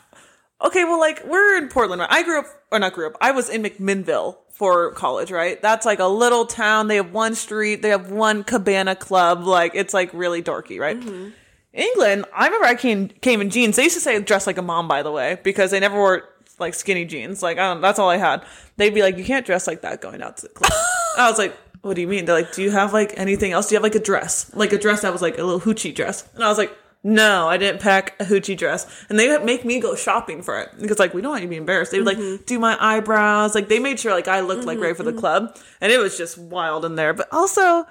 [0.63, 2.01] Okay, well, like we're in Portland.
[2.01, 2.11] Right?
[2.11, 3.17] I grew up, or not grew up.
[3.21, 5.31] I was in McMinnville for college.
[5.31, 5.61] Right?
[5.61, 6.89] That's like a little town.
[6.89, 7.83] They have one street.
[7.83, 9.45] They have one cabana club.
[9.45, 10.99] Like it's like really dorky, right?
[10.99, 11.31] Mm-hmm.
[11.73, 12.25] England.
[12.35, 13.77] I remember I came came in jeans.
[13.77, 16.29] They used to say dress like a mom, by the way, because they never wore
[16.59, 17.43] like skinny jeans.
[17.43, 17.81] Like I don't.
[17.81, 18.45] That's all I had.
[18.77, 20.73] They'd be like, you can't dress like that going out to the club.
[21.19, 21.57] I was like.
[21.83, 22.25] What do you mean?
[22.25, 23.69] They're like, do you have like anything else?
[23.69, 24.51] Do you have like a dress?
[24.55, 26.27] Like a dress that was like a little hoochie dress?
[26.35, 26.75] And I was like,
[27.07, 29.05] no, I didn't pack a hoochie dress.
[29.11, 31.49] And they would make me go shopping for it because like we don't want you
[31.49, 31.93] to be embarrassed.
[31.93, 32.43] They would like mm-hmm.
[32.45, 33.55] do my eyebrows.
[33.55, 35.21] Like they made sure like I looked like mm-hmm, ready for the mm-hmm.
[35.21, 35.59] club.
[35.83, 37.13] And it was just wild in there.
[37.13, 37.87] But also,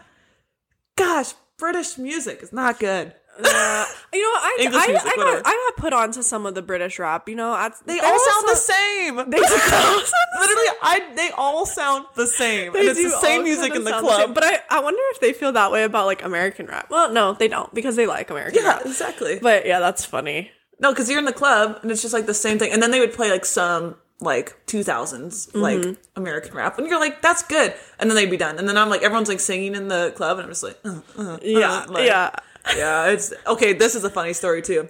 [0.95, 3.14] gosh, British music is not good.
[3.41, 3.85] Yeah.
[4.14, 5.41] you know, I English I, music, I, whatever.
[5.41, 7.27] got, I got put on to some of the British rap.
[7.27, 9.15] You know, I, They there all sound the same.
[9.15, 13.18] They all sound the Literally, I they all sound the same, and it's do the
[13.18, 14.22] same music in the club.
[14.22, 14.34] same.
[14.34, 16.88] But I, I wonder if they feel that way about like American rap.
[16.89, 18.85] Well, no, they don't because they like American yeah, rap.
[18.85, 19.39] exactly.
[19.41, 20.51] But yeah, that's funny.
[20.80, 22.72] No, because you're in the club and it's just like the same thing.
[22.73, 25.93] And then they would play like some like 2000s like Mm-hmm.
[26.15, 27.73] American rap, and you're like, that's good.
[27.99, 28.57] And then they'd be done.
[28.60, 30.99] And then I'm like, everyone's like singing in the club, and I'm just like, uh,
[31.18, 32.30] uh, Yeah, uh, like, yeah.
[32.76, 33.07] Yeah.
[33.07, 33.73] It's okay.
[33.73, 34.90] This is a funny story too.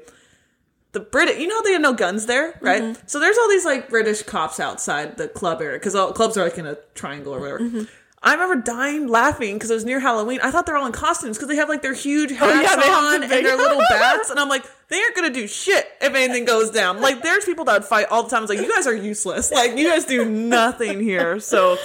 [0.92, 2.82] The British, you know, they have no guns there, right?
[2.82, 3.08] Mm-hmm.
[3.08, 6.44] So there's all these like British cops outside the club area because all clubs are
[6.44, 7.60] like in a triangle or whatever.
[7.62, 7.84] Mm-hmm.
[8.26, 10.40] I remember dying laughing because it was near Halloween.
[10.42, 12.96] I thought they're all in costumes because they have like their huge hats Oh, yeah,
[12.96, 16.14] on the and their little bats, and I'm like, they aren't gonna do shit if
[16.14, 17.02] anything goes down.
[17.02, 18.44] Like, there's people that fight all the time.
[18.44, 19.52] It's like, you guys are useless.
[19.52, 21.42] Like, you guys do nothing here.
[21.42, 21.78] So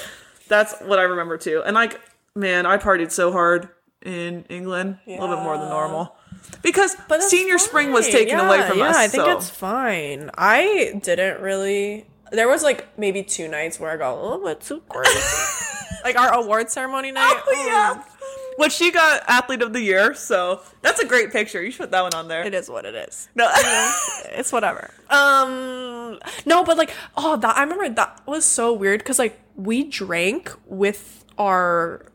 [0.47, 1.63] that's what I remember too.
[1.67, 2.01] And like,
[2.37, 3.69] man, I partied so hard
[4.03, 6.17] in England, a little bit more than normal,
[6.63, 6.97] because
[7.29, 8.13] senior spring was fine.
[8.13, 8.97] taken away from yeah, us.
[8.97, 9.37] Yeah, I think so.
[9.37, 10.31] it's fine.
[10.37, 12.07] I didn't really.
[12.31, 15.19] There was like maybe two nights where I got a little bit too crazy.
[16.05, 17.43] like our award ceremony night.
[17.47, 18.05] Oh yeah.
[18.59, 21.63] Which she got athlete of the year, so that's a great picture.
[21.63, 22.45] You should put that one on there.
[22.45, 23.29] It is what it is.
[23.37, 23.49] No.
[24.31, 24.91] It's whatever.
[25.11, 29.85] Um, no, but like, oh, that I remember that was so weird because like we
[29.85, 32.07] drank with our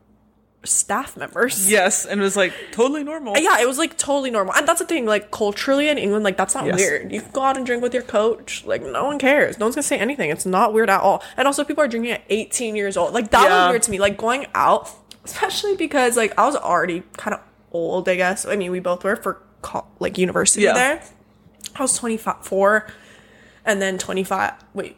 [0.64, 1.70] staff members.
[1.70, 3.34] yes, and it was like totally normal.
[3.36, 4.54] Uh, yeah, it was like totally normal.
[4.54, 6.76] And that's the thing, like culturally in England, like that's not Yes.
[6.76, 7.12] weird.
[7.12, 8.64] You go out and drink with your coach.
[8.64, 9.58] Like no one cares.
[9.58, 10.30] No one's gonna say anything.
[10.30, 11.22] It's not weird at all.
[11.36, 13.12] And also people are drinking at 18 years old.
[13.14, 13.66] Like that Yeah.
[13.66, 13.98] was weird to me.
[13.98, 14.90] Like going out,
[15.24, 17.40] especially because like I was already kind of
[17.72, 18.46] old, I guess.
[18.46, 20.74] I mean, we both were for co- like university Yeah.
[20.74, 21.02] there.
[21.76, 22.86] I was 24
[23.64, 24.52] and then 25.
[24.74, 24.96] Wait.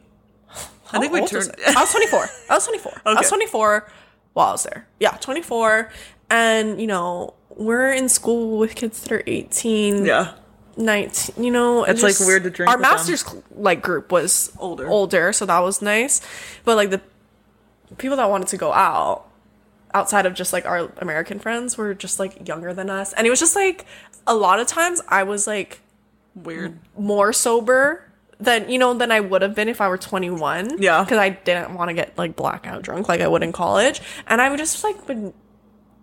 [0.92, 1.74] I think we turned- I?
[1.76, 2.28] I was 24.
[2.50, 2.92] I was 24.
[3.06, 3.90] I was 24
[4.36, 4.86] while I was there.
[5.00, 5.90] Yeah, 24.
[6.28, 10.34] And, you know, we're in school with kids that are 18, Yeah.
[10.76, 11.84] 19, you know.
[11.84, 12.92] It's, like, weird to drink Our with them.
[12.92, 13.24] master's,
[13.56, 14.86] like, group was Older.
[14.88, 16.20] older, so that was nice.
[16.66, 17.00] But, like, the
[17.96, 19.26] people that wanted to go out,
[19.94, 23.14] outside of just, like, our American friends, were just, like, younger than us.
[23.14, 23.86] And it was just, like,
[24.26, 25.80] a lot of times I was, like,
[26.34, 26.78] Weird.
[26.98, 28.02] more sober
[28.38, 30.82] than you know than I would have been if I were 21.
[30.82, 31.02] Yeah.
[31.02, 34.40] because I didn't want to get like blackout drunk like I would in college, and
[34.40, 35.32] I would just like would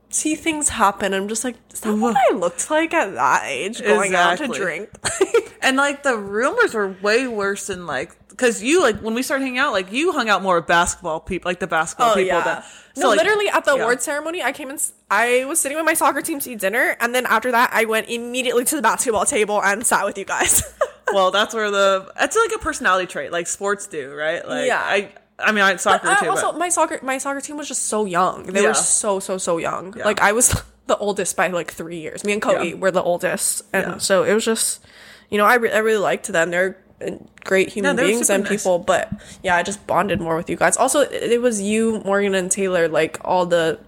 [0.09, 1.13] see things happen.
[1.13, 4.47] I'm just like, is that what I looked like at that age going out to
[4.47, 4.89] drink?
[5.63, 9.45] And like the rumors were way worse than like because you like when we started
[9.45, 12.41] hanging out, like you hung out more with basketball people, like the basketball oh, people.
[12.41, 12.65] That,
[12.97, 13.81] no, like, literally at the yeah.
[13.81, 14.77] award ceremony, I came in.
[15.09, 17.85] I was sitting with my soccer team to eat dinner, and then after that, I
[17.85, 20.63] went immediately to the basketball table and sat with you guys.
[21.13, 24.47] Well, that's where the it's like a personality trait, like sports do, right?
[24.47, 24.81] Like Yeah.
[24.83, 25.09] I
[25.39, 27.83] I mean I soccer I too, also, but my soccer my soccer team was just
[27.87, 28.43] so young.
[28.43, 28.69] They Yeah.
[28.69, 29.95] were so so so young.
[29.97, 30.05] Yeah.
[30.05, 30.49] Like I was
[30.87, 32.23] the oldest by like three years.
[32.23, 32.75] Me and Cody Yeah.
[32.75, 34.85] were the oldest, and so it was just,
[35.29, 36.51] you know, I, re- I really liked them.
[36.51, 37.11] They're uh,
[37.45, 38.51] great human beings and nice.
[38.51, 38.79] people.
[38.79, 39.09] But
[39.41, 40.75] yeah, I just bonded more with you guys.
[40.75, 43.79] Also, it, it was you, Morgan, and Taylor, like all the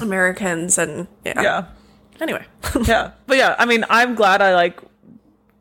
[0.00, 1.40] Americans, and yeah.
[1.42, 1.64] yeah.
[2.20, 2.44] Anyway,
[2.82, 4.80] yeah but yeah i mean i'm glad i like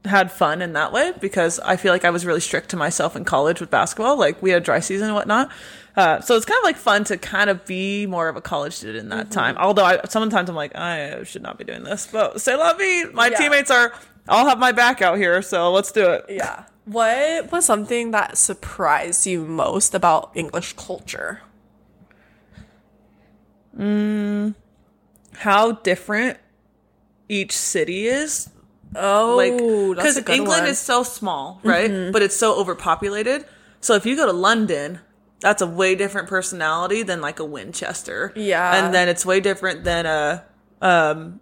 [0.08, 3.16] had fun in that way because i feel like i was really strict to myself
[3.16, 5.50] in college with basketball like we had dry season and whatnot
[5.96, 8.74] uh, so it's kind of like fun to kind of be more of a college
[8.74, 9.40] student in that Mm-hmm.
[9.40, 12.78] time although I, sometimes i'm like i should not be doing this but say love
[12.78, 13.06] me.
[13.14, 13.38] my Yeah.
[13.38, 13.92] teammates are
[14.28, 16.64] i'll have my back out here so let's do it yeah.
[16.86, 21.42] What was something that surprised you most about English culture?
[23.78, 24.56] Mm,
[25.40, 26.38] how different
[27.28, 28.50] each city is
[28.95, 29.57] Oh, like
[29.95, 30.68] because England one.
[30.68, 32.11] is so small, right?
[32.11, 33.45] But it's so overpopulated.
[33.81, 34.99] So if you go to London,
[35.39, 38.34] that's a way different personality than like a Winchester.
[38.35, 38.85] Yeah.
[38.85, 40.43] and then it's way different than a
[40.81, 41.39] um,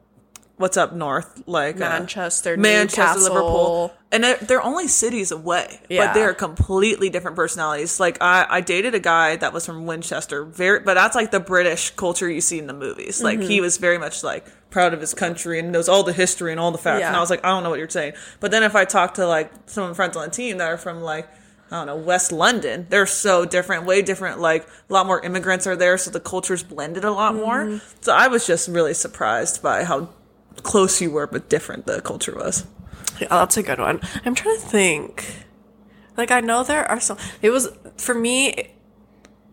[0.57, 3.23] what's up north like uh, Manchester, Manchester, Newcastle.
[3.33, 6.07] Liverpool, and they're, they're only cities away, Yeah.
[6.07, 7.99] but they're completely different personalities.
[7.99, 11.39] Like I, I dated a guy that was from Winchester, very, but that's like the
[11.41, 13.21] British culture you see in the movies.
[13.21, 13.49] Like Mm-hmm.
[13.49, 16.59] he was very much like proud of his country and knows all the history and
[16.59, 17.03] all the facts.
[17.03, 18.13] And I was like, I don't know what you're saying.
[18.39, 21.01] But then if I talk to like some friends on the team that are from
[21.01, 21.27] like
[21.71, 22.85] I don't know, West London.
[22.89, 24.39] They're so different, way different.
[24.39, 27.65] Like a lot more immigrants are there, so the culture's blended a lot more.
[27.65, 27.85] Mm-hmm.
[28.01, 30.09] So I was just really surprised by how
[30.63, 32.65] close you were, but different the culture was.
[33.19, 34.01] Yeah, that's a good one.
[34.25, 35.45] I'm trying to think.
[36.17, 37.17] Like I know there are some.
[37.41, 38.71] It was for me.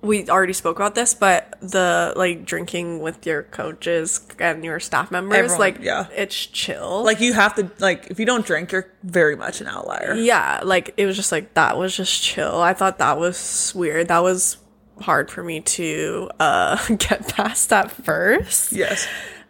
[0.00, 5.12] We already spoke about this, but the like drinking with your coaches and your staff
[5.12, 6.08] members, Everyone, like yeah.
[6.12, 7.04] it's chill.
[7.04, 10.14] Like you have to like if you don't drink, you're very much an outlier.
[10.14, 12.60] yeah, like it was just like that was just chill.
[12.60, 14.08] I thought that was weird.
[14.08, 14.56] That was
[15.00, 18.72] hard for me to uh get past at first.
[18.72, 19.06] Yes.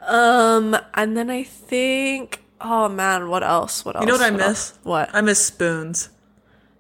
[0.07, 3.85] Um, and then I think Oh man, what else?
[3.85, 4.03] What else?
[4.03, 4.47] You know what I miss?
[4.47, 4.79] else?
[4.85, 5.11] What?
[5.13, 6.11] I miss spoons.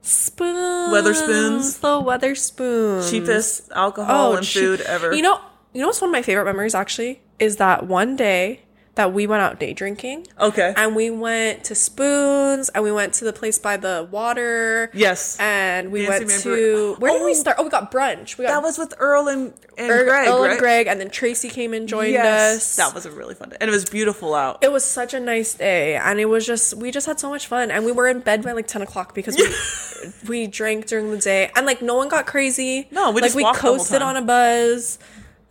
[0.00, 0.92] spoons.
[0.92, 1.80] Wetherspoons.
[1.80, 3.10] The Wetherspoons.
[3.10, 4.62] Cheapest alcohol and cheap.
[4.62, 5.12] food ever.
[5.12, 5.40] You know,
[5.72, 8.60] you know what's one of my favorite memories actually is that one day
[8.94, 10.26] that we went out day drinking.
[10.38, 10.74] Okay.
[10.76, 14.90] And we went to Spoons and we went to the place by the water.
[14.92, 15.38] yes.
[15.40, 17.34] And we Nancy went to where did we Oh.
[17.34, 17.56] start?
[17.58, 18.36] Oh, we got brunch.
[18.36, 20.50] We got that was with Earl and, and Er- Greg, Earl right?
[20.50, 22.56] and Greg, and then Tracy came and joined yes.
[22.56, 22.76] us.
[22.76, 23.56] That was a really fun day.
[23.62, 24.62] And it was beautiful out.
[24.62, 27.46] it was such a nice day, and it was just we just had so much
[27.46, 31.10] fun, and we were in bed by like ten o'clock because we we drank during
[31.10, 32.88] the day, and like no one got crazy.
[32.90, 34.98] No, we like just we walked the whole coasted on a buzz.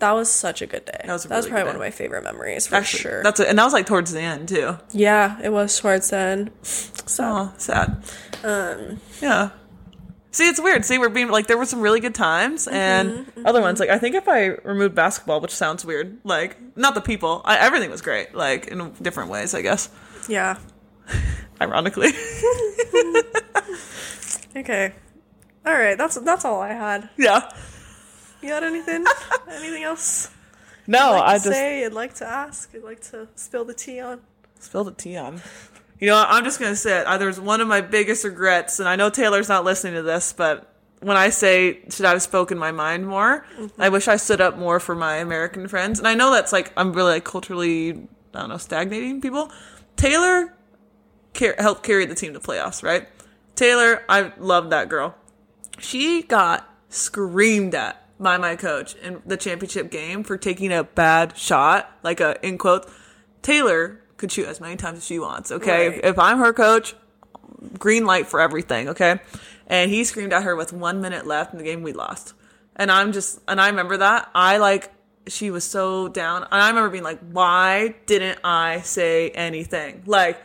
[0.02, 0.99] That was such a good day.
[1.06, 2.99] That was a That was really probably good one of my favorite memories for Actually,
[3.02, 3.23] sure.
[3.23, 3.48] That's it.
[3.48, 4.78] And that was like towards the end too.
[4.91, 6.52] yeah, it was towards the end.
[6.61, 8.03] So Oh, sad.
[8.44, 9.52] Um, yeah.
[10.34, 10.86] See, it's weird.
[10.86, 13.80] See, we're being like there were some really good times and Mm-hmm, other ones.
[13.80, 17.57] Like I think if I removed basketball, which sounds weird, like not the people, I,
[17.57, 18.34] everything was great.
[18.34, 19.90] Like in different ways, I guess.
[20.28, 20.57] yeah.
[21.61, 22.10] Ironically,
[24.56, 24.94] Okay.
[25.65, 25.98] All right.
[25.98, 27.10] That's that's all I had.
[27.18, 27.52] yeah.
[28.41, 29.05] You had anything?
[29.49, 30.31] anything else?
[30.88, 33.73] No, Like I to just say, you'd like to ask, you'd like to spill the
[33.73, 34.22] tea on.
[34.59, 35.41] Spill the tea on.
[35.99, 36.26] You know.
[36.27, 37.05] I'm just gonna say it.
[37.07, 40.34] Uh, There's one of my biggest regrets, and I know Taylor's not listening to this,
[40.34, 40.68] but
[41.01, 43.45] when I say should I have spoken my mind more,
[43.77, 45.99] I wish I stood up more for my American friends.
[45.99, 47.91] And I know that's like I'm really like culturally,
[48.34, 49.51] I don't know, stagnating people.
[49.95, 50.53] Taylor
[51.35, 53.07] car- helped carry the team to playoffs, right?
[53.55, 55.15] Taylor, I love that girl.
[55.80, 61.38] She got screamed at by my coach in the championship game for taking a bad
[61.38, 62.91] shot, like a in quotes.
[63.41, 65.52] Taylor could shoot as many times as she wants.
[65.52, 65.98] Okay, Right.
[65.98, 66.93] if, if I'm her coach,
[67.80, 68.89] green light for everything.
[68.89, 69.19] Okay,
[69.68, 71.81] and he screamed at her with one minute left in the game.
[71.84, 72.34] We lost,
[72.76, 74.91] and I'm just and I remember that I like
[75.27, 80.03] she was so down, and I remember being like, why didn't I say anything?
[80.06, 80.38] Like.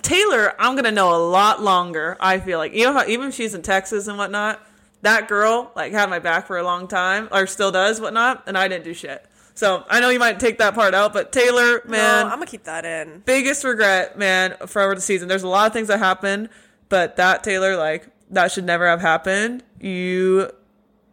[0.00, 2.16] Taylor, I'm gonna know a lot longer.
[2.18, 4.58] I feel like even if, even if she's in Texas and whatnot,
[5.02, 8.56] that girl like had my back for a long time, or still does whatnot, and
[8.56, 9.24] I didn't do shit.
[9.54, 12.46] So I know you might take that part out, but Taylor, man, no, I'm gonna
[12.46, 13.22] keep that in.
[13.26, 15.28] biggest regret, man, for the season.
[15.28, 16.48] There's a lot of things that happened,
[16.88, 19.62] but that Taylor, like that should never have happened.
[19.78, 20.50] You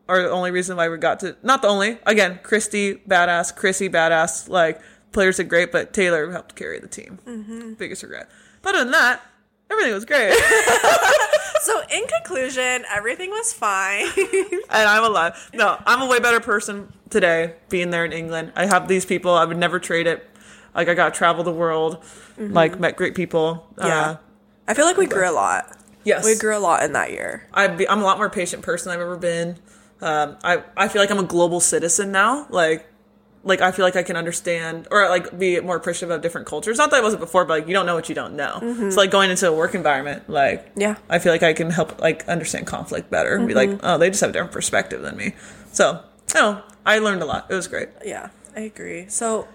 [0.07, 1.97] are the only reason why we got to not the only.
[2.05, 7.19] Again, Christy badass, Chrissy badass, like players did great, but Taylor helped carry the team.
[7.25, 7.73] Mm-hmm.
[7.73, 8.29] Biggest regret.
[8.61, 9.21] But other than that,
[9.69, 10.33] everything was great.
[11.69, 14.07] So, in conclusion, everything was fine.
[14.17, 15.51] and I'm alive.
[15.53, 18.53] No, I'm a way better person today being there in England.
[18.55, 19.31] I have these people.
[19.33, 20.27] I would never trade it.
[20.73, 22.03] Like I got to travel the world.
[22.39, 23.67] Like met great people.
[23.77, 24.15] yeah, Uh,
[24.67, 25.77] I feel like we grew a lot.
[26.03, 26.25] yes.
[26.25, 27.47] We grew a lot in that year.
[27.77, 29.57] Be, I'm a lot more patient person I've ever been.
[30.01, 32.47] Um, I I feel like I'm a global citizen now.
[32.49, 32.87] Like
[33.43, 36.77] like I feel like I can understand or like be more appreciative of different cultures.
[36.77, 38.59] Not that I wasn't before, but like you don't know what you don't know.
[38.61, 40.29] It's like going into a work environment.
[40.29, 40.95] Like Yeah.
[41.09, 43.35] I feel like I can help like understand conflict better.
[43.35, 45.35] and Be like, oh, they just have a different perspective than me.
[45.71, 46.03] So
[46.35, 47.47] no, I learned a lot.
[47.49, 47.89] It was great.
[48.05, 49.07] Yeah, I agree.
[49.07, 49.47] So,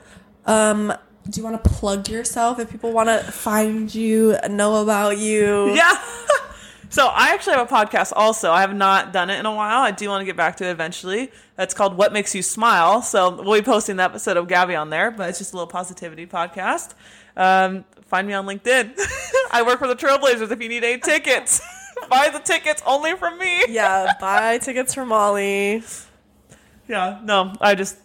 [0.47, 0.93] um,
[1.31, 5.75] do you want to plug yourself if people want to find you, know about you?
[5.75, 5.97] Yeah.
[6.95, 8.53] So I actually have a podcast also.
[8.53, 9.81] I have not done it in a while.
[9.83, 11.33] I do want to get back to it eventually.
[11.57, 13.03] That's called What Makes You Smile.
[13.03, 15.67] So we'll be posting the episode of Gabby on there, but it's just a little
[15.67, 16.95] positivity podcast.
[17.37, 18.95] Um, find me on LinkedIn.
[19.51, 21.61] I work for the Trailblazers if you need any tickets.
[22.09, 23.65] Buy the tickets only from me.
[23.69, 25.83] Yeah, buy tickets from Molly.
[26.87, 27.99] Yeah, no, I just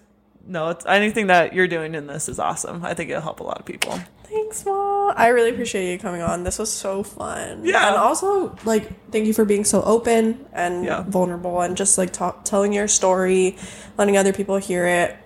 [0.47, 2.83] no, it's anything that you're doing in this is awesome.
[2.83, 3.99] I think it'll help a lot of people.
[4.29, 5.11] Thanks, Ma.
[5.15, 6.43] I really appreciate you coming on.
[6.43, 7.65] This was so fun.
[7.65, 7.87] Yeah.
[7.87, 11.03] And also, like, thank you for being so open and Yeah.
[11.07, 13.57] vulnerable and just, like, telling your story,
[13.97, 15.17] letting other people hear it.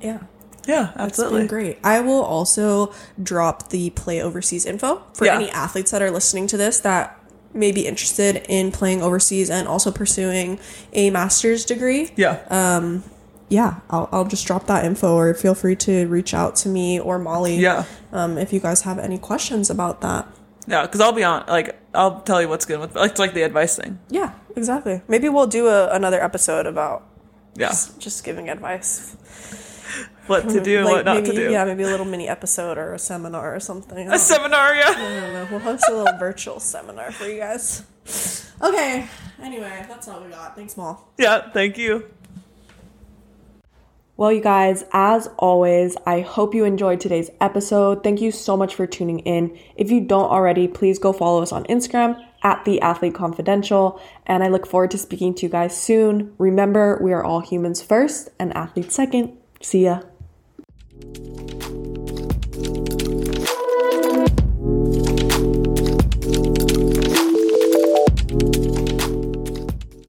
[0.00, 0.20] Yeah.
[0.66, 1.40] Yeah, It's absolutely.
[1.40, 1.78] been great.
[1.84, 2.92] I will also
[3.22, 5.36] drop the play overseas info for Yeah.
[5.36, 7.16] any athletes that are listening to this that
[7.54, 10.58] may be interested in playing overseas and also pursuing
[10.92, 12.10] a master's degree.
[12.16, 12.38] Yeah.
[12.50, 13.04] Um,
[13.48, 16.98] Yeah, I'll, I'll just drop that info or feel free to reach out to me
[16.98, 17.56] or Molly.
[17.56, 17.84] Yeah.
[18.12, 20.26] Um, if you guys have any questions about that.
[20.66, 21.44] yeah, because I'll be on.
[21.46, 24.00] Like, I'll tell you what's good with like, it's like the advice thing.
[24.10, 25.00] Yeah, exactly.
[25.08, 27.04] Maybe we'll do a, another episode about
[27.54, 29.14] Yeah, just, just giving advice.
[30.26, 31.52] what to do and Like what not maybe, to do.
[31.52, 34.10] Yeah, maybe a little mini episode or a seminar or something.
[34.10, 34.88] A seminar, yeah.
[34.88, 35.48] I don't know.
[35.52, 37.84] We'll host a little virtual seminar for you guys.
[38.60, 39.06] Okay.
[39.42, 40.56] Anyway, that's all we got.
[40.56, 41.12] Thanks, Mall.
[41.18, 42.10] Yeah, thank you.
[44.18, 48.02] Well, you guys, as always, I hope you enjoyed today's episode.
[48.02, 49.58] Thank you so much for tuning in.
[49.76, 54.00] If you don't already, please go follow us on Instagram at the Athlete Confidential.
[54.24, 56.32] And I look forward to speaking to you guys soon.
[56.38, 59.36] Remember, we are all humans first and athletes second.
[59.60, 60.00] See ya.